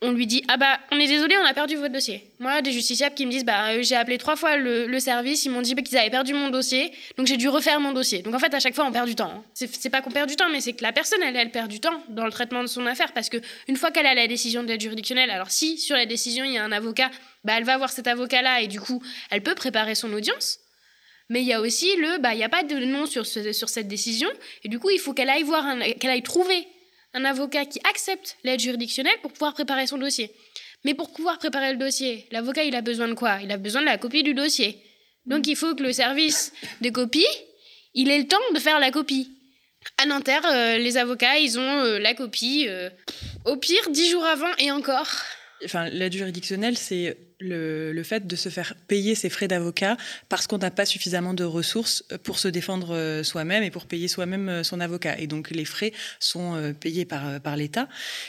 on 0.00 0.12
lui 0.12 0.26
dit 0.26 0.42
ah 0.48 0.56
bah 0.56 0.80
on 0.92 0.98
est 0.98 1.06
désolé 1.06 1.36
on 1.36 1.44
a 1.44 1.52
perdu 1.52 1.76
votre 1.76 1.92
dossier. 1.92 2.24
Moi 2.38 2.62
des 2.62 2.72
justiciables 2.72 3.14
qui 3.14 3.26
me 3.26 3.30
disent 3.30 3.44
bah 3.44 3.68
euh, 3.68 3.82
j'ai 3.82 3.96
appelé 3.96 4.16
trois 4.16 4.34
fois 4.34 4.56
le, 4.56 4.98
service 4.98 5.44
ils 5.44 5.50
m'ont 5.50 5.60
dit 5.60 5.74
bah, 5.74 5.82
qu'ils 5.82 5.98
avaient 5.98 6.08
perdu 6.08 6.32
mon 6.32 6.48
dossier 6.48 6.90
donc 7.18 7.26
j'ai 7.26 7.36
dû 7.36 7.48
refaire 7.48 7.80
mon 7.80 7.92
dossier. 7.92 8.22
Donc 8.22 8.34
en 8.34 8.38
fait 8.38 8.54
à 8.54 8.60
chaque 8.60 8.74
fois 8.74 8.86
on 8.86 8.92
perd 8.92 9.06
du 9.06 9.14
temps. 9.14 9.30
Hein. 9.36 9.44
C'est 9.52 9.90
pas 9.90 10.00
qu'on 10.00 10.10
perd 10.10 10.26
du 10.26 10.36
temps 10.36 10.48
mais 10.50 10.62
c'est 10.62 10.72
que 10.72 10.82
la 10.82 10.92
personne 10.92 11.20
elle, 11.22 11.36
elle 11.36 11.50
perd 11.50 11.68
du 11.68 11.80
temps 11.80 12.02
dans 12.08 12.24
le 12.24 12.32
traitement 12.32 12.62
de 12.62 12.68
son 12.68 12.86
affaire 12.86 13.12
parce 13.12 13.28
que 13.28 13.36
une 13.68 13.76
fois 13.76 13.90
qu'elle 13.90 14.06
a 14.06 14.14
la 14.14 14.26
décision 14.26 14.62
de 14.62 14.68
l'aide 14.68 14.80
juridictionnelle 14.80 15.30
alors 15.30 15.50
si 15.50 15.76
sur 15.76 15.96
la 15.96 16.06
décision 16.06 16.46
il 16.46 16.52
y 16.54 16.58
a 16.58 16.64
un 16.64 16.72
avocat 16.72 17.10
bah 17.44 17.52
elle 17.58 17.64
va 17.64 17.76
voir 17.76 17.90
cet 17.90 18.06
avocat 18.06 18.40
là 18.40 18.62
et 18.62 18.68
du 18.68 18.80
coup 18.80 19.02
elle 19.30 19.42
peut 19.42 19.54
préparer 19.54 19.94
son 19.94 20.10
audience. 20.14 20.60
Mais 21.30 21.40
il 21.40 21.46
y 21.46 21.52
a 21.52 21.60
aussi 21.60 21.96
le, 21.96 22.18
bah, 22.18 22.34
il 22.34 22.38
n'y 22.38 22.44
a 22.44 22.48
pas 22.48 22.62
de 22.62 22.76
nom 22.84 23.06
sur, 23.06 23.26
sur 23.26 23.68
cette 23.68 23.88
décision, 23.88 24.28
et 24.62 24.68
du 24.68 24.78
coup, 24.78 24.90
il 24.90 24.98
faut 24.98 25.14
qu'elle 25.14 25.30
aille 25.30 25.42
voir, 25.42 25.64
qu'elle 25.98 26.10
aille 26.10 26.22
trouver 26.22 26.66
un 27.14 27.24
avocat 27.24 27.64
qui 27.64 27.80
accepte 27.88 28.36
l'aide 28.44 28.60
juridictionnelle 28.60 29.16
pour 29.22 29.32
pouvoir 29.32 29.54
préparer 29.54 29.86
son 29.86 29.98
dossier. 29.98 30.30
Mais 30.84 30.94
pour 30.94 31.12
pouvoir 31.12 31.38
préparer 31.38 31.72
le 31.72 31.78
dossier, 31.78 32.26
l'avocat, 32.30 32.64
il 32.64 32.74
a 32.76 32.82
besoin 32.82 33.08
de 33.08 33.14
quoi? 33.14 33.38
Il 33.42 33.50
a 33.50 33.56
besoin 33.56 33.80
de 33.80 33.86
la 33.86 33.96
copie 33.96 34.22
du 34.22 34.34
dossier. 34.34 34.82
Donc 35.24 35.46
il 35.46 35.56
faut 35.56 35.74
que 35.74 35.82
le 35.82 35.92
service 35.92 36.52
des 36.82 36.92
copies, 36.92 37.26
il 37.94 38.10
ait 38.10 38.18
le 38.18 38.26
temps 38.26 38.36
de 38.52 38.58
faire 38.58 38.78
la 38.78 38.90
copie. 38.90 39.30
À 39.98 40.06
Nanterre, 40.06 40.44
euh, 40.46 40.78
les 40.78 40.96
avocats, 40.96 41.38
ils 41.38 41.58
ont 41.58 41.84
euh, 41.84 41.98
la 41.98 42.14
copie 42.14 42.66
euh, 42.68 42.90
au 43.44 43.56
pire 43.56 43.90
dix 43.90 44.10
jours 44.10 44.24
avant 44.24 44.52
et 44.58 44.70
encore. 44.70 45.08
Enfin, 45.64 45.88
l'aide 45.88 46.12
juridictionnelle, 46.12 46.76
c'est 46.76 47.16
le, 47.40 48.02
fait 48.02 48.26
de 48.26 48.36
se 48.36 48.48
faire 48.48 48.74
payer 48.88 49.14
ses 49.14 49.28
frais 49.30 49.48
d'avocat 49.48 49.96
parce 50.28 50.46
qu'on 50.46 50.58
n'a 50.58 50.70
pas 50.70 50.84
suffisamment 50.84 51.34
de 51.34 51.44
ressources 51.44 52.04
pour 52.22 52.38
se 52.38 52.48
défendre 52.48 52.94
euh, 52.94 53.22
soi-même 53.22 53.62
et 53.62 53.70
pour 53.70 53.86
payer 53.86 54.08
soi-même 54.08 54.48
euh, 54.48 54.62
son 54.62 54.80
avocat. 54.80 55.18
Et 55.18 55.26
donc 55.26 55.50
les 55.50 55.64
frais 55.64 55.92
sont 56.20 56.54
euh, 56.54 56.72
payés 56.72 57.04
par, 57.04 57.40
par 57.40 57.56
l'État. 57.56 57.88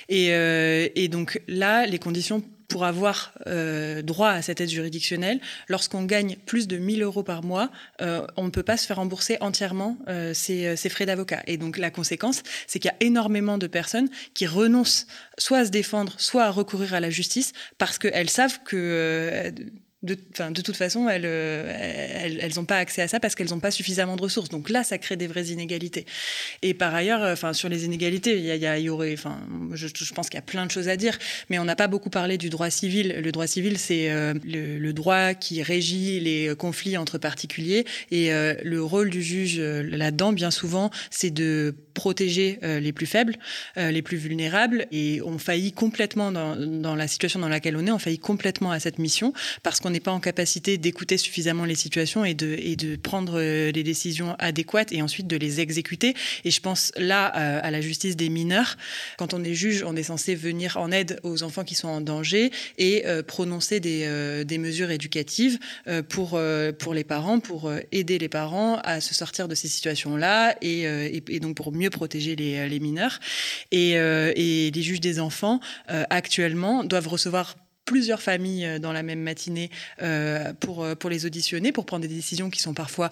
Et, 0.10 0.28
et 0.28 1.08
donc 1.08 1.42
là, 1.48 1.86
les 1.86 2.00
conditions 2.00 2.44
pour 2.68 2.86
avoir 2.86 3.34
euh, 3.48 4.02
droit 4.02 4.30
à 4.30 4.42
cette 4.42 4.62
aide 4.62 4.70
juridictionnelle, 4.70 5.40
lorsqu'on 5.68 6.04
gagne 6.04 6.36
plus 6.46 6.68
de 6.68 6.78
1000 6.78 7.04
euros 7.04 7.24
par 7.24 7.44
mois, 7.44 7.72
euh, 8.02 8.26
on 8.38 8.46
ne 8.46 8.50
peut 8.50 8.64
pas 8.64 8.78
se 8.78 8.86
faire 8.86 8.98
rembourser 8.98 9.38
entièrement 9.42 9.98
euh, 10.08 10.34
ses, 10.34 10.76
frais 10.90 11.06
d'avocat. 11.06 11.42
Et 11.48 11.58
donc 11.58 11.78
la 11.78 11.92
conséquence, 11.92 12.44
c'est 12.68 12.80
qu'il 12.80 12.90
y 12.90 12.94
a 12.94 13.06
énormément 13.06 13.58
de 13.58 13.68
personnes 13.68 14.10
qui 14.34 14.48
renoncent 14.48 15.08
soit 15.38 15.60
à 15.60 15.66
se 15.66 15.72
défendre, 15.72 16.14
soit 16.18 16.44
à 16.44 16.50
recourir 16.50 16.94
à 16.94 17.00
la 17.00 17.10
justice, 17.10 17.54
parce 17.78 17.98
qu'elles 17.98 18.30
savent 18.30 18.60
que 18.64 19.52
de, 20.06 20.18
de 20.50 20.62
toute 20.62 20.78
façon, 20.78 21.10
elles 21.10 21.24
n'ont 21.24 22.62
elles, 22.62 22.66
pas 22.66 22.78
accès 22.78 23.02
à 23.02 23.08
ça 23.08 23.20
parce 23.20 23.36
qu'elles 23.36 23.50
n'ont 23.50 23.60
pas 23.60 23.72
suffisamment 23.72 24.16
de 24.16 24.22
ressources. 24.22 24.50
Donc 24.50 24.70
là, 24.70 24.84
ça 24.84 24.98
crée 24.98 25.18
des 25.18 25.28
vraies 25.28 25.48
inégalités. 25.48 26.06
Et 26.62 26.74
par 26.74 26.94
ailleurs, 26.94 27.22
enfin, 27.24 27.54
sur 27.54 27.70
les 27.70 27.86
inégalités, 27.86 28.38
il 28.38 28.46
y, 28.46 28.84
y, 28.84 28.90
aurait, 28.90 29.14
enfin, 29.14 29.40
je, 29.74 29.88
je 29.88 30.14
pense 30.14 30.30
qu'il 30.30 30.38
y 30.38 30.40
a 30.40 30.44
plein 30.44 30.66
de 30.66 30.72
choses 30.72 30.90
à 30.90 30.98
dire, 30.98 31.18
mais 31.50 31.60
on 31.60 31.66
n'a 31.66 31.76
pas 31.76 31.88
beaucoup 31.88 32.10
parlé 32.10 32.38
du 32.38 32.50
droit 32.50 32.70
civil. 32.70 33.20
Le 33.24 33.32
droit 33.32 33.48
civil, 33.48 33.78
c'est 33.78 34.10
euh, 34.10 34.34
le, 34.44 34.94
droit 34.94 35.34
qui 35.34 35.62
régit 35.62 36.20
les 36.20 36.54
conflits 36.58 36.98
entre 36.98 37.18
particuliers. 37.18 37.86
Et 38.12 38.34
euh, 38.34 38.56
le 38.64 38.84
rôle 38.84 39.10
du 39.10 39.22
juge 39.22 39.58
euh, 39.60 39.84
là-dedans, 39.84 40.34
bien 40.34 40.52
souvent, 40.52 40.90
c'est 41.10 41.32
de 41.32 41.76
protéger 41.96 42.60
les 42.62 42.94
plus 42.94 43.08
faibles, 43.08 43.38
les 43.76 44.02
plus 44.02 44.18
vulnérables. 44.18 44.86
Et 44.92 45.22
on 45.24 45.40
faillit 45.40 45.72
complètement 45.72 46.32
dans, 46.32 46.56
dans 46.56 46.96
la 46.96 47.08
situation 47.08 47.40
dans 47.40 47.50
laquelle 47.50 47.76
on 47.76 47.88
est, 47.88 47.92
on 47.92 48.00
faillit 48.00 48.20
complètement 48.20 48.72
à 48.72 48.80
cette 48.80 49.00
mission 49.00 49.34
parce 49.64 49.80
qu'on 49.80 49.90
n'est 49.90 50.00
pas 50.00 50.12
en 50.12 50.20
capacité 50.20 50.78
d'écouter 50.78 51.18
suffisamment 51.18 51.66
les 51.66 51.76
situations 51.76 52.26
et 52.26 52.34
de, 52.34 52.56
et 52.60 52.76
de 52.76 52.96
prendre 52.96 53.40
euh, 53.40 53.72
les 53.72 53.84
décisions 53.84 54.36
adéquates 54.40 54.92
et 54.92 55.02
ensuite 55.02 55.28
de 55.28 55.38
les 55.38 55.60
exécuter. 55.60 56.14
Et 56.44 56.52
je 56.52 56.62
pense 56.62 56.92
là 56.98 57.34
euh, 57.38 57.60
à 57.64 57.72
la 57.72 57.82
justice 57.82 58.16
des 58.16 58.30
mineurs. 58.30 58.78
Quand 59.18 59.34
on 59.34 59.44
est 59.44 59.54
juge, 59.54 59.84
on 59.86 59.96
est 59.96 60.04
censé 60.04 60.36
venir 60.36 60.78
en 60.78 60.92
aide 60.92 61.20
aux 61.24 61.44
enfants 61.44 61.64
qui 61.64 61.76
sont 61.76 61.88
en 61.88 62.02
danger 62.02 62.52
et 62.78 63.06
euh, 63.06 63.24
prononcer 63.24 63.80
des, 63.80 64.44
des, 64.46 64.58
mesures 64.58 64.92
éducatives 64.92 65.60
pour, 66.10 66.40
pour 66.80 66.94
les 66.94 67.04
parents, 67.04 67.40
pour 67.40 67.72
aider 67.92 68.18
les 68.18 68.30
parents 68.30 68.78
à 68.84 69.02
se 69.02 69.14
sortir 69.14 69.48
de 69.48 69.56
ces 69.56 69.68
situations-là 69.68 70.56
et, 70.62 70.84
et, 70.84 71.40
donc 71.40 71.56
pour 71.56 71.72
mieux 71.72 71.85
protéger 71.90 72.36
les, 72.36 72.68
les 72.68 72.80
mineurs. 72.80 73.20
Et, 73.72 73.92
et 73.92 74.72
les 74.72 74.82
juges 74.82 75.02
des 75.02 75.20
enfants, 75.20 75.60
actuellement, 76.10 76.84
doivent 76.84 77.08
recevoir 77.08 77.56
plusieurs 77.86 78.22
familles 78.22 78.66
euh, 78.66 78.80
dans 78.80 78.92
la 78.92 79.04
même 79.04 79.22
matinée 79.22 79.70
euh, 80.02 80.54
pour, 80.54 80.84
euh, 80.84 80.96
pour 80.96 81.10
les 81.10 81.26
auditionner, 81.26 81.72
pour 81.72 81.86
prendre 81.86 82.02
des 82.02 82.14
décisions 82.14 82.50
qui 82.50 82.62
sont 82.62 82.74
parfois 82.74 83.12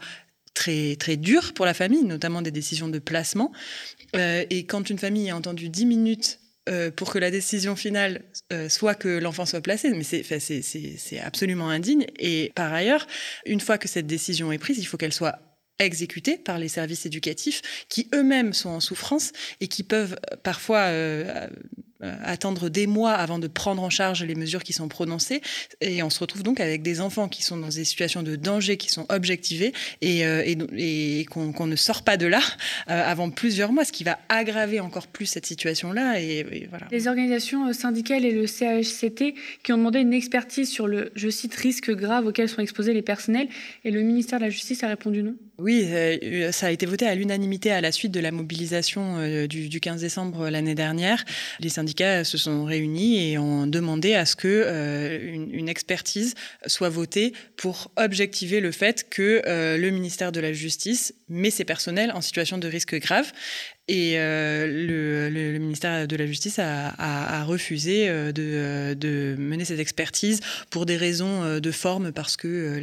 très, 0.53 0.95
très 0.97 1.15
dures 1.15 1.53
pour 1.53 1.65
la 1.65 1.73
famille, 1.73 2.03
notamment 2.03 2.41
des 2.41 2.51
décisions 2.51 2.89
de 2.89 2.99
placement. 2.99 3.51
et 4.13 4.65
quand 4.67 4.89
une 4.89 4.99
famille 4.99 5.31
a 5.31 5.35
entendu 5.35 5.69
10 5.69 5.85
minutes 5.87 6.39
pour 6.95 7.11
que 7.11 7.17
la 7.17 7.31
décision 7.31 7.75
finale 7.75 8.21
soit 8.69 8.93
que 8.93 9.09
l'enfant 9.17 9.47
soit 9.47 9.61
placé, 9.61 9.89
mais 9.89 10.03
c'est 10.03 11.19
absolument 11.19 11.69
indigne. 11.69 12.05
Et 12.19 12.51
par 12.53 12.71
ailleurs, 12.71 13.07
une 13.47 13.61
fois 13.61 13.79
que 13.79 13.87
cette 13.87 14.05
décision 14.05 14.51
est 14.51 14.59
prise, 14.59 14.77
il 14.77 14.85
faut 14.85 14.95
qu'elle 14.95 15.11
soit 15.11 15.39
exécutée 15.79 16.37
par 16.37 16.57
les 16.57 16.67
services 16.67 17.05
éducatifs 17.05 17.61
qui 17.89 18.09
eux-mêmes 18.13 18.53
sont 18.53 18.69
en 18.69 18.79
souffrance 18.79 19.31
et 19.59 19.67
qui 19.67 19.83
peuvent 19.83 20.15
parfois 20.43 20.79
euh, 20.79 21.47
attendre 22.23 22.69
des 22.69 22.87
mois 22.87 23.11
avant 23.11 23.39
de 23.39 23.47
prendre 23.47 23.81
en 23.81 23.89
charge 23.89 24.23
les 24.23 24.35
mesures 24.35 24.63
qui 24.63 24.73
sont 24.73 24.87
prononcées. 24.87 25.41
Et 25.81 26.03
on 26.03 26.09
se 26.09 26.19
retrouve 26.19 26.43
donc 26.43 26.59
avec 26.59 26.81
des 26.81 27.01
enfants 27.01 27.27
qui 27.27 27.43
sont 27.43 27.57
dans 27.57 27.69
des 27.69 27.83
situations 27.83 28.23
de 28.23 28.35
danger 28.35 28.77
qui 28.77 28.89
sont 28.89 29.05
objectivées 29.09 29.73
et, 30.01 30.25
euh, 30.25 30.43
et, 30.45 31.25
qu'on 31.25 31.67
ne 31.67 31.75
sort 31.75 32.03
pas 32.03 32.17
de 32.17 32.25
là 32.25 32.41
euh, 32.89 33.01
avant 33.03 33.29
plusieurs 33.29 33.71
mois, 33.71 33.85
ce 33.85 33.91
qui 33.91 34.03
va 34.03 34.19
aggraver 34.29 34.79
encore 34.79 35.07
plus 35.07 35.25
cette 35.25 35.45
situation-là. 35.45 36.19
Et, 36.19 36.67
voilà. 36.69 36.87
Les 36.91 37.07
organisations 37.07 37.71
syndicales 37.73 38.25
et 38.25 38.31
le 38.31 38.47
CHCT 38.47 39.35
qui 39.63 39.73
ont 39.73 39.77
demandé 39.77 39.99
une 39.99 40.13
expertise 40.13 40.69
sur 40.69 40.87
le, 40.87 41.11
je 41.15 41.29
cite, 41.29 41.55
risque 41.55 41.91
grave 41.91 42.27
auquel 42.27 42.49
sont 42.49 42.61
exposés 42.61 42.93
les 42.93 43.01
personnels 43.01 43.47
et 43.83 43.91
le 43.91 44.01
ministère 44.01 44.39
de 44.39 44.45
la 44.45 44.49
Justice 44.49 44.83
a 44.83 44.87
répondu 44.87 45.23
non? 45.23 45.35
Oui, 45.59 45.87
ça 46.51 46.67
a 46.67 46.71
été 46.71 46.87
voté 46.87 47.05
à 47.05 47.13
l'unanimité 47.13 47.71
à 47.71 47.79
la 47.79 47.91
suite 47.91 48.11
de 48.11 48.19
la 48.19 48.31
mobilisation 48.31 49.45
du, 49.45 49.69
du 49.69 49.79
15 49.79 50.01
décembre 50.01 50.49
l'année 50.49 50.73
dernière. 50.73 51.23
Les 51.59 51.69
syndicats 51.69 51.92
se 51.97 52.37
sont 52.37 52.65
réunis 52.65 53.31
et 53.31 53.37
ont 53.37 53.67
demandé 53.67 54.13
à 54.13 54.25
ce 54.25 54.35
que 54.35 54.47
euh, 54.47 55.67
expertise 55.67 56.35
soit 56.67 56.89
votée 56.89 57.33
pour 57.57 57.91
objectiver 57.95 58.59
le 58.59 58.71
fait 58.71 59.09
que 59.09 59.41
euh, 59.47 59.77
le 59.77 59.89
ministère 59.89 60.31
de 60.31 60.39
la 60.39 60.53
Justice 60.53 61.13
met 61.29 61.49
ses 61.49 61.65
personnels 61.65 62.11
en 62.13 62.21
situation 62.21 62.57
de 62.57 62.67
risque 62.67 62.95
grave 62.99 63.31
Et 63.89 64.15
le, 64.15 65.29
le, 65.29 65.59
ministère 65.59 66.07
de 66.07 66.15
la 66.15 66.25
Justice 66.25 66.57
a, 66.57 67.43
refusé 67.43 68.07
de, 68.07 68.93
de, 68.93 69.35
mener 69.37 69.65
cette 69.65 69.79
expertise 69.79 70.39
pour 70.69 70.85
des 70.85 70.95
raisons 70.95 71.59
de 71.59 71.71
forme, 71.71 72.13
parce 72.13 72.37
que 72.37 72.79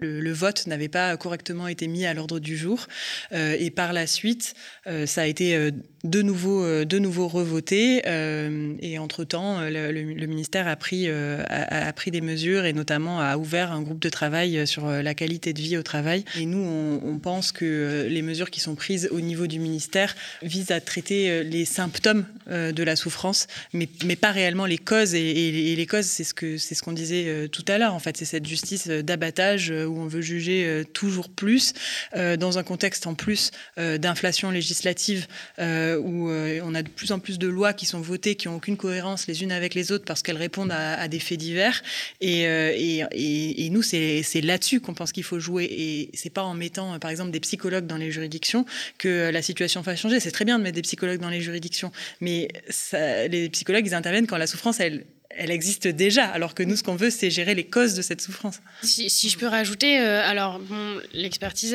le, 0.00 0.32
vote 0.32 0.66
n'avait 0.66 0.88
pas 0.88 1.16
correctement 1.16 1.68
été 1.68 1.86
mis 1.86 2.06
à 2.06 2.14
l'ordre 2.14 2.40
du 2.40 2.56
jour. 2.56 2.88
et 3.32 3.70
par 3.70 3.92
la 3.92 4.08
suite, 4.08 4.54
ça 5.06 5.22
a 5.22 5.26
été 5.26 5.70
de 6.02 6.22
nouveau, 6.22 6.84
de 6.84 6.98
nouveau 6.98 7.28
revoté. 7.28 8.02
et 8.80 8.98
entre-temps, 8.98 9.60
le, 9.60 10.26
ministère 10.26 10.66
a 10.66 10.74
pris, 10.74 11.08
a, 11.08 11.92
pris 11.92 12.10
des 12.10 12.20
mesures 12.20 12.64
et 12.64 12.72
notamment 12.72 13.20
a 13.20 13.36
ouvert 13.36 13.70
un 13.70 13.82
groupe 13.82 14.00
de 14.00 14.08
travail 14.08 14.66
sur 14.66 14.86
la 14.86 15.14
qualité 15.14 15.52
de 15.52 15.60
vie 15.60 15.76
au 15.76 15.84
travail. 15.84 16.24
Et 16.36 16.46
nous, 16.46 17.00
on 17.04 17.18
pense 17.18 17.52
que 17.52 18.06
les 18.08 18.22
mesures 18.22 18.50
qui 18.50 18.58
sont 18.58 18.74
prises 18.74 19.08
au 19.12 19.20
niveau 19.20 19.46
du 19.46 19.60
ministère 19.60 20.16
vise 20.42 20.70
à 20.70 20.80
traiter 20.80 21.30
euh, 21.30 21.42
les 21.42 21.64
symptômes 21.64 22.24
euh, 22.50 22.72
de 22.72 22.82
la 22.82 22.96
souffrance, 22.96 23.46
mais, 23.72 23.88
mais 24.04 24.16
pas 24.16 24.32
réellement 24.32 24.66
les 24.66 24.78
causes. 24.78 25.14
Et, 25.14 25.76
les 25.76 25.86
causes, 25.86 26.06
c'est 26.06 26.24
ce 26.24 26.34
que 26.34 26.58
c'est 26.58 26.74
ce 26.74 26.82
qu'on 26.82 26.92
disait 26.92 27.24
euh, 27.26 27.48
tout 27.48 27.64
à 27.68 27.78
l'heure. 27.78 27.94
En 27.94 27.98
fait, 27.98 28.16
c'est 28.16 28.24
cette 28.24 28.46
justice 28.46 28.88
d'abattage 28.88 29.70
où 29.70 29.98
on 29.98 30.06
veut 30.06 30.20
juger 30.20 30.82
toujours 30.92 31.28
plus, 31.28 31.72
dans 32.14 32.58
un 32.58 32.62
contexte 32.62 33.06
en 33.06 33.14
plus 33.14 33.50
d'inflation 33.76 34.50
législative 34.50 35.26
où 35.58 36.30
on 36.30 36.74
a 36.74 36.82
de 36.82 36.88
plus 36.88 37.12
en 37.12 37.18
plus 37.18 37.38
de 37.38 37.48
lois 37.48 37.72
qui 37.72 37.86
sont 37.86 38.00
votées 38.00 38.34
qui 38.34 38.48
ont 38.48 38.56
aucune 38.56 38.76
cohérence 38.76 39.26
les 39.26 39.42
unes 39.42 39.52
avec 39.52 39.74
les 39.74 39.92
autres 39.92 40.04
parce 40.04 40.22
qu'elles 40.22 40.36
répondent 40.36 40.72
à, 40.72 41.08
des 41.08 41.18
faits 41.18 41.38
divers. 41.38 41.82
Et, 42.20 42.42
et, 42.42 43.66
et 43.66 43.70
nous, 43.70 43.82
c'est 43.82 44.40
là-dessus 44.40 44.80
qu'on 44.80 44.94
pense 44.94 45.12
qu'il 45.12 45.24
faut 45.24 45.38
jouer. 45.38 45.64
Et 45.64 46.10
c'est 46.14 46.30
pas 46.30 46.42
en 46.42 46.54
mettant, 46.54 46.98
par 46.98 47.10
exemple, 47.10 47.30
des 47.30 47.40
psychologues 47.40 47.86
dans 47.86 47.96
les 47.96 48.10
juridictions 48.10 48.64
que 48.98 49.30
la 49.30 49.42
situation 49.42 49.80
va 49.80 49.96
changer. 49.96 50.20
C'est 50.22 50.30
très 50.30 50.44
bien 50.44 50.58
de 50.58 50.64
mettre 50.64 50.76
des 50.76 50.82
psychologues 50.82 51.20
dans 51.20 51.30
les 51.30 51.40
juridictions, 51.40 51.90
mais 52.20 52.48
ça, 52.68 53.26
les 53.26 53.48
psychologues, 53.50 53.86
ils 53.86 53.94
interviennent 53.94 54.26
quand 54.26 54.36
la 54.38 54.46
souffrance, 54.46 54.80
elle, 54.80 55.04
elle 55.36 55.50
existe 55.50 55.88
déjà, 55.88 56.26
alors 56.26 56.54
que 56.54 56.62
nous, 56.62 56.76
ce 56.76 56.82
qu'on 56.82 56.94
veut, 56.94 57.10
c'est 57.10 57.30
gérer 57.30 57.54
les 57.54 57.64
causes 57.64 57.94
de 57.94 58.02
cette 58.02 58.20
souffrance. 58.20 58.60
Si, 58.82 59.08
je 59.08 59.38
peux 59.38 59.46
rajouter, 59.46 60.00
euh, 60.00 60.22
alors 60.24 60.60
l'expertise, 61.12 61.74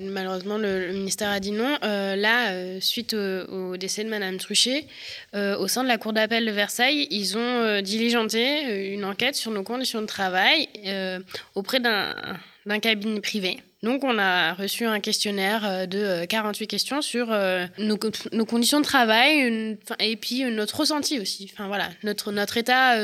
malheureusement, 0.00 0.58
le, 0.58 0.92
ministère 0.92 1.30
a 1.30 1.40
dit 1.40 1.52
non. 1.52 1.76
Euh, 1.82 2.16
là, 2.16 2.50
euh, 2.50 2.80
suite 2.80 3.14
au, 3.14 3.76
décès 3.76 4.04
de 4.04 4.08
Madame 4.08 4.36
Truchet, 4.38 4.86
au 5.34 5.68
sein 5.68 5.82
de 5.82 5.88
la 5.88 5.98
Cour 5.98 6.12
d'appel 6.12 6.46
de 6.46 6.50
Versailles, 6.50 7.06
ils 7.10 7.36
ont 7.36 7.80
diligenté 7.80 8.92
une 8.92 9.04
enquête 9.04 9.34
sur 9.34 9.50
nos 9.50 9.62
conditions 9.62 10.00
de 10.00 10.06
travail 10.06 10.68
auprès 11.54 11.80
d'un 11.80 12.78
cabinet 12.80 13.20
privé. 13.20 13.58
Donc, 13.82 14.02
on 14.02 14.18
a 14.18 14.54
reçu 14.54 14.84
un 14.84 14.98
questionnaire 14.98 15.64
euh, 15.64 15.86
de 15.86 16.24
48 16.24 16.64
euh, 16.64 16.66
questions 16.66 17.02
sur 17.02 17.30
euh, 17.30 17.66
nos, 17.78 17.96
conditions 18.44 18.80
de 18.80 18.84
travail 18.84 19.78
et 20.00 20.16
puis 20.16 20.42
notre 20.44 20.80
ressenti 20.80 21.20
aussi. 21.20 21.48
Enfin, 21.52 21.68
voilà, 21.68 21.88
notre, 22.02 22.32
notre 22.32 22.56
état 22.56 22.96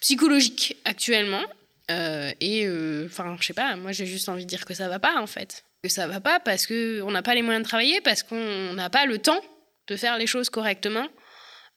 psychologique 0.00 0.76
actuellement. 0.84 1.42
et, 1.88 2.68
enfin, 3.06 3.36
je 3.40 3.46
sais 3.46 3.54
pas, 3.54 3.76
moi 3.76 3.92
j'ai 3.92 4.06
juste 4.06 4.28
envie 4.28 4.44
de 4.44 4.48
dire 4.48 4.64
que 4.64 4.74
ça 4.74 4.88
va 4.88 4.98
pas 4.98 5.20
en 5.20 5.26
fait. 5.26 5.64
Que 5.82 5.88
ça 5.88 6.06
va 6.06 6.20
pas 6.20 6.38
parce 6.38 6.66
qu'on 6.66 7.10
n'a 7.10 7.22
pas 7.22 7.34
les 7.34 7.42
moyens 7.42 7.64
de 7.64 7.68
travailler, 7.68 8.00
parce 8.02 8.22
qu'on 8.22 8.72
n'a 8.74 8.90
pas 8.90 9.06
le 9.06 9.18
temps 9.18 9.40
de 9.88 9.96
faire 9.96 10.18
les 10.18 10.26
choses 10.26 10.50
correctement. 10.50 11.08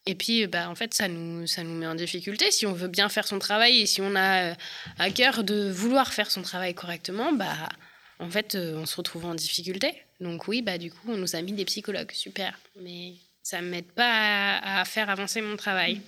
Et 0.07 0.13
puis, 0.13 0.45
bah, 0.45 0.69
en 0.69 0.75
fait, 0.75 0.93
ça 0.93 1.07
nous, 1.07 1.47
ça 1.47 1.63
nous 1.63 1.73
met 1.73 1.87
en 1.87 1.95
difficulté. 1.95 2.51
Si 2.51 2.67
on 2.67 2.73
veut 2.73 2.87
bien 2.87 3.09
faire 3.09 3.25
son 3.25 3.39
travail 3.39 3.81
et 3.81 3.85
si 3.87 4.01
on 4.01 4.15
a 4.15 4.53
à 4.99 5.09
cœur 5.09 5.43
de 5.43 5.71
vouloir 5.71 6.13
faire 6.13 6.29
son 6.29 6.43
travail 6.43 6.75
correctement, 6.75 7.31
bah, 7.33 7.69
en 8.19 8.29
fait, 8.29 8.55
euh, 8.55 8.77
on 8.77 8.85
se 8.85 8.95
retrouve 8.95 9.25
en 9.25 9.35
difficulté. 9.35 9.93
Donc 10.19 10.47
oui, 10.47 10.61
bah 10.61 10.77
du 10.77 10.91
coup, 10.91 11.09
on 11.09 11.17
nous 11.17 11.35
a 11.35 11.41
mis 11.41 11.53
des 11.53 11.65
psychologues, 11.65 12.11
super. 12.11 12.57
Mais 12.81 13.13
ça 13.43 13.61
ne 13.61 13.69
m'aide 13.69 13.85
pas 13.85 14.57
à, 14.57 14.85
faire 14.85 15.09
avancer 15.09 15.41
mon 15.41 15.57
travail. 15.57 16.01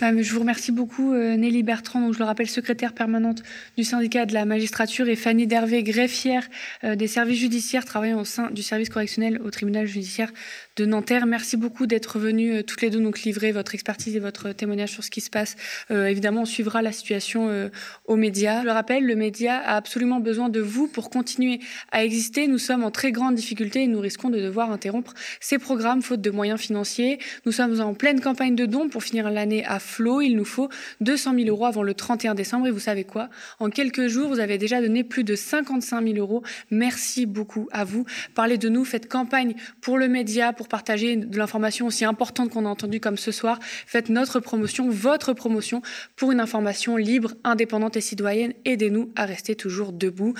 Je 0.00 0.32
vous 0.32 0.40
remercie 0.40 0.72
beaucoup, 0.72 1.14
euh, 1.14 1.36
Nelly 1.36 1.62
Bertrand, 1.62 2.00
donc 2.00 2.14
je 2.14 2.18
le 2.18 2.24
rappelle, 2.24 2.48
secrétaire 2.48 2.92
permanente 2.92 3.42
du 3.78 3.84
syndicat 3.84 4.26
de 4.26 4.34
la 4.34 4.44
magistrature, 4.44 5.08
et 5.08 5.16
Fanny 5.16 5.46
Dervé, 5.46 5.82
greffière 5.82 6.46
euh, 6.84 6.96
des 6.96 7.06
services 7.06 7.38
judiciaires 7.38 7.84
travaillant 7.84 8.20
au 8.20 8.24
sein 8.24 8.50
du 8.50 8.62
service 8.62 8.90
correctionnel 8.90 9.40
au 9.42 9.50
tribunal 9.50 9.86
judiciaire 9.86 10.32
de 10.76 10.84
Nanterre. 10.84 11.26
Merci 11.26 11.56
beaucoup 11.56 11.86
d'être 11.86 12.18
venus 12.18 12.56
euh, 12.56 12.62
toutes 12.62 12.82
les 12.82 12.90
deux 12.90 13.00
donc 13.00 13.22
livrer 13.22 13.52
votre 13.52 13.74
expertise 13.74 14.16
et 14.16 14.18
votre 14.18 14.52
témoignage 14.52 14.90
sur 14.90 15.02
ce 15.02 15.10
qui 15.10 15.20
se 15.20 15.30
passe. 15.30 15.56
Évidemment, 15.90 16.42
on 16.42 16.46
suivra 16.46 16.82
la 16.82 16.92
situation 16.92 17.70
aux 18.06 18.16
médias. 18.16 18.60
Je 18.60 18.66
le 18.66 18.72
rappelle, 18.72 19.04
le 19.04 19.14
média 19.14 19.58
a 19.58 19.76
absolument 19.76 20.18
besoin 20.18 20.48
de 20.48 20.60
vous 20.60 20.88
pour 20.88 21.10
continuer 21.10 21.60
à 21.92 22.04
exister. 22.04 22.48
Nous 22.48 22.58
sommes 22.58 22.84
en 22.84 22.90
très 22.90 23.12
grande 23.12 23.34
difficulté 23.34 23.82
et 23.82 23.86
nous 23.86 24.00
risquons 24.00 24.30
de 24.30 24.40
devoir 24.40 24.70
interrompre 24.70 25.14
ces 25.40 25.58
programmes 25.58 26.02
faute 26.02 26.20
de 26.20 26.30
moyens 26.30 26.60
financiers. 26.60 27.18
Nous 27.44 27.52
sommes 27.52 27.80
en 27.80 27.94
pleine 27.94 28.20
campagne 28.20 28.54
de 28.54 28.66
dons 28.66 28.88
pour 28.88 29.02
finir 29.02 29.30
l'année 29.30 29.64
à 29.64 29.78
flot. 29.86 30.20
Il 30.20 30.36
nous 30.36 30.44
faut 30.44 30.68
200 31.00 31.34
000 31.34 31.48
euros 31.48 31.66
avant 31.66 31.82
le 31.82 31.94
31 31.94 32.34
décembre. 32.34 32.66
Et 32.66 32.70
vous 32.70 32.78
savez 32.78 33.04
quoi? 33.04 33.28
En 33.58 33.70
quelques 33.70 34.08
jours, 34.08 34.28
vous 34.28 34.40
avez 34.40 34.58
déjà 34.58 34.80
donné 34.80 35.04
plus 35.04 35.24
de 35.24 35.34
55 35.34 36.06
000 36.06 36.18
euros. 36.18 36.42
Merci 36.70 37.26
beaucoup 37.26 37.68
à 37.72 37.84
vous. 37.84 38.04
Parlez 38.34 38.58
de 38.58 38.68
nous, 38.68 38.84
faites 38.84 39.08
campagne 39.08 39.54
pour 39.80 39.98
le 39.98 40.08
média, 40.08 40.52
pour 40.52 40.68
partager 40.68 41.16
de 41.16 41.38
l'information 41.38 41.86
aussi 41.86 42.04
importante 42.04 42.50
qu'on 42.50 42.66
a 42.66 42.68
entendue 42.68 43.00
comme 43.00 43.16
ce 43.16 43.32
soir. 43.32 43.58
Faites 43.62 44.08
notre 44.08 44.40
promotion, 44.40 44.90
votre 44.90 45.32
promotion 45.32 45.82
pour 46.16 46.32
une 46.32 46.40
information 46.40 46.96
libre, 46.96 47.34
indépendante 47.44 47.96
et 47.96 48.00
citoyenne. 48.00 48.52
Aidez-nous 48.64 49.12
à 49.16 49.24
rester 49.24 49.54
toujours 49.54 49.92
debout. 49.92 50.34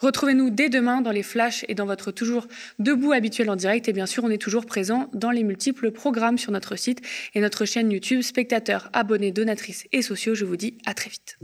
Retrouvez-nous 0.00 0.50
dès 0.50 0.68
demain 0.68 1.00
dans 1.00 1.10
les 1.10 1.22
flashs 1.22 1.64
et 1.68 1.74
dans 1.74 1.86
votre 1.86 2.12
toujours 2.12 2.46
debout 2.78 3.12
habituel 3.12 3.50
en 3.50 3.56
direct. 3.56 3.88
Et 3.88 3.92
bien 3.92 4.06
sûr, 4.06 4.24
on 4.24 4.30
est 4.30 4.38
toujours 4.38 4.66
présent 4.66 5.08
dans 5.12 5.30
les 5.30 5.42
multiples 5.42 5.90
programmes 5.90 6.38
sur 6.38 6.52
notre 6.52 6.76
site 6.76 7.00
et 7.34 7.40
notre 7.40 7.64
chaîne 7.64 7.90
YouTube. 7.90 8.22
Spectateurs, 8.22 8.90
abonnés, 8.92 9.32
donatrices 9.32 9.86
et 9.92 10.02
sociaux, 10.02 10.34
je 10.34 10.44
vous 10.44 10.56
dis 10.56 10.78
à 10.86 10.94
très 10.94 11.10
vite. 11.10 11.38